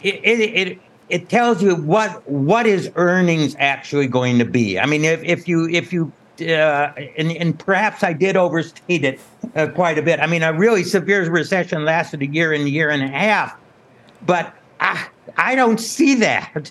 it, 0.00 0.14
it, 0.22 0.68
it 0.68 0.78
it 1.10 1.28
tells 1.28 1.62
you 1.62 1.74
what 1.74 2.28
what 2.28 2.66
is 2.66 2.90
earnings 2.94 3.56
actually 3.58 4.06
going 4.06 4.38
to 4.38 4.44
be. 4.44 4.78
I 4.78 4.86
mean, 4.86 5.04
if, 5.04 5.22
if 5.24 5.48
you 5.48 5.68
if 5.68 5.92
you 5.92 6.12
uh, 6.40 6.92
and, 7.18 7.32
and 7.32 7.58
perhaps 7.58 8.02
I 8.02 8.12
did 8.12 8.36
overstate 8.36 9.04
it 9.04 9.20
uh, 9.54 9.66
quite 9.68 9.98
a 9.98 10.02
bit. 10.02 10.20
I 10.20 10.26
mean, 10.26 10.42
a 10.42 10.52
really 10.52 10.84
severe 10.84 11.28
recession 11.28 11.84
lasted 11.84 12.22
a 12.22 12.26
year 12.26 12.52
and 12.52 12.64
a 12.64 12.70
year 12.70 12.88
and 12.88 13.02
a 13.02 13.08
half, 13.08 13.58
but 14.24 14.54
I 14.78 15.08
I 15.36 15.54
don't 15.54 15.78
see 15.78 16.14
that, 16.16 16.70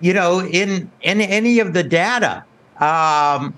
you 0.00 0.12
know, 0.12 0.40
in 0.40 0.90
in 1.00 1.20
any 1.20 1.60
of 1.60 1.72
the 1.72 1.82
data. 1.82 2.44
Um, 2.78 3.56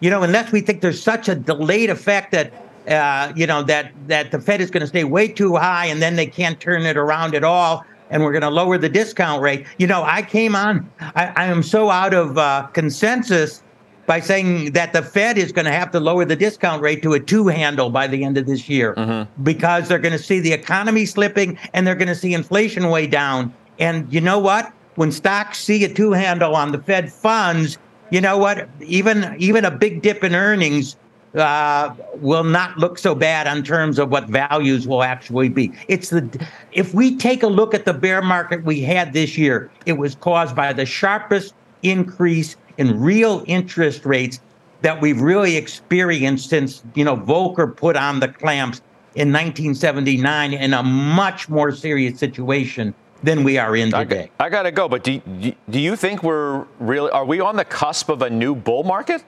you 0.00 0.10
know, 0.10 0.22
unless 0.22 0.52
we 0.52 0.60
think 0.60 0.80
there's 0.80 1.02
such 1.02 1.28
a 1.28 1.34
delayed 1.34 1.90
effect 1.90 2.30
that 2.32 2.52
uh, 2.88 3.32
you 3.34 3.46
know 3.46 3.62
that 3.64 3.92
that 4.06 4.30
the 4.30 4.40
Fed 4.40 4.60
is 4.60 4.70
going 4.70 4.82
to 4.82 4.86
stay 4.86 5.04
way 5.04 5.28
too 5.28 5.56
high 5.56 5.86
and 5.86 6.00
then 6.00 6.16
they 6.16 6.26
can't 6.26 6.60
turn 6.60 6.82
it 6.82 6.96
around 6.96 7.34
at 7.34 7.44
all 7.44 7.84
and 8.10 8.22
we're 8.22 8.32
going 8.32 8.42
to 8.42 8.50
lower 8.50 8.78
the 8.78 8.88
discount 8.88 9.42
rate. 9.42 9.66
You 9.78 9.86
know, 9.86 10.02
I 10.02 10.22
came 10.22 10.54
on, 10.54 10.90
I, 11.00 11.32
I 11.36 11.44
am 11.46 11.62
so 11.62 11.90
out 11.90 12.14
of 12.14 12.38
uh, 12.38 12.66
consensus 12.72 13.62
by 14.06 14.20
saying 14.20 14.72
that 14.72 14.94
the 14.94 15.02
Fed 15.02 15.36
is 15.36 15.52
going 15.52 15.66
to 15.66 15.72
have 15.72 15.90
to 15.90 16.00
lower 16.00 16.24
the 16.24 16.34
discount 16.34 16.80
rate 16.80 17.02
to 17.02 17.12
a 17.12 17.20
two 17.20 17.46
handle 17.46 17.90
by 17.90 18.06
the 18.06 18.24
end 18.24 18.38
of 18.38 18.46
this 18.46 18.68
year 18.68 18.94
mm-hmm. 18.94 19.42
because 19.42 19.86
they're 19.86 19.98
going 19.98 20.16
to 20.16 20.22
see 20.22 20.40
the 20.40 20.52
economy 20.52 21.04
slipping 21.04 21.58
and 21.74 21.86
they're 21.86 21.94
going 21.94 22.08
to 22.08 22.14
see 22.14 22.32
inflation 22.32 22.88
way 22.88 23.06
down. 23.06 23.52
And 23.78 24.10
you 24.12 24.22
know 24.22 24.38
what? 24.38 24.72
When 24.94 25.12
stocks 25.12 25.58
see 25.58 25.84
a 25.84 25.92
two 25.92 26.12
handle 26.12 26.56
on 26.56 26.72
the 26.72 26.78
Fed 26.78 27.12
funds, 27.12 27.78
you 28.10 28.20
know 28.20 28.38
what? 28.38 28.68
Even 28.80 29.36
even 29.38 29.66
a 29.66 29.70
big 29.70 30.00
dip 30.00 30.24
in 30.24 30.34
earnings 30.34 30.96
uh, 31.34 31.94
will 32.14 32.44
not 32.44 32.78
look 32.78 32.98
so 32.98 33.14
bad 33.14 33.46
in 33.54 33.62
terms 33.62 33.98
of 33.98 34.10
what 34.10 34.24
values 34.24 34.86
will 34.88 35.02
actually 35.02 35.48
be. 35.48 35.72
It's 35.88 36.10
the 36.10 36.46
if 36.72 36.94
we 36.94 37.16
take 37.16 37.42
a 37.42 37.46
look 37.46 37.74
at 37.74 37.84
the 37.84 37.92
bear 37.92 38.22
market 38.22 38.64
we 38.64 38.80
had 38.80 39.12
this 39.12 39.36
year, 39.36 39.70
it 39.86 39.92
was 39.92 40.14
caused 40.14 40.56
by 40.56 40.72
the 40.72 40.86
sharpest 40.86 41.54
increase 41.82 42.56
in 42.78 43.00
real 43.00 43.44
interest 43.46 44.04
rates 44.04 44.40
that 44.82 45.00
we've 45.00 45.20
really 45.20 45.56
experienced 45.56 46.48
since 46.48 46.82
you 46.94 47.04
know 47.04 47.16
Volcker 47.16 47.76
put 47.76 47.96
on 47.96 48.20
the 48.20 48.28
clamps 48.28 48.80
in 49.14 49.32
1979 49.32 50.52
in 50.52 50.74
a 50.74 50.82
much 50.82 51.48
more 51.48 51.72
serious 51.72 52.18
situation 52.18 52.94
than 53.22 53.42
we 53.42 53.58
are 53.58 53.74
in 53.74 53.90
today. 53.90 54.30
I, 54.38 54.44
I 54.44 54.48
got 54.48 54.62
to 54.62 54.70
go, 54.70 54.88
but 54.88 55.02
do, 55.02 55.20
do 55.68 55.80
you 55.80 55.96
think 55.96 56.22
we're 56.22 56.66
really 56.78 57.10
are 57.10 57.24
we 57.24 57.40
on 57.40 57.56
the 57.56 57.64
cusp 57.64 58.08
of 58.08 58.22
a 58.22 58.30
new 58.30 58.54
bull 58.54 58.84
market? 58.84 59.24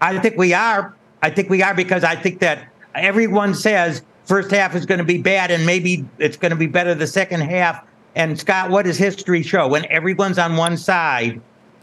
I 0.00 0.18
think 0.18 0.36
we 0.36 0.54
are. 0.54 0.94
I 1.22 1.30
think 1.30 1.50
we 1.50 1.62
are 1.62 1.74
because 1.74 2.04
I 2.04 2.16
think 2.16 2.40
that 2.40 2.68
everyone 2.94 3.54
says 3.54 4.02
first 4.24 4.50
half 4.50 4.74
is 4.74 4.86
going 4.86 4.98
to 4.98 5.04
be 5.04 5.18
bad 5.18 5.50
and 5.50 5.66
maybe 5.66 6.06
it's 6.18 6.36
going 6.36 6.50
to 6.50 6.56
be 6.56 6.66
better 6.66 6.94
the 6.94 7.06
second 7.06 7.40
half. 7.40 7.84
And 8.14 8.38
Scott, 8.38 8.70
what 8.70 8.86
does 8.86 8.96
history 8.96 9.42
show? 9.42 9.68
When 9.68 9.86
everyone's 9.90 10.38
on 10.38 10.56
one 10.56 10.76
side, 10.76 11.40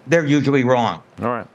they're 0.07 0.25
usually 0.25 0.63
wrong. 0.63 1.01
All 1.21 1.27
right. 1.27 1.47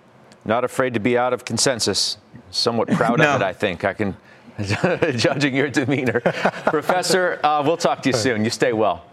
Not 0.44 0.64
afraid 0.64 0.94
to 0.94 1.00
be 1.00 1.16
out 1.16 1.32
of 1.32 1.44
consensus. 1.44 2.18
Somewhat 2.50 2.88
proud 2.88 3.18
no. 3.18 3.34
of 3.34 3.40
it, 3.40 3.44
I 3.44 3.52
think. 3.52 3.84
I 3.84 3.92
can, 3.92 4.16
judging 5.16 5.54
your 5.54 5.68
demeanor. 5.68 6.20
Professor, 6.66 7.40
uh, 7.44 7.62
we'll 7.64 7.76
talk 7.76 8.02
to 8.02 8.10
you 8.10 8.14
soon. 8.14 8.44
You 8.44 8.50
stay 8.50 8.72
well. 8.72 9.06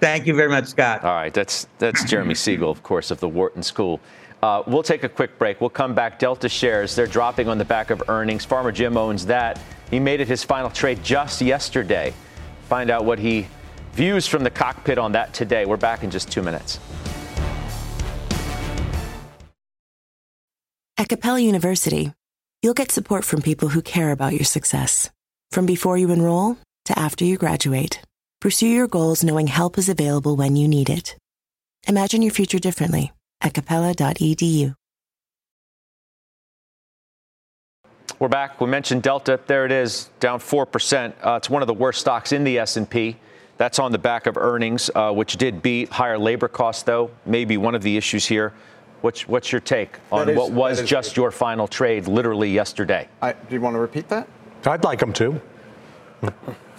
Thank 0.00 0.26
you 0.26 0.34
very 0.34 0.50
much, 0.50 0.66
Scott. 0.66 1.04
All 1.04 1.14
right. 1.14 1.32
That's, 1.32 1.66
that's 1.78 2.04
Jeremy 2.04 2.34
Siegel, 2.34 2.70
of 2.70 2.82
course, 2.82 3.10
of 3.10 3.20
the 3.20 3.28
Wharton 3.28 3.62
School. 3.62 4.00
Uh, 4.42 4.62
we'll 4.66 4.82
take 4.82 5.02
a 5.02 5.08
quick 5.08 5.38
break. 5.38 5.60
We'll 5.60 5.70
come 5.70 5.94
back. 5.94 6.18
Delta 6.18 6.48
shares, 6.48 6.94
they're 6.94 7.06
dropping 7.06 7.48
on 7.48 7.58
the 7.58 7.64
back 7.64 7.90
of 7.90 8.02
earnings. 8.08 8.44
Farmer 8.44 8.72
Jim 8.72 8.96
owns 8.96 9.26
that. 9.26 9.60
He 9.90 9.98
made 9.98 10.20
it 10.20 10.28
his 10.28 10.44
final 10.44 10.70
trade 10.70 11.02
just 11.02 11.40
yesterday. 11.40 12.12
Find 12.68 12.90
out 12.90 13.04
what 13.04 13.18
he 13.18 13.46
views 13.92 14.26
from 14.26 14.44
the 14.44 14.50
cockpit 14.50 14.98
on 14.98 15.12
that 15.12 15.32
today. 15.32 15.64
We're 15.64 15.76
back 15.76 16.02
in 16.02 16.10
just 16.10 16.30
two 16.30 16.42
minutes. 16.42 16.78
At 20.98 21.08
Capella 21.08 21.40
University, 21.40 22.12
you'll 22.62 22.74
get 22.74 22.90
support 22.90 23.24
from 23.24 23.42
people 23.42 23.68
who 23.68 23.82
care 23.82 24.10
about 24.10 24.32
your 24.32 24.44
success. 24.44 25.10
From 25.50 25.66
before 25.66 25.96
you 25.96 26.10
enroll 26.10 26.56
to 26.86 26.98
after 26.98 27.24
you 27.24 27.38
graduate, 27.38 28.00
pursue 28.40 28.66
your 28.66 28.88
goals 28.88 29.22
knowing 29.22 29.46
help 29.46 29.78
is 29.78 29.88
available 29.88 30.36
when 30.36 30.56
you 30.56 30.66
need 30.66 30.90
it. 30.90 31.16
Imagine 31.86 32.22
your 32.22 32.32
future 32.32 32.58
differently 32.58 33.12
at 33.40 33.54
capella.edu. 33.54 34.74
We're 38.18 38.28
back. 38.28 38.60
We 38.60 38.66
mentioned 38.66 39.02
Delta. 39.02 39.38
There 39.46 39.66
it 39.66 39.72
is, 39.72 40.08
down 40.20 40.38
4%. 40.38 41.12
Uh, 41.22 41.36
it's 41.36 41.50
one 41.50 41.62
of 41.62 41.68
the 41.68 41.74
worst 41.74 42.00
stocks 42.00 42.32
in 42.32 42.44
the 42.44 42.58
S&P. 42.58 43.16
That's 43.58 43.78
on 43.78 43.92
the 43.92 43.98
back 43.98 44.26
of 44.26 44.36
earnings, 44.38 44.90
uh, 44.94 45.12
which 45.12 45.36
did 45.36 45.62
beat 45.62 45.90
higher 45.90 46.18
labor 46.18 46.48
costs, 46.48 46.82
though. 46.82 47.10
Maybe 47.26 47.56
one 47.56 47.74
of 47.74 47.82
the 47.82 47.96
issues 47.96 48.24
here. 48.26 48.54
What's, 49.02 49.28
what's 49.28 49.52
your 49.52 49.60
take 49.60 49.98
on 50.10 50.30
is, 50.30 50.36
what 50.36 50.52
was 50.52 50.82
just 50.82 51.16
your 51.16 51.30
final 51.30 51.68
trade 51.68 52.08
literally 52.08 52.50
yesterday? 52.50 53.08
I, 53.20 53.32
do 53.32 53.54
you 53.54 53.60
want 53.60 53.74
to 53.74 53.80
repeat 53.80 54.08
that? 54.08 54.28
I'd 54.64 54.82
like 54.82 54.98
them 54.98 55.12
to. 55.14 55.40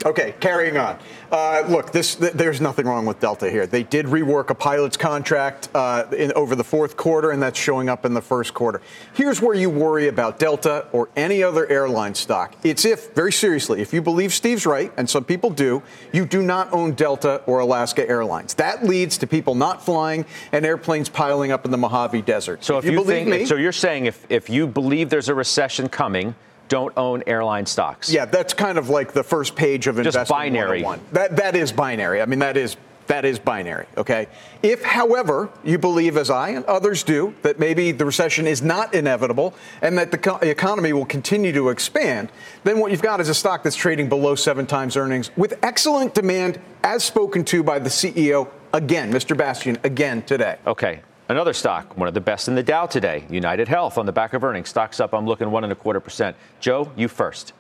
Okay, 0.06 0.36
carrying 0.40 0.78
on. 0.78 0.98
Uh, 1.32 1.64
look, 1.68 1.92
this 1.92 2.16
th- 2.16 2.34
there's 2.34 2.62
nothing 2.62 2.86
wrong 2.86 3.06
with 3.06 3.20
Delta 3.20 3.50
here. 3.50 3.66
They 3.66 3.84
did 3.84 4.06
rework 4.06 4.50
a 4.50 4.56
pilot's 4.56 4.96
contract 4.96 5.70
uh, 5.74 6.06
in, 6.16 6.32
over 6.34 6.56
the 6.56 6.64
fourth 6.64 6.96
quarter, 6.96 7.32
and 7.32 7.42
that's 7.42 7.60
showing 7.60 7.90
up 7.90 8.06
in 8.06 8.14
the 8.14 8.22
first 8.22 8.54
quarter. 8.54 8.82
Here's 9.14 9.42
where 9.42 9.56
you 9.56 9.70
worry 9.70 10.08
about 10.08 10.40
Delta 10.40 10.86
or 10.92 11.10
any 11.16 11.42
other 11.44 11.68
airline 11.68 12.16
stock. 12.16 12.56
It's 12.64 12.86
if, 12.86 13.14
very 13.14 13.32
seriously, 13.32 13.82
if 13.82 13.92
you 13.92 14.02
believe 14.02 14.34
Steve's 14.34 14.66
right, 14.66 14.94
and 14.98 15.10
some 15.10 15.26
people 15.26 15.50
do, 15.50 15.82
you 16.14 16.26
do 16.26 16.42
not 16.42 16.72
own 16.72 16.94
Delta 16.94 17.42
or 17.46 17.60
Alaska 17.60 18.08
Airlines. 18.08 18.54
That 18.54 18.86
leads 18.86 19.18
to 19.18 19.28
people 19.28 19.56
not 19.56 19.84
flying 19.84 20.26
and 20.52 20.66
airplanes 20.66 21.10
piling 21.10 21.52
up 21.52 21.66
in 21.66 21.72
the 21.72 21.78
Mojave 21.78 22.22
Desert. 22.22 22.64
So 22.64 22.78
if, 22.78 22.86
if 22.86 22.92
you, 22.92 23.00
you 23.00 23.06
think, 23.06 23.28
me, 23.28 23.46
so 23.46 23.56
you're 23.56 23.72
saying 23.72 24.06
if 24.06 24.26
if 24.30 24.50
you 24.50 24.68
believe 24.68 25.10
there's 25.10 25.30
a 25.30 25.36
recession 25.36 25.90
coming 25.90 26.36
don't 26.68 26.94
own 26.98 27.24
airline 27.28 27.66
stocks. 27.66 28.12
Yeah, 28.12 28.26
that's 28.26 28.54
kind 28.54 28.78
of 28.78 28.90
like 28.90 29.14
the 29.14 29.24
first 29.24 29.56
page 29.56 29.88
of 29.88 29.96
Just 29.96 30.08
investment 30.08 30.30
binary. 30.30 30.84
Oh 30.86 30.98
that 31.14 31.36
that 31.38 31.56
is 31.56 31.72
binary. 31.72 32.22
I 32.22 32.26
mean, 32.26 32.40
that 32.40 32.58
is 32.58 32.78
that 33.08 33.24
is 33.24 33.40
binary, 33.40 33.86
okay? 33.96 34.28
If, 34.62 34.84
however, 34.84 35.50
you 35.64 35.78
believe, 35.78 36.18
as 36.18 36.30
I 36.30 36.50
and 36.50 36.66
others 36.66 37.04
do, 37.04 37.34
that 37.42 37.58
maybe 37.58 37.92
the 37.92 38.06
recession 38.06 38.46
is 38.46 38.62
not 38.62 38.94
inevitable 38.94 39.54
and 39.82 39.98
that 39.98 40.12
the 40.12 40.18
co- 40.18 40.38
economy 40.38 40.94
will 40.94 41.06
continue 41.06 41.54
to 41.54 41.70
expand, 41.70 42.32
then 42.64 42.80
what 42.80 42.92
you've 42.92 43.02
got 43.02 43.22
is 43.22 43.30
a 43.30 43.34
stock 43.34 43.64
that's 43.64 43.76
trading 43.76 44.10
below 44.10 44.36
seven 44.36 44.66
times 44.66 44.98
earnings 44.98 45.32
with 45.38 45.58
excellent 45.64 46.14
demand, 46.14 46.60
as 46.84 47.04
spoken 47.04 47.44
to 47.46 47.64
by 47.64 47.80
the 47.80 47.90
CEO 47.90 48.50
again, 48.74 49.12
Mr. 49.12 49.36
Bastian, 49.36 49.78
again 49.84 50.22
today. 50.24 50.58
Okay. 50.68 51.02
Another 51.30 51.52
stock, 51.52 51.98
one 51.98 52.08
of 52.08 52.14
the 52.14 52.22
best 52.22 52.48
in 52.48 52.56
the 52.56 52.64
Dow 52.64 52.86
today, 52.86 53.26
United 53.30 53.68
Health 53.68 53.98
on 53.98 54.06
the 54.06 54.14
back 54.14 54.34
of 54.34 54.46
earnings. 54.46 54.70
Stocks 54.70 55.02
up, 55.02 55.14
I'm 55.14 55.26
looking 55.26 55.52
one 55.52 55.66
and 55.66 55.74
a 55.74 55.76
quarter 55.76 56.00
percent. 56.00 56.38
Joe, 56.62 56.90
you 56.96 57.10
first. 57.10 57.52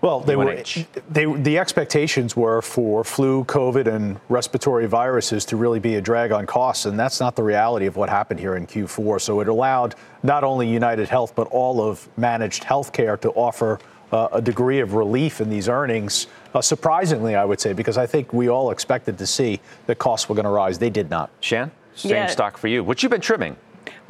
Well, 0.00 0.20
they 0.20 0.34
were, 0.34 0.62
they, 1.10 1.26
the 1.26 1.58
expectations 1.58 2.34
were 2.34 2.62
for 2.62 3.04
flu, 3.04 3.44
COVID, 3.44 3.86
and 3.86 4.18
respiratory 4.30 4.86
viruses 4.86 5.44
to 5.44 5.58
really 5.58 5.78
be 5.78 5.96
a 5.96 6.00
drag 6.00 6.32
on 6.32 6.46
costs, 6.46 6.86
and 6.86 6.98
that's 6.98 7.20
not 7.20 7.36
the 7.36 7.42
reality 7.42 7.84
of 7.84 7.96
what 7.96 8.08
happened 8.08 8.40
here 8.40 8.56
in 8.56 8.66
Q4. 8.66 9.20
So 9.20 9.40
it 9.40 9.48
allowed 9.48 9.96
not 10.22 10.42
only 10.42 10.66
United 10.66 11.10
Health, 11.10 11.34
but 11.34 11.48
all 11.48 11.82
of 11.82 12.08
managed 12.16 12.62
healthcare 12.62 13.20
to 13.20 13.30
offer 13.32 13.78
uh, 14.10 14.28
a 14.32 14.40
degree 14.40 14.80
of 14.80 14.94
relief 14.94 15.42
in 15.42 15.50
these 15.50 15.68
earnings. 15.68 16.28
Uh, 16.54 16.62
surprisingly, 16.62 17.34
I 17.34 17.44
would 17.44 17.60
say, 17.60 17.74
because 17.74 17.98
I 17.98 18.06
think 18.06 18.32
we 18.32 18.48
all 18.48 18.70
expected 18.70 19.18
to 19.18 19.26
see 19.26 19.60
that 19.84 19.98
costs 19.98 20.30
were 20.30 20.34
going 20.34 20.44
to 20.44 20.50
rise. 20.50 20.78
They 20.78 20.88
did 20.88 21.10
not. 21.10 21.30
Shan? 21.40 21.70
Same 21.94 22.12
yeah. 22.12 22.26
stock 22.26 22.56
for 22.56 22.68
you, 22.68 22.82
which 22.84 23.02
you've 23.02 23.10
been 23.10 23.20
trimming. 23.20 23.56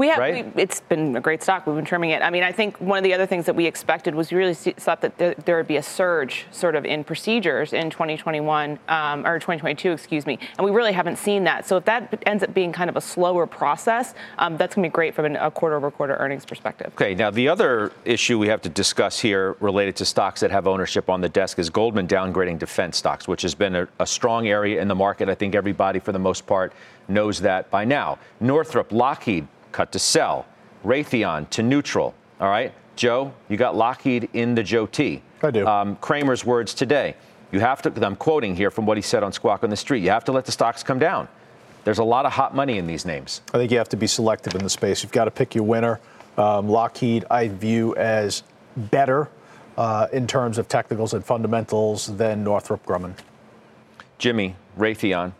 We 0.00 0.08
have. 0.08 0.18
Right? 0.18 0.56
We, 0.56 0.62
it's 0.62 0.80
been 0.80 1.14
a 1.14 1.20
great 1.20 1.42
stock. 1.42 1.66
We've 1.66 1.76
been 1.76 1.84
trimming 1.84 2.08
it. 2.08 2.22
I 2.22 2.30
mean, 2.30 2.42
I 2.42 2.52
think 2.52 2.80
one 2.80 2.96
of 2.96 3.04
the 3.04 3.12
other 3.12 3.26
things 3.26 3.44
that 3.44 3.54
we 3.54 3.66
expected 3.66 4.14
was 4.14 4.32
we 4.32 4.38
really 4.38 4.54
thought 4.54 5.02
that 5.02 5.18
there, 5.18 5.34
there 5.44 5.58
would 5.58 5.66
be 5.66 5.76
a 5.76 5.82
surge, 5.82 6.46
sort 6.50 6.74
of, 6.74 6.86
in 6.86 7.04
procedures 7.04 7.74
in 7.74 7.90
2021 7.90 8.78
um, 8.88 9.26
or 9.26 9.38
2022, 9.38 9.92
excuse 9.92 10.24
me, 10.24 10.38
and 10.56 10.64
we 10.64 10.70
really 10.70 10.94
haven't 10.94 11.16
seen 11.16 11.44
that. 11.44 11.66
So 11.66 11.76
if 11.76 11.84
that 11.84 12.22
ends 12.24 12.42
up 12.42 12.54
being 12.54 12.72
kind 12.72 12.88
of 12.88 12.96
a 12.96 13.00
slower 13.02 13.46
process, 13.46 14.14
um, 14.38 14.56
that's 14.56 14.74
going 14.74 14.84
to 14.84 14.88
be 14.88 14.90
great 14.90 15.14
from 15.14 15.36
a 15.36 15.50
quarter-over-quarter 15.50 16.14
earnings 16.14 16.46
perspective. 16.46 16.90
Okay. 16.94 17.14
Now 17.14 17.30
the 17.30 17.48
other 17.48 17.92
issue 18.06 18.38
we 18.38 18.48
have 18.48 18.62
to 18.62 18.70
discuss 18.70 19.20
here, 19.20 19.54
related 19.60 19.96
to 19.96 20.06
stocks 20.06 20.40
that 20.40 20.50
have 20.50 20.66
ownership 20.66 21.10
on 21.10 21.20
the 21.20 21.28
desk, 21.28 21.58
is 21.58 21.68
Goldman 21.68 22.08
downgrading 22.08 22.58
defense 22.58 22.96
stocks, 22.96 23.28
which 23.28 23.42
has 23.42 23.54
been 23.54 23.76
a, 23.76 23.88
a 23.98 24.06
strong 24.06 24.48
area 24.48 24.80
in 24.80 24.88
the 24.88 24.94
market. 24.94 25.28
I 25.28 25.34
think 25.34 25.54
everybody, 25.54 25.98
for 25.98 26.12
the 26.12 26.18
most 26.18 26.46
part, 26.46 26.72
knows 27.06 27.38
that 27.40 27.70
by 27.70 27.84
now. 27.84 28.18
Northrop, 28.40 28.92
Lockheed 28.92 29.46
cut 29.72 29.92
to 29.92 29.98
sell. 29.98 30.46
Raytheon 30.84 31.50
to 31.50 31.62
neutral. 31.62 32.14
All 32.40 32.48
right. 32.48 32.72
Joe, 32.96 33.32
you 33.48 33.56
got 33.56 33.76
Lockheed 33.76 34.28
in 34.32 34.54
the 34.54 34.62
Joe 34.62 34.86
T. 34.86 35.22
I 35.42 35.50
do. 35.50 35.66
Um, 35.66 35.96
Cramer's 35.96 36.44
words 36.44 36.74
today. 36.74 37.14
You 37.52 37.60
have 37.60 37.82
to, 37.82 38.06
I'm 38.06 38.16
quoting 38.16 38.54
here 38.54 38.70
from 38.70 38.86
what 38.86 38.96
he 38.96 39.02
said 39.02 39.22
on 39.22 39.32
Squawk 39.32 39.64
on 39.64 39.70
the 39.70 39.76
Street. 39.76 40.02
You 40.02 40.10
have 40.10 40.24
to 40.24 40.32
let 40.32 40.44
the 40.44 40.52
stocks 40.52 40.82
come 40.82 40.98
down. 40.98 41.28
There's 41.84 41.98
a 41.98 42.04
lot 42.04 42.26
of 42.26 42.32
hot 42.32 42.54
money 42.54 42.78
in 42.78 42.86
these 42.86 43.04
names. 43.06 43.40
I 43.54 43.58
think 43.58 43.72
you 43.72 43.78
have 43.78 43.88
to 43.88 43.96
be 43.96 44.06
selective 44.06 44.54
in 44.54 44.62
the 44.62 44.70
space. 44.70 45.02
You've 45.02 45.12
got 45.12 45.24
to 45.24 45.30
pick 45.30 45.54
your 45.54 45.64
winner. 45.64 45.98
Um, 46.36 46.68
Lockheed, 46.68 47.24
I 47.30 47.48
view 47.48 47.96
as 47.96 48.42
better 48.76 49.30
uh, 49.76 50.06
in 50.12 50.26
terms 50.26 50.58
of 50.58 50.68
technicals 50.68 51.14
and 51.14 51.24
fundamentals 51.24 52.14
than 52.16 52.44
Northrop 52.44 52.84
Grumman. 52.84 53.14
Jimmy, 54.18 54.56
Raytheon, 54.78 55.32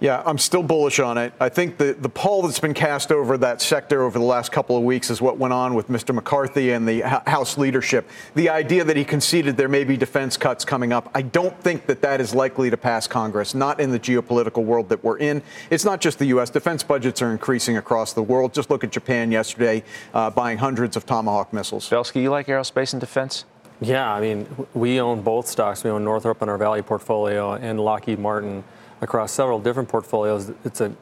yeah, 0.00 0.22
I'm 0.24 0.38
still 0.38 0.62
bullish 0.62 1.00
on 1.00 1.18
it. 1.18 1.32
I 1.40 1.48
think 1.48 1.76
the, 1.76 1.96
the 1.98 2.08
pall 2.08 2.42
that's 2.42 2.60
been 2.60 2.74
cast 2.74 3.10
over 3.10 3.36
that 3.38 3.60
sector 3.60 4.02
over 4.02 4.18
the 4.18 4.24
last 4.24 4.52
couple 4.52 4.76
of 4.76 4.84
weeks 4.84 5.10
is 5.10 5.20
what 5.20 5.38
went 5.38 5.52
on 5.52 5.74
with 5.74 5.88
Mr. 5.88 6.14
McCarthy 6.14 6.70
and 6.70 6.86
the 6.86 7.00
House 7.26 7.58
leadership. 7.58 8.08
The 8.34 8.48
idea 8.48 8.84
that 8.84 8.96
he 8.96 9.04
conceded 9.04 9.56
there 9.56 9.68
may 9.68 9.84
be 9.84 9.96
defense 9.96 10.36
cuts 10.36 10.64
coming 10.64 10.92
up, 10.92 11.10
I 11.14 11.22
don't 11.22 11.58
think 11.62 11.86
that 11.86 12.00
that 12.02 12.20
is 12.20 12.34
likely 12.34 12.70
to 12.70 12.76
pass 12.76 13.08
Congress, 13.08 13.54
not 13.54 13.80
in 13.80 13.90
the 13.90 13.98
geopolitical 13.98 14.64
world 14.64 14.88
that 14.90 15.02
we're 15.02 15.18
in. 15.18 15.42
It's 15.70 15.84
not 15.84 16.00
just 16.00 16.18
the 16.18 16.26
U.S. 16.26 16.50
Defense 16.50 16.82
budgets 16.84 17.20
are 17.20 17.32
increasing 17.32 17.76
across 17.76 18.12
the 18.12 18.22
world. 18.22 18.54
Just 18.54 18.70
look 18.70 18.84
at 18.84 18.90
Japan 18.90 19.32
yesterday, 19.32 19.82
uh, 20.14 20.30
buying 20.30 20.58
hundreds 20.58 20.96
of 20.96 21.06
Tomahawk 21.06 21.52
missiles. 21.52 21.88
Belski, 21.90 22.22
you 22.22 22.30
like 22.30 22.46
aerospace 22.46 22.92
and 22.92 23.00
defense? 23.00 23.44
Yeah, 23.80 24.12
I 24.12 24.20
mean, 24.20 24.66
we 24.74 25.00
own 25.00 25.22
both 25.22 25.46
stocks. 25.46 25.84
We 25.84 25.90
own 25.90 26.04
Northrop 26.04 26.42
in 26.42 26.48
our 26.48 26.58
Value 26.58 26.82
portfolio 26.82 27.52
and 27.54 27.80
Lockheed 27.80 28.18
Martin 28.18 28.64
across 29.00 29.32
several 29.32 29.60
different 29.60 29.88
portfolios. 29.88 30.52
It's 30.64 30.80
a 30.80 30.94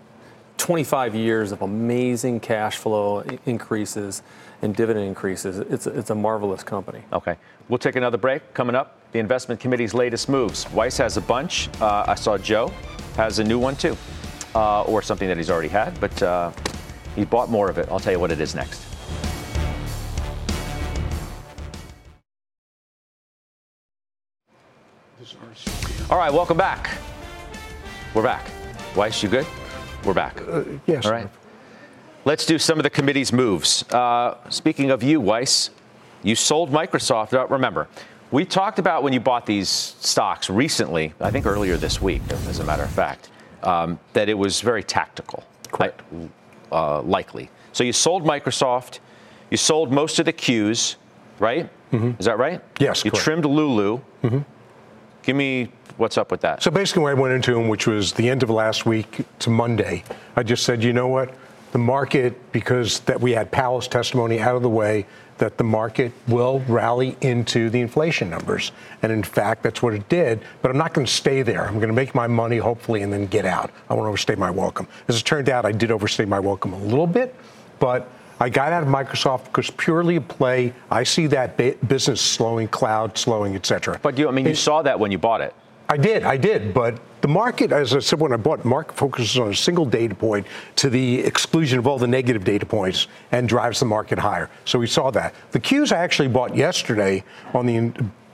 25 0.59 1.15
years 1.15 1.53
of 1.53 1.63
amazing 1.63 2.41
cash 2.41 2.77
flow 2.77 3.21
increases 3.45 4.23
and 4.63 4.75
dividend 4.75 5.07
increases. 5.07 5.59
It's 5.59 5.87
a, 5.87 5.99
it's 5.99 6.11
a 6.11 6.15
marvelous 6.15 6.63
company. 6.63 7.03
Okay. 7.13 7.37
We'll 7.69 7.79
take 7.79 7.97
another 7.97 8.19
break. 8.19 8.55
Coming 8.55 8.75
up, 8.75 8.99
the 9.13 9.19
investment 9.19 9.61
committee's 9.61 9.93
latest 9.93 10.29
moves. 10.29 10.71
Weiss 10.73 10.97
has 10.99 11.17
a 11.17 11.21
bunch. 11.21 11.69
Uh, 11.81 12.05
I 12.09 12.15
saw 12.15 12.39
Joe 12.39 12.73
has 13.17 13.39
a 13.39 13.45
new 13.45 13.59
one 13.59 13.77
too, 13.77 13.97
uh, 14.55 14.83
or 14.83 15.03
something 15.03 15.29
that 15.29 15.37
he's 15.37 15.51
already 15.51 15.69
had, 15.69 15.99
but 16.01 16.23
uh, 16.23 16.53
he 17.15 17.25
bought 17.25 17.51
more 17.51 17.69
of 17.69 17.79
it. 17.79 17.89
I'll 17.91 18.01
tell 18.01 18.13
you 18.13 18.21
what 18.21 18.31
it 18.31 18.41
is 18.41 18.55
next. 18.55 18.83
All 26.09 26.19
right, 26.19 26.33
welcome 26.33 26.57
back. 26.57 26.99
We're 28.17 28.23
back. 28.23 28.47
Weiss, 28.97 29.23
you 29.23 29.29
good? 29.29 29.47
We're 30.03 30.15
back. 30.15 30.41
Uh, 30.49 30.65
yes. 30.87 31.05
All 31.05 31.13
right. 31.13 31.29
Let's 32.25 32.47
do 32.47 32.59
some 32.59 32.79
of 32.79 32.83
the 32.83 32.89
committee's 32.89 33.31
moves. 33.31 33.83
Uh, 33.93 34.39
speaking 34.49 34.91
of 34.91 35.03
you, 35.03 35.21
Weiss, 35.21 35.69
you 36.23 36.35
sold 36.35 36.71
Microsoft. 36.71 37.35
Uh, 37.35 37.47
remember, 37.49 37.89
we 38.31 38.47
talked 38.47 38.79
about 38.79 39.03
when 39.03 39.13
you 39.13 39.21
bought 39.21 39.45
these 39.45 39.69
stocks 39.69 40.49
recently, 40.49 41.13
I 41.21 41.31
think 41.31 41.45
earlier 41.45 41.77
this 41.77 42.01
week, 42.01 42.23
as 42.49 42.59
a 42.59 42.65
matter 42.65 42.85
of 42.85 42.91
fact, 42.91 43.29
um, 43.63 43.99
that 44.15 44.31
it 44.31 44.39
was 44.39 44.63
very 44.63 44.83
tactical. 44.83 45.45
Correct. 45.71 46.01
Uh, 46.73 47.03
likely. 47.03 47.51
So 47.75 47.85
you 47.85 47.93
sold 47.93 48.25
Microsoft. 48.25 49.01
You 49.51 49.59
sold 49.59 49.93
most 49.93 50.19
of 50.19 50.25
the 50.25 50.33
Qs, 50.33 50.97
right? 51.39 51.69
Mm-hmm. 51.93 52.13
Is 52.19 52.25
that 52.25 52.39
right? 52.39 52.63
Yes. 52.81 53.05
You 53.05 53.11
correct. 53.11 53.25
trimmed 53.25 53.45
Lulu. 53.45 54.01
Mm-hmm. 54.23 54.39
Give 55.27 55.35
me 55.35 55.73
what's 55.97 56.17
up 56.17 56.31
with 56.31 56.41
that? 56.43 56.63
So 56.63 56.71
basically, 56.71 57.03
when 57.03 57.17
I 57.17 57.21
went 57.21 57.35
into 57.35 57.53
them, 57.53 57.67
which 57.67 57.89
was 57.89 58.13
the 58.13 58.31
end 58.31 58.45
of 58.45 58.51
last 58.51 58.87
week 58.87 59.25
to 59.41 59.51
Monday, 59.51 60.05
I 60.37 60.45
just 60.45 60.63
said, 60.63 60.85
you 60.85 60.93
know 60.93 61.09
what? 61.09 61.35
The 61.73 61.79
market, 61.79 62.53
because 62.53 63.01
that 63.01 63.21
we 63.21 63.33
had 63.33 63.51
Powell's 63.51 63.89
testimony 63.89 64.39
out 64.39 64.55
of 64.55 64.63
the 64.63 64.69
way, 64.69 65.05
that 65.39 65.59
the 65.59 65.65
market 65.65 66.13
will 66.29 66.61
rally 66.69 67.17
into 67.23 67.71
the 67.71 67.81
inflation 67.81 68.31
numbers. 68.31 68.71
And 69.03 69.11
in 69.11 69.25
fact, 69.25 69.65
that's 69.65 69.83
what 69.83 69.95
it 69.95 70.09
did. 70.09 70.43
But 70.63 70.71
I'm 70.71 70.79
not 70.79 70.95
going 70.95 71.09
to 71.09 71.13
stay 71.13 71.43
there. 71.43 71.67
I'm 71.67 71.75
going 71.75 71.89
to 71.89 71.93
make 71.93 72.15
my 72.15 72.29
money, 72.29 72.59
hopefully, 72.59 73.03
and 73.03 73.13
then 73.13 73.27
get 73.27 73.45
out. 73.45 73.73
I 73.91 73.95
won't 73.95 74.07
overstay 74.07 74.37
my 74.37 74.53
welcome. 74.53 74.87
As 75.09 75.19
it 75.19 75.25
turned 75.25 75.49
out, 75.49 75.67
I 75.67 75.73
did 75.73 75.91
overstay 75.91 76.25
my 76.25 76.39
welcome 76.39 76.73
a 76.73 76.79
little 76.79 77.09
bit, 77.09 77.35
but 77.81 78.09
I 78.39 78.49
got 78.51 78.73
out 78.73 78.83
of 78.83 78.89
Microsoft 78.89 79.45
because 79.47 79.71
purely 79.71 80.17
a 80.17 80.21
play. 80.21 80.75
I 80.91 81.05
see 81.05 81.27
that 81.29 81.57
business 81.89 82.21
slowing, 82.21 82.69
cloud 82.69 83.17
slowing, 83.17 83.55
et 83.55 83.65
cetera. 83.65 83.99
But 84.03 84.19
you, 84.19 84.29
I 84.29 84.31
mean, 84.31 84.47
you 84.47 84.55
saw 84.55 84.83
that 84.83 85.01
when 85.01 85.11
you 85.11 85.19
bought 85.19 85.41
it. 85.41 85.55
I 85.89 85.97
did, 85.97 86.25
I 86.25 86.37
did. 86.37 86.75
But 86.75 86.99
the 87.21 87.29
market, 87.29 87.73
as 87.73 87.95
I 87.95 88.01
said 88.01 88.21
when 88.21 88.33
I 88.33 88.37
bought, 88.37 88.65
market 88.65 88.97
focuses 88.97 89.39
on 89.39 89.51
a 89.51 89.55
single 89.55 89.87
data 89.87 90.15
point 90.15 90.47
to 90.77 90.91
the 90.91 91.21
exclusion 91.21 91.79
of 91.79 91.87
all 91.87 91.99
the 91.99 92.07
negative 92.07 92.45
data 92.45 92.67
points 92.67 93.07
and 93.33 93.49
drives 93.49 93.81
the 93.81 93.87
market 93.87 94.19
higher. 94.19 94.51
So 94.65 94.79
we 94.79 94.87
saw 94.87 95.11
that. 95.13 95.35
The 95.53 95.61
Qs 95.61 95.93
I 95.93 95.99
actually 95.99 96.29
bought 96.29 96.57
yesterday 96.57 97.25
on 97.55 97.67
the 97.67 97.93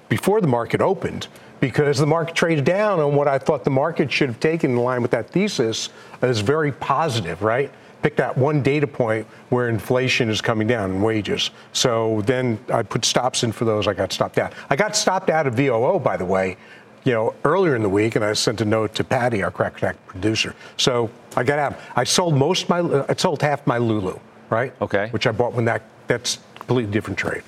before 0.08 0.40
the 0.40 0.46
market 0.46 0.80
opened 0.80 1.28
because 1.60 1.96
the 1.96 2.06
market 2.06 2.34
traded 2.34 2.64
down 2.64 3.00
on 3.00 3.14
what 3.14 3.28
I 3.28 3.38
thought 3.38 3.64
the 3.64 3.70
market 3.70 4.10
should 4.10 4.28
have 4.28 4.40
taken 4.40 4.72
in 4.72 4.76
line 4.78 5.00
with 5.00 5.12
that 5.12 5.30
thesis 5.30 5.90
is 6.20 6.40
very 6.40 6.72
positive, 6.72 7.40
right? 7.40 7.70
Pick 8.02 8.16
that 8.16 8.36
one 8.36 8.62
data 8.62 8.86
point 8.86 9.26
where 9.50 9.68
inflation 9.68 10.28
is 10.28 10.40
coming 10.40 10.66
down 10.66 10.90
in 10.90 11.02
wages. 11.02 11.50
So 11.72 12.20
then 12.22 12.58
I 12.72 12.82
put 12.82 13.04
stops 13.04 13.44
in 13.44 13.52
for 13.52 13.64
those. 13.64 13.86
I 13.86 13.94
got 13.94 14.12
stopped 14.12 14.38
out. 14.38 14.52
I 14.70 14.76
got 14.76 14.96
stopped 14.96 15.30
out 15.30 15.46
of 15.46 15.54
VOO, 15.54 16.00
by 16.00 16.16
the 16.16 16.24
way, 16.24 16.56
you 17.04 17.12
know, 17.12 17.34
earlier 17.44 17.76
in 17.76 17.82
the 17.82 17.88
week, 17.88 18.16
and 18.16 18.24
I 18.24 18.32
sent 18.32 18.60
a 18.60 18.64
note 18.64 18.94
to 18.96 19.04
Patty, 19.04 19.42
our 19.42 19.52
Crack 19.52 19.76
Attack 19.76 20.04
producer. 20.06 20.54
So 20.76 21.10
I 21.36 21.44
got 21.44 21.60
out. 21.60 21.78
I 21.94 22.02
sold 22.02 22.34
most 22.34 22.68
my, 22.68 22.80
I 23.08 23.14
sold 23.14 23.40
half 23.40 23.64
my 23.68 23.78
Lulu, 23.78 24.18
right? 24.50 24.74
Okay. 24.82 25.08
Which 25.10 25.28
I 25.28 25.32
bought 25.32 25.52
when 25.52 25.64
that, 25.66 25.82
that's 26.08 26.38
a 26.56 26.58
completely 26.58 26.92
different 26.92 27.18
trade. 27.18 27.42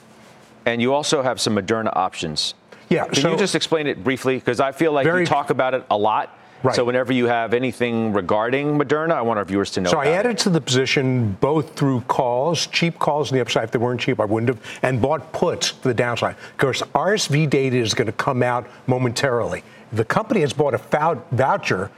And 0.67 0.81
you 0.81 0.95
also 0.95 1.21
have 1.21 1.41
some 1.41 1.57
Moderna 1.57 1.95
options. 1.97 2.55
Yeah. 2.89 3.07
Can 3.07 3.15
so, 3.15 3.33
you 3.33 3.37
just 3.37 3.57
explain 3.57 3.89
it 3.89 4.05
briefly? 4.05 4.37
Because 4.37 4.61
I 4.61 4.71
feel 4.71 4.93
like 4.93 5.05
Very- 5.05 5.23
you 5.23 5.27
talk 5.27 5.51
about 5.51 5.75
it 5.75 5.85
a 5.91 5.97
lot. 5.97 6.39
Right. 6.65 6.75
So 6.75 6.85
whenever 6.85 7.13
you 7.13 7.27
have 7.27 7.53
anything 7.53 8.15
regarding 8.15 8.79
Moderna, 8.79 9.13
I 9.13 9.21
want 9.21 9.39
our 9.39 9.45
viewers 9.45 9.71
to 9.73 9.83
know. 9.83 9.91
So 9.91 9.99
I 9.99 10.07
about 10.07 10.15
it. 10.15 10.19
added 10.19 10.39
to 10.39 10.51
the 10.51 10.63
position 10.63 11.37
both 11.39 11.75
through 11.77 12.01
calls, 12.03 12.67
cheap 12.69 12.99
calls 12.99 13.31
on 13.31 13.37
the 13.37 13.43
upside. 13.43 13.65
If 13.65 13.73
they 13.73 13.79
weren't 13.79 14.01
cheap, 14.01 14.19
I 14.19 14.25
wouldn't 14.25 14.49
have, 14.49 14.81
and 14.83 15.01
bought 15.01 15.31
puts 15.35 15.69
for 15.69 15.89
the 15.89 15.95
downside. 15.95 16.37
Of 16.53 16.57
course, 16.57 16.81
RSV 16.95 17.51
data 17.51 17.77
is 17.77 17.93
going 17.93 18.07
to 18.07 18.13
come 18.13 18.43
out 18.43 18.67
momentarily. 18.87 19.63
The 19.93 20.07
company 20.07 20.41
has 20.41 20.55
bought 20.55 20.73
a 20.73 20.79
voucher, 21.33 21.91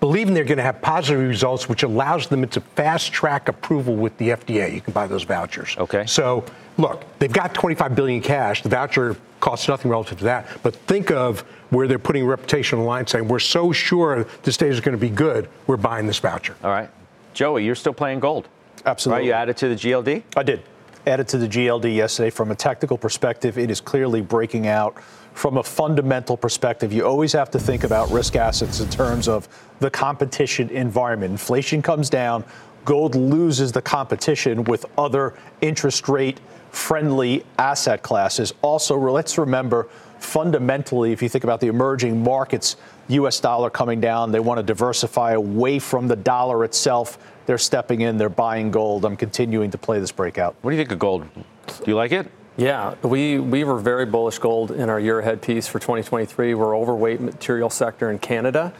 believing 0.00 0.32
they're 0.32 0.44
going 0.44 0.56
to 0.56 0.64
have 0.64 0.80
positive 0.80 1.20
results, 1.20 1.68
which 1.68 1.82
allows 1.82 2.26
them 2.26 2.48
to 2.48 2.60
fast 2.62 3.12
track 3.12 3.48
approval 3.48 3.96
with 3.96 4.16
the 4.16 4.30
FDA. 4.30 4.72
You 4.72 4.80
can 4.80 4.94
buy 4.94 5.08
those 5.08 5.24
vouchers. 5.24 5.76
Okay. 5.76 6.06
So 6.06 6.46
look, 6.78 7.04
they've 7.18 7.30
got 7.30 7.52
25 7.52 7.94
billion 7.94 8.22
cash. 8.22 8.62
The 8.62 8.70
voucher 8.70 9.16
costs 9.40 9.68
nothing 9.68 9.90
relative 9.90 10.18
to 10.18 10.24
that. 10.24 10.46
But 10.62 10.74
think 10.74 11.10
of 11.10 11.44
where 11.70 11.88
they're 11.88 11.98
putting 11.98 12.26
reputation 12.26 12.78
on 12.78 12.84
the 12.84 12.88
line, 12.88 13.06
saying 13.06 13.26
we're 13.26 13.38
so 13.38 13.72
sure 13.72 14.24
this 14.42 14.56
data 14.56 14.72
is 14.72 14.80
going 14.80 14.96
to 14.96 15.00
be 15.00 15.08
good, 15.08 15.48
we're 15.66 15.76
buying 15.76 16.06
this 16.06 16.18
voucher. 16.18 16.56
All 16.62 16.70
right. 16.70 16.90
Joey, 17.32 17.64
you're 17.64 17.74
still 17.74 17.94
playing 17.94 18.20
gold. 18.20 18.48
Absolutely. 18.84 19.22
Right? 19.22 19.26
You 19.26 19.32
added 19.32 19.56
to 19.58 19.68
the 19.68 19.74
GLD? 19.74 20.22
I 20.36 20.42
did. 20.42 20.62
Added 21.06 21.28
to 21.28 21.38
the 21.38 21.48
GLD 21.48 21.94
yesterday. 21.94 22.30
From 22.30 22.50
a 22.50 22.54
technical 22.54 22.98
perspective, 22.98 23.56
it 23.56 23.70
is 23.70 23.80
clearly 23.80 24.20
breaking 24.20 24.66
out. 24.66 25.00
From 25.32 25.58
a 25.58 25.62
fundamental 25.62 26.36
perspective, 26.36 26.92
you 26.92 27.06
always 27.06 27.32
have 27.32 27.50
to 27.52 27.58
think 27.58 27.84
about 27.84 28.10
risk 28.10 28.36
assets 28.36 28.80
in 28.80 28.90
terms 28.90 29.28
of 29.28 29.48
the 29.78 29.88
competition 29.88 30.68
environment. 30.70 31.30
Inflation 31.30 31.80
comes 31.80 32.10
down, 32.10 32.44
gold 32.84 33.14
loses 33.14 33.70
the 33.70 33.80
competition 33.80 34.64
with 34.64 34.84
other 34.98 35.34
interest 35.60 36.08
rate 36.08 36.40
friendly 36.70 37.44
asset 37.58 38.02
classes. 38.02 38.52
Also, 38.62 38.96
let's 38.98 39.38
remember 39.38 39.88
fundamentally, 40.20 41.12
if 41.12 41.22
you 41.22 41.28
think 41.28 41.44
about 41.44 41.60
the 41.60 41.66
emerging 41.66 42.22
markets, 42.22 42.76
US 43.08 43.40
dollar 43.40 43.70
coming 43.70 44.00
down, 44.00 44.30
they 44.30 44.40
want 44.40 44.58
to 44.58 44.62
diversify 44.62 45.32
away 45.32 45.78
from 45.78 46.08
the 46.08 46.16
dollar 46.16 46.64
itself. 46.64 47.18
They're 47.46 47.58
stepping 47.58 48.02
in, 48.02 48.18
they're 48.18 48.28
buying 48.28 48.70
gold. 48.70 49.04
I'm 49.04 49.16
continuing 49.16 49.70
to 49.72 49.78
play 49.78 49.98
this 49.98 50.12
breakout. 50.12 50.54
What 50.62 50.70
do 50.70 50.76
you 50.76 50.80
think 50.80 50.92
of 50.92 50.98
gold? 50.98 51.26
Do 51.34 51.84
you 51.86 51.96
like 51.96 52.12
it? 52.12 52.30
Yeah, 52.56 52.94
we, 53.02 53.38
we 53.38 53.64
were 53.64 53.78
very 53.78 54.04
bullish 54.06 54.38
gold 54.38 54.70
in 54.70 54.90
our 54.90 55.00
year 55.00 55.20
ahead 55.20 55.40
piece 55.40 55.66
for 55.66 55.78
2023. 55.78 56.54
We're 56.54 56.76
overweight 56.76 57.20
material 57.20 57.70
sector 57.70 58.10
in 58.10 58.18
Canada. 58.18 58.72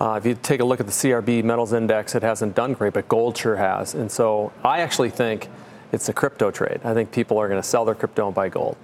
Uh, 0.00 0.14
if 0.14 0.26
you 0.26 0.34
take 0.34 0.60
a 0.60 0.64
look 0.64 0.80
at 0.80 0.86
the 0.86 0.92
CRB 0.92 1.44
metals 1.44 1.72
index, 1.72 2.14
it 2.14 2.22
hasn't 2.22 2.54
done 2.54 2.72
great, 2.72 2.94
but 2.94 3.06
gold 3.08 3.36
sure 3.36 3.56
has. 3.56 3.94
And 3.94 4.10
so 4.10 4.52
I 4.64 4.80
actually 4.80 5.10
think 5.10 5.48
it's 5.92 6.08
a 6.08 6.12
crypto 6.12 6.50
trade. 6.50 6.80
I 6.84 6.94
think 6.94 7.12
people 7.12 7.38
are 7.38 7.48
going 7.48 7.60
to 7.60 7.66
sell 7.66 7.84
their 7.84 7.94
crypto 7.94 8.26
and 8.26 8.34
buy 8.34 8.48
gold. 8.48 8.76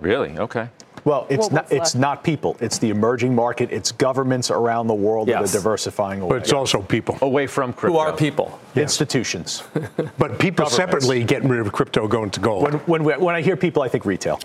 Really? 0.00 0.38
Okay. 0.38 0.68
Well, 1.04 1.26
it's 1.28 1.40
Well, 1.40 1.50
not 1.50 1.64
what's 1.64 1.72
it's 1.72 1.94
not 1.94 2.24
people. 2.24 2.56
It's 2.60 2.78
the 2.78 2.88
emerging 2.90 3.34
market. 3.34 3.70
It's 3.70 3.92
governments 3.92 4.50
around 4.50 4.86
the 4.86 4.94
world 4.94 5.28
Yes. 5.28 5.52
that 5.52 5.58
are 5.58 5.60
diversifying 5.60 6.20
away. 6.22 6.30
But 6.30 6.42
it's 6.42 6.52
also 6.52 6.80
people. 6.80 7.18
Away 7.20 7.46
from 7.46 7.72
crypto. 7.74 7.92
Who 7.92 7.98
are 7.98 8.12
people? 8.16 8.58
institutions. 8.74 9.62
But 10.18 10.38
people 10.38 10.66
separately 10.66 11.22
getting 11.24 11.48
rid 11.48 11.60
of 11.60 11.70
crypto 11.72 12.08
going 12.08 12.30
to 12.30 12.40
gold. 12.40 12.62
when 12.64 12.74
when, 12.86 13.04
we, 13.04 13.12
when 13.14 13.34
I 13.34 13.42
hear 13.42 13.56
people, 13.56 13.82
I 13.82 13.88
think 13.88 14.04
retail. 14.06 14.38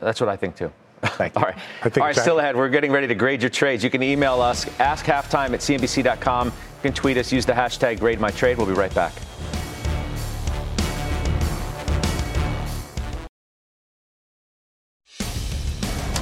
That's 0.00 0.20
what 0.20 0.28
I 0.28 0.36
think 0.36 0.56
too. 0.56 0.72
Thank 1.02 1.34
you. 1.36 1.40
All 1.40 1.46
right. 1.48 1.56
I 1.82 1.88
think 1.88 1.98
All 1.98 2.04
right, 2.04 2.10
it's 2.16 2.22
still 2.22 2.38
ahead. 2.38 2.56
We're 2.56 2.68
getting 2.68 2.90
ready 2.92 3.06
to 3.08 3.14
grade 3.14 3.42
your 3.42 3.50
trades. 3.50 3.84
You 3.84 3.90
can 3.90 4.02
email 4.02 4.40
us, 4.40 4.66
ask 4.80 5.04
halftime 5.04 5.52
at 5.52 5.60
cnbc.com. 5.60 6.46
You 6.48 6.52
can 6.82 6.92
tweet 6.92 7.16
us, 7.16 7.30
use 7.32 7.44
the 7.44 7.52
hashtag 7.52 8.00
grade 8.00 8.20
my 8.20 8.30
trade. 8.30 8.56
We'll 8.56 8.66
be 8.66 8.72
right 8.72 8.94
back. 8.94 9.12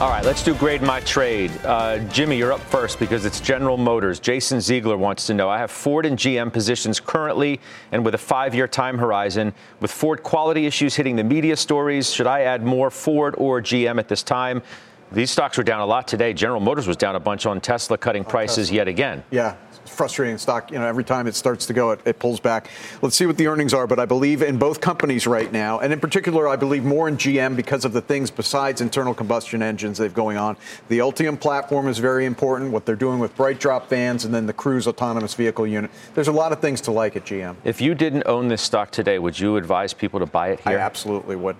All 0.00 0.08
right, 0.08 0.24
let's 0.24 0.42
do 0.42 0.54
grade 0.54 0.80
my 0.80 1.00
trade. 1.00 1.50
Uh, 1.62 1.98
Jimmy, 2.08 2.38
you're 2.38 2.54
up 2.54 2.62
first 2.62 2.98
because 2.98 3.26
it's 3.26 3.38
General 3.38 3.76
Motors. 3.76 4.18
Jason 4.18 4.58
Ziegler 4.58 4.96
wants 4.96 5.26
to 5.26 5.34
know 5.34 5.50
I 5.50 5.58
have 5.58 5.70
Ford 5.70 6.06
and 6.06 6.16
GM 6.16 6.50
positions 6.50 6.98
currently 6.98 7.60
and 7.92 8.02
with 8.02 8.14
a 8.14 8.18
five 8.18 8.54
year 8.54 8.66
time 8.66 8.96
horizon. 8.96 9.52
With 9.80 9.90
Ford 9.90 10.22
quality 10.22 10.64
issues 10.64 10.94
hitting 10.94 11.16
the 11.16 11.22
media 11.22 11.54
stories, 11.54 12.10
should 12.10 12.26
I 12.26 12.40
add 12.44 12.64
more 12.64 12.90
Ford 12.90 13.34
or 13.36 13.60
GM 13.60 13.98
at 13.98 14.08
this 14.08 14.22
time? 14.22 14.62
These 15.12 15.32
stocks 15.32 15.58
were 15.58 15.64
down 15.64 15.80
a 15.80 15.86
lot 15.86 16.08
today. 16.08 16.32
General 16.32 16.60
Motors 16.60 16.86
was 16.86 16.96
down 16.96 17.14
a 17.14 17.20
bunch 17.20 17.44
on 17.44 17.60
Tesla 17.60 17.98
cutting 17.98 18.24
prices 18.24 18.72
yet 18.72 18.88
again. 18.88 19.22
Yeah, 19.30 19.56
frustrating 20.00 20.38
stock. 20.38 20.70
You 20.70 20.78
know, 20.78 20.86
every 20.86 21.04
time 21.04 21.26
it 21.26 21.34
starts 21.34 21.66
to 21.66 21.74
go, 21.74 21.90
it, 21.90 22.00
it 22.06 22.18
pulls 22.18 22.40
back. 22.40 22.70
Let's 23.02 23.16
see 23.16 23.26
what 23.26 23.36
the 23.36 23.48
earnings 23.48 23.74
are. 23.74 23.86
But 23.86 23.98
I 23.98 24.06
believe 24.06 24.40
in 24.40 24.56
both 24.56 24.80
companies 24.80 25.26
right 25.26 25.52
now, 25.52 25.80
and 25.80 25.92
in 25.92 26.00
particular, 26.00 26.48
I 26.48 26.56
believe 26.56 26.84
more 26.84 27.06
in 27.06 27.18
GM 27.18 27.54
because 27.54 27.84
of 27.84 27.92
the 27.92 28.00
things 28.00 28.30
besides 28.30 28.80
internal 28.80 29.12
combustion 29.12 29.60
engines 29.60 29.98
they've 29.98 30.14
going 30.14 30.38
on. 30.38 30.56
The 30.88 31.00
Ultium 31.00 31.38
platform 31.38 31.86
is 31.86 31.98
very 31.98 32.24
important. 32.24 32.72
What 32.72 32.86
they're 32.86 32.96
doing 32.96 33.18
with 33.18 33.36
BrightDrop 33.36 33.88
vans, 33.88 34.24
and 34.24 34.32
then 34.32 34.46
the 34.46 34.54
Cruise 34.54 34.86
autonomous 34.86 35.34
vehicle 35.34 35.66
unit. 35.66 35.90
There's 36.14 36.28
a 36.28 36.32
lot 36.32 36.50
of 36.50 36.60
things 36.60 36.80
to 36.82 36.92
like 36.92 37.14
at 37.16 37.26
GM. 37.26 37.56
If 37.64 37.82
you 37.82 37.94
didn't 37.94 38.22
own 38.24 38.48
this 38.48 38.62
stock 38.62 38.90
today, 38.90 39.18
would 39.18 39.38
you 39.38 39.58
advise 39.58 39.92
people 39.92 40.18
to 40.20 40.24
buy 40.24 40.48
it 40.48 40.62
I 40.64 40.70
here? 40.70 40.78
absolutely 40.78 41.36
would. 41.36 41.56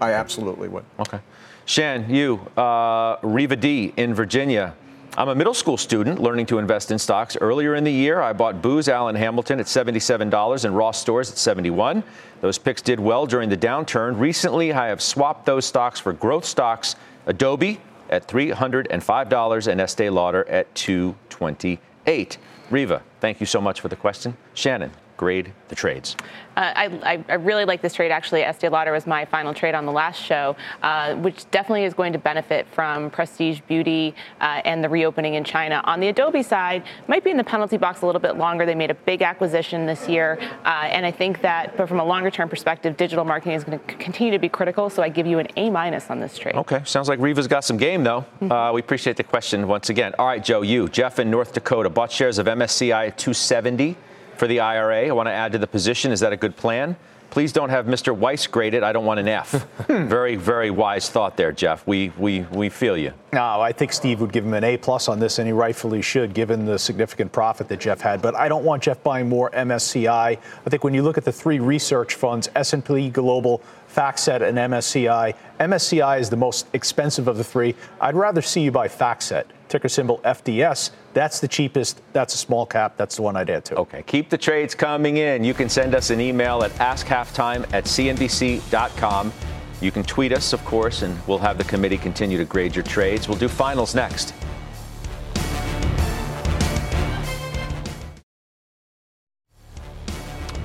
I 0.00 0.14
absolutely 0.14 0.66
would. 0.66 0.84
Okay. 0.98 1.20
Shan, 1.64 2.12
you, 2.12 2.40
uh, 2.56 3.18
Riva 3.22 3.54
D 3.54 3.94
in 3.96 4.14
Virginia. 4.14 4.74
I'm 5.16 5.28
a 5.28 5.34
middle 5.34 5.54
school 5.54 5.76
student 5.76 6.20
learning 6.20 6.46
to 6.46 6.58
invest 6.58 6.90
in 6.90 6.98
stocks. 6.98 7.36
Earlier 7.40 7.76
in 7.76 7.84
the 7.84 7.92
year, 7.92 8.20
I 8.20 8.32
bought 8.32 8.60
Booz 8.60 8.88
Allen 8.88 9.14
Hamilton 9.14 9.60
at 9.60 9.66
$77 9.66 10.64
and 10.64 10.76
Ross 10.76 11.00
Stores 11.00 11.30
at 11.30 11.38
71. 11.38 12.02
Those 12.40 12.58
picks 12.58 12.82
did 12.82 12.98
well 12.98 13.24
during 13.24 13.48
the 13.48 13.56
downturn. 13.56 14.18
Recently, 14.18 14.72
I 14.72 14.88
have 14.88 15.00
swapped 15.00 15.46
those 15.46 15.64
stocks 15.66 16.00
for 16.00 16.12
growth 16.12 16.44
stocks. 16.44 16.96
Adobe 17.26 17.80
at 18.10 18.26
$305 18.26 19.66
and 19.68 19.80
Estee 19.80 20.10
Lauder 20.10 20.48
at 20.48 20.74
228. 20.74 22.38
Riva, 22.70 23.02
thank 23.20 23.38
you 23.38 23.46
so 23.46 23.60
much 23.60 23.80
for 23.80 23.86
the 23.86 23.96
question. 23.96 24.36
Shannon, 24.54 24.90
grade 25.16 25.52
the 25.68 25.74
trades. 25.74 26.16
Uh, 26.56 26.72
I, 26.74 26.84
I, 27.02 27.24
I 27.28 27.34
really 27.34 27.64
like 27.64 27.82
this 27.82 27.94
trade. 27.94 28.10
Actually, 28.10 28.42
Estee 28.42 28.68
Lauder 28.68 28.92
was 28.92 29.06
my 29.06 29.24
final 29.24 29.52
trade 29.52 29.74
on 29.74 29.86
the 29.86 29.92
last 29.92 30.22
show, 30.22 30.56
uh, 30.82 31.14
which 31.16 31.50
definitely 31.50 31.84
is 31.84 31.94
going 31.94 32.12
to 32.12 32.18
benefit 32.18 32.66
from 32.68 33.10
prestige 33.10 33.60
beauty 33.66 34.14
uh, 34.40 34.60
and 34.64 34.82
the 34.82 34.88
reopening 34.88 35.34
in 35.34 35.44
China. 35.44 35.82
On 35.84 35.98
the 35.98 36.08
Adobe 36.08 36.42
side, 36.42 36.84
might 37.08 37.24
be 37.24 37.30
in 37.30 37.36
the 37.36 37.44
penalty 37.44 37.76
box 37.76 38.02
a 38.02 38.06
little 38.06 38.20
bit 38.20 38.36
longer. 38.36 38.66
They 38.66 38.74
made 38.74 38.90
a 38.90 38.94
big 38.94 39.22
acquisition 39.22 39.86
this 39.86 40.08
year, 40.08 40.38
uh, 40.64 40.68
and 40.68 41.04
I 41.04 41.10
think 41.10 41.40
that, 41.42 41.76
but 41.76 41.88
from 41.88 41.98
a 41.98 42.04
longer 42.04 42.30
term 42.30 42.48
perspective, 42.48 42.96
digital 42.96 43.24
marketing 43.24 43.54
is 43.54 43.64
going 43.64 43.78
to 43.78 43.94
continue 43.96 44.32
to 44.32 44.38
be 44.38 44.48
critical. 44.48 44.88
So 44.90 45.02
I 45.02 45.08
give 45.08 45.26
you 45.26 45.38
an 45.38 45.48
A 45.56 45.70
minus 45.70 46.10
on 46.10 46.20
this 46.20 46.38
trade. 46.38 46.54
Okay, 46.54 46.82
sounds 46.84 47.08
like 47.08 47.18
Riva's 47.18 47.48
got 47.48 47.64
some 47.64 47.76
game, 47.76 48.04
though. 48.04 48.24
Uh, 48.40 48.70
we 48.72 48.80
appreciate 48.80 49.16
the 49.16 49.24
question 49.24 49.66
once 49.66 49.90
again. 49.90 50.14
All 50.18 50.26
right, 50.26 50.44
Joe, 50.44 50.62
you, 50.62 50.88
Jeff 50.88 51.18
in 51.18 51.30
North 51.30 51.52
Dakota, 51.52 51.90
bought 51.90 52.12
shares 52.12 52.38
of 52.38 52.46
MSCI 52.46 53.08
at 53.08 53.18
270 53.18 53.96
for 54.36 54.46
the 54.46 54.60
IRA. 54.60 55.08
I 55.08 55.12
want 55.12 55.28
to 55.28 55.32
add 55.32 55.52
to 55.52 55.58
the 55.58 55.66
position. 55.66 56.12
Is 56.12 56.20
that 56.20 56.32
a 56.32 56.36
good 56.36 56.56
plan? 56.56 56.96
Please 57.34 57.52
don't 57.52 57.70
have 57.70 57.86
Mr. 57.86 58.16
Weiss 58.16 58.46
graded. 58.46 58.84
I 58.84 58.92
don't 58.92 59.04
want 59.04 59.18
an 59.18 59.26
F. 59.26 59.66
very, 59.88 60.36
very 60.36 60.70
wise 60.70 61.10
thought 61.10 61.36
there, 61.36 61.50
Jeff. 61.50 61.84
We, 61.84 62.12
we, 62.16 62.42
we 62.52 62.68
feel 62.68 62.96
you. 62.96 63.12
No, 63.32 63.60
I 63.60 63.72
think 63.72 63.92
Steve 63.92 64.20
would 64.20 64.32
give 64.32 64.44
him 64.44 64.54
an 64.54 64.62
A 64.62 64.76
plus 64.76 65.08
on 65.08 65.18
this, 65.18 65.40
and 65.40 65.48
he 65.48 65.52
rightfully 65.52 66.00
should, 66.00 66.32
given 66.32 66.64
the 66.64 66.78
significant 66.78 67.32
profit 67.32 67.66
that 67.70 67.80
Jeff 67.80 68.00
had. 68.00 68.22
But 68.22 68.36
I 68.36 68.48
don't 68.48 68.64
want 68.64 68.84
Jeff 68.84 69.02
buying 69.02 69.28
more 69.28 69.50
MSCI. 69.50 70.08
I 70.08 70.70
think 70.70 70.84
when 70.84 70.94
you 70.94 71.02
look 71.02 71.18
at 71.18 71.24
the 71.24 71.32
three 71.32 71.58
research 71.58 72.14
funds, 72.14 72.48
S&P 72.54 73.10
Global, 73.10 73.60
FactSet, 73.92 74.40
and 74.48 74.56
MSCI, 74.56 75.34
MSCI 75.58 76.20
is 76.20 76.30
the 76.30 76.36
most 76.36 76.68
expensive 76.72 77.26
of 77.26 77.36
the 77.36 77.42
three. 77.42 77.74
I'd 78.00 78.14
rather 78.14 78.42
see 78.42 78.60
you 78.60 78.70
buy 78.70 78.86
FactSet, 78.86 79.46
ticker 79.74 79.88
symbol 79.88 80.18
FDS. 80.18 80.90
That's 81.14 81.40
the 81.40 81.48
cheapest. 81.48 82.00
That's 82.12 82.32
a 82.34 82.38
small 82.38 82.64
cap. 82.64 82.96
That's 82.96 83.16
the 83.16 83.22
one 83.22 83.34
I'd 83.36 83.50
add 83.50 83.64
to. 83.66 83.76
Okay. 83.78 84.04
Keep 84.06 84.30
the 84.30 84.38
trades 84.38 84.72
coming 84.72 85.16
in. 85.16 85.42
You 85.42 85.52
can 85.52 85.68
send 85.68 85.96
us 85.96 86.10
an 86.10 86.20
email 86.20 86.62
at 86.62 86.70
askhalftime 86.72 87.64
at 87.72 87.84
cnbc.com. 87.84 89.32
You 89.80 89.90
can 89.90 90.04
tweet 90.04 90.32
us, 90.32 90.52
of 90.52 90.64
course, 90.64 91.02
and 91.02 91.18
we'll 91.26 91.38
have 91.38 91.58
the 91.58 91.64
committee 91.64 91.98
continue 91.98 92.38
to 92.38 92.44
grade 92.44 92.76
your 92.76 92.84
trades. 92.84 93.26
We'll 93.28 93.36
do 93.36 93.48
finals 93.48 93.96
next. 93.96 94.32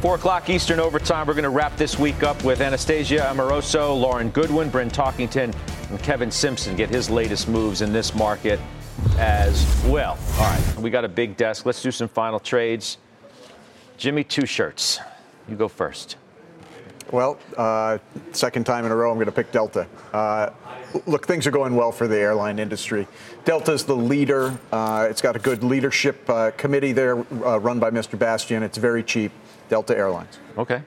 Four 0.02 0.16
o'clock 0.16 0.50
Eastern 0.52 0.80
overtime. 0.80 1.26
We're 1.26 1.34
going 1.34 1.44
to 1.44 1.50
wrap 1.50 1.76
this 1.78 1.98
week 1.98 2.22
up 2.22 2.42
with 2.44 2.62
Anastasia 2.62 3.28
Amoroso, 3.28 3.94
Lauren 3.96 4.30
Goodwin, 4.30 4.70
Bryn 4.70 4.90
Talkington, 4.90 5.54
and 5.90 6.04
Kevin 6.04 6.30
Simpson. 6.30 6.76
Get 6.76 6.90
his 6.90 7.10
latest 7.10 7.50
moves 7.50 7.82
in 7.82 7.92
this 7.92 8.14
market 8.14 8.60
as 9.18 9.84
well. 9.88 10.18
All 10.34 10.50
right, 10.50 10.76
we 10.78 10.90
got 10.90 11.06
a 11.06 11.10
big 11.10 11.38
desk. 11.38 11.66
Let's 11.66 11.82
do 11.82 11.92
some 11.92 12.08
final 12.08 12.40
trades. 12.40 12.98
Jimmy, 13.98 14.24
two 14.24 14.46
shirts. 14.46 15.00
You 15.48 15.56
go 15.56 15.68
first. 15.68 16.16
Well, 17.12 17.40
uh, 17.58 17.98
second 18.34 18.66
time 18.66 18.86
in 18.86 18.92
a 18.92 18.96
row, 18.96 19.10
I'm 19.10 19.18
going 19.18 19.26
to 19.26 19.32
pick 19.32 19.52
Delta. 19.52 19.88
Uh, 20.14 20.52
look, 21.08 21.26
things 21.26 21.48
are 21.48 21.52
going 21.52 21.76
well 21.76 21.92
for 21.92 22.08
the 22.08 22.18
airline 22.18 22.60
industry. 22.60 23.08
Delta's 23.46 23.84
the 23.84 23.96
leader. 23.96 24.58
Uh, 24.72 25.08
it's 25.10 25.22
got 25.22 25.36
a 25.36 25.40
good 25.40 25.64
leadership 25.64 26.30
uh, 26.30 26.52
committee 26.52 26.92
there 26.92 27.18
uh, 27.44 27.58
run 27.58 27.80
by 27.80 27.90
Mr. 27.90 28.18
Bastian. 28.18 28.62
It's 28.62 28.78
very 28.78 29.04
cheap. 29.04 29.32
Delta 29.70 29.98
Airlines. 29.98 30.40
Okay. 30.58 30.82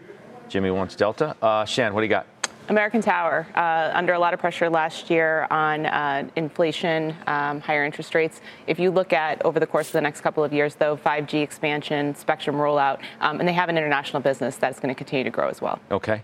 Jimmy 0.49 0.71
wants 0.71 0.95
Delta. 0.97 1.37
Uh, 1.43 1.65
Shan, 1.65 1.95
what 1.95 2.01
do 2.01 2.07
you 2.07 2.11
got? 2.11 2.27
American 2.73 3.03
Tower, 3.03 3.47
uh, 3.55 3.91
under 3.93 4.15
a 4.15 4.19
lot 4.19 4.33
of 4.33 4.41
pressure 4.41 4.69
last 4.69 5.11
year 5.11 5.47
on 5.51 5.85
uh, 5.87 6.27
inflation, 6.37 7.15
um, 7.27 7.61
higher 7.61 7.85
interest 7.85 8.15
rates. 8.15 8.41
If 8.67 8.79
you 8.79 8.91
look 8.91 9.13
at 9.13 9.45
over 9.45 9.61
the 9.61 9.67
course 9.67 9.89
of 9.89 9.93
the 9.93 10.01
next 10.01 10.23
couple 10.23 10.43
of 10.43 10.55
years, 10.55 10.75
though, 10.75 10.97
5G 10.97 11.43
expansion, 11.43 12.15
spectrum 12.15 12.57
rollout, 12.57 13.01
um, 13.21 13.41
and 13.41 13.49
they 13.49 13.53
have 13.53 13.69
an 13.69 13.77
international 13.77 14.23
business 14.23 14.57
that's 14.57 14.81
going 14.81 14.93
to 14.93 14.99
continue 14.99 15.23
to 15.23 15.31
grow 15.31 15.49
as 15.49 15.61
well. 15.61 15.79
Okay. 15.91 16.23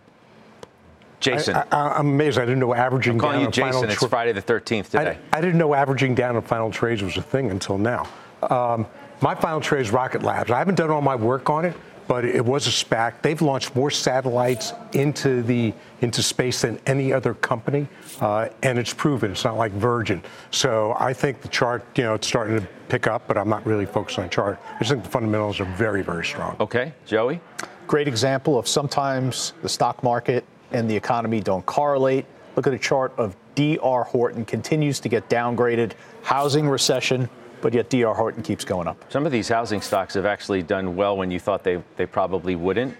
Jason. 1.20 1.54
I, 1.54 1.98
am 1.98 2.06
amazed. 2.06 2.38
I 2.38 2.46
didn't 2.46 2.60
know 2.60 2.74
averaging 2.74 3.14
I'm 3.14 3.20
calling 3.20 3.36
down 3.36 3.44
you 3.44 3.50
Jason. 3.50 3.90
It's 3.90 4.06
Friday 4.06 4.32
the 4.32 4.40
13th 4.40 4.90
today. 4.90 5.18
I, 5.32 5.38
I, 5.38 5.40
didn't 5.42 5.58
know 5.58 5.74
averaging 5.74 6.14
down 6.14 6.36
on 6.36 6.42
final 6.42 6.70
trades 6.70 7.02
was 7.02 7.16
a 7.16 7.22
thing 7.22 7.50
until 7.50 7.76
now. 7.76 8.08
Um, 8.42 8.86
my 9.20 9.34
final 9.34 9.60
trade 9.60 9.82
is 9.82 9.90
Rocket 9.90 10.22
Labs. 10.22 10.50
I 10.50 10.58
haven't 10.58 10.76
done 10.76 10.90
all 10.90 11.02
my 11.02 11.16
work 11.16 11.50
on 11.50 11.64
it, 11.64 11.76
but 12.08 12.24
it 12.24 12.44
was 12.44 12.66
a 12.66 12.70
SPAC. 12.70 13.22
They've 13.22 13.40
launched 13.40 13.76
more 13.76 13.90
satellites 13.90 14.72
into 14.94 15.42
the 15.42 15.74
into 16.00 16.22
space 16.22 16.62
than 16.62 16.80
any 16.86 17.12
other 17.12 17.34
company, 17.34 17.86
uh, 18.20 18.48
and 18.62 18.78
it's 18.78 18.94
proven. 18.94 19.32
It's 19.32 19.44
not 19.44 19.56
like 19.56 19.72
Virgin. 19.72 20.22
So 20.50 20.96
I 20.98 21.12
think 21.12 21.42
the 21.42 21.48
chart, 21.48 21.84
you 21.96 22.04
know, 22.04 22.14
it's 22.14 22.26
starting 22.26 22.58
to 22.58 22.66
pick 22.88 23.06
up, 23.06 23.28
but 23.28 23.36
I'm 23.36 23.48
not 23.48 23.64
really 23.66 23.86
focused 23.86 24.18
on 24.18 24.24
the 24.24 24.30
chart. 24.30 24.58
I 24.74 24.78
just 24.78 24.90
think 24.90 25.04
the 25.04 25.10
fundamentals 25.10 25.60
are 25.60 25.66
very, 25.76 26.02
very 26.02 26.24
strong. 26.24 26.56
Okay, 26.58 26.92
Joey. 27.04 27.40
Great 27.86 28.08
example 28.08 28.58
of 28.58 28.66
sometimes 28.66 29.52
the 29.62 29.68
stock 29.68 30.02
market 30.02 30.44
and 30.72 30.90
the 30.90 30.96
economy 30.96 31.40
don't 31.40 31.64
correlate. 31.66 32.26
Look 32.56 32.66
at 32.66 32.74
a 32.74 32.78
chart 32.78 33.12
of 33.18 33.36
DR 33.54 34.04
Horton 34.04 34.44
continues 34.44 35.00
to 35.00 35.08
get 35.08 35.28
downgraded. 35.28 35.92
Housing 36.22 36.68
recession 36.68 37.28
but 37.60 37.74
yet 37.74 37.90
DR 37.90 38.14
Horton 38.14 38.42
keeps 38.42 38.64
going 38.64 38.88
up. 38.88 39.10
Some 39.10 39.26
of 39.26 39.32
these 39.32 39.48
housing 39.48 39.80
stocks 39.80 40.14
have 40.14 40.26
actually 40.26 40.62
done 40.62 40.96
well 40.96 41.16
when 41.16 41.30
you 41.30 41.40
thought 41.40 41.64
they, 41.64 41.82
they 41.96 42.06
probably 42.06 42.56
wouldn't. 42.56 42.96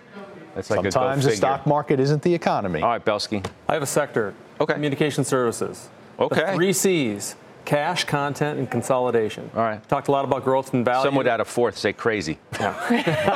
That's 0.55 0.71
like 0.71 0.91
Sometimes 0.91 1.25
the 1.25 1.37
stock 1.37 1.67
market 1.67 2.01
isn't 2.01 2.23
the 2.23 2.35
economy. 2.35 2.83
All 2.83 2.89
right, 2.89 3.05
Belski. 3.05 3.45
I 3.69 3.75
have 3.75 3.83
a 3.83 3.87
sector. 3.87 4.35
Okay. 4.61 4.75
Communication 4.75 5.25
services. 5.25 5.89
Okay. 6.19 6.47
The 6.47 6.55
three 6.55 6.73
C's. 6.73 7.37
Cash, 7.65 8.05
content, 8.05 8.59
and 8.59 8.71
consolidation. 8.71 9.51
All 9.55 9.61
right. 9.61 9.87
Talked 9.91 10.09
a 10.09 10.11
lot 10.11 10.25
about 10.25 10.43
growth 10.43 10.73
and 10.73 10.87
value. 10.87 11.07
Some 11.07 11.15
would 11.17 11.27
add 11.27 11.41
a 11.41 11.45
fourth, 11.45 11.77
say 11.77 11.93
crazy. 11.93 12.39
Yeah. 12.59 12.75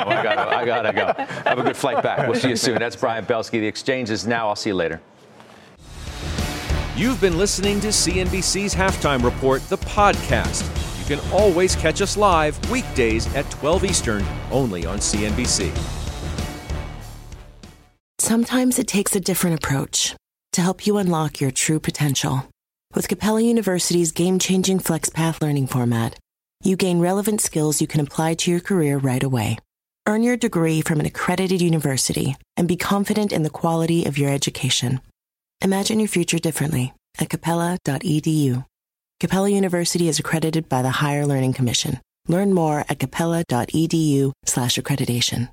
oh, 0.06 0.08
I, 0.10 0.22
gotta, 0.22 0.56
I 0.56 0.64
gotta 0.64 0.92
go. 0.92 1.24
Have 1.44 1.58
a 1.58 1.62
good 1.62 1.76
flight 1.76 2.02
back. 2.02 2.26
We'll 2.26 2.40
see 2.40 2.48
you 2.48 2.56
soon. 2.56 2.78
That's 2.78 2.96
Brian 2.96 3.26
Belski. 3.26 3.52
The 3.60 3.66
exchange 3.66 4.08
is 4.08 4.26
now. 4.26 4.48
I'll 4.48 4.56
see 4.56 4.70
you 4.70 4.74
later. 4.74 5.00
You've 6.96 7.20
been 7.20 7.36
listening 7.38 7.78
to 7.80 7.88
CNBC's 7.88 8.74
Halftime 8.74 9.22
Report, 9.22 9.62
the 9.68 9.78
podcast. 9.78 10.81
You 11.02 11.16
can 11.16 11.32
always 11.32 11.74
catch 11.74 12.00
us 12.00 12.16
live 12.16 12.70
weekdays 12.70 13.26
at 13.34 13.50
12 13.50 13.84
Eastern, 13.86 14.24
only 14.52 14.86
on 14.86 14.98
CNBC. 14.98 15.76
Sometimes 18.20 18.78
it 18.78 18.86
takes 18.86 19.16
a 19.16 19.20
different 19.20 19.56
approach 19.56 20.14
to 20.52 20.60
help 20.60 20.86
you 20.86 20.98
unlock 20.98 21.40
your 21.40 21.50
true 21.50 21.80
potential. 21.80 22.48
With 22.94 23.08
Capella 23.08 23.40
University's 23.40 24.12
game 24.12 24.38
changing 24.38 24.78
FlexPath 24.78 25.42
learning 25.42 25.66
format, 25.66 26.16
you 26.62 26.76
gain 26.76 27.00
relevant 27.00 27.40
skills 27.40 27.80
you 27.80 27.88
can 27.88 28.00
apply 28.00 28.34
to 28.34 28.52
your 28.52 28.60
career 28.60 28.96
right 28.96 29.24
away. 29.24 29.58
Earn 30.06 30.22
your 30.22 30.36
degree 30.36 30.82
from 30.82 31.00
an 31.00 31.06
accredited 31.06 31.60
university 31.60 32.36
and 32.56 32.68
be 32.68 32.76
confident 32.76 33.32
in 33.32 33.42
the 33.42 33.50
quality 33.50 34.04
of 34.04 34.18
your 34.18 34.30
education. 34.30 35.00
Imagine 35.62 35.98
your 35.98 36.08
future 36.08 36.38
differently 36.38 36.92
at 37.18 37.28
capella.edu. 37.28 38.64
Capella 39.22 39.48
University 39.48 40.08
is 40.08 40.18
accredited 40.18 40.68
by 40.68 40.82
the 40.82 40.90
Higher 40.90 41.24
Learning 41.26 41.52
Commission. 41.52 42.00
Learn 42.26 42.52
more 42.52 42.84
at 42.88 42.98
capella.edu/accreditation. 42.98 45.48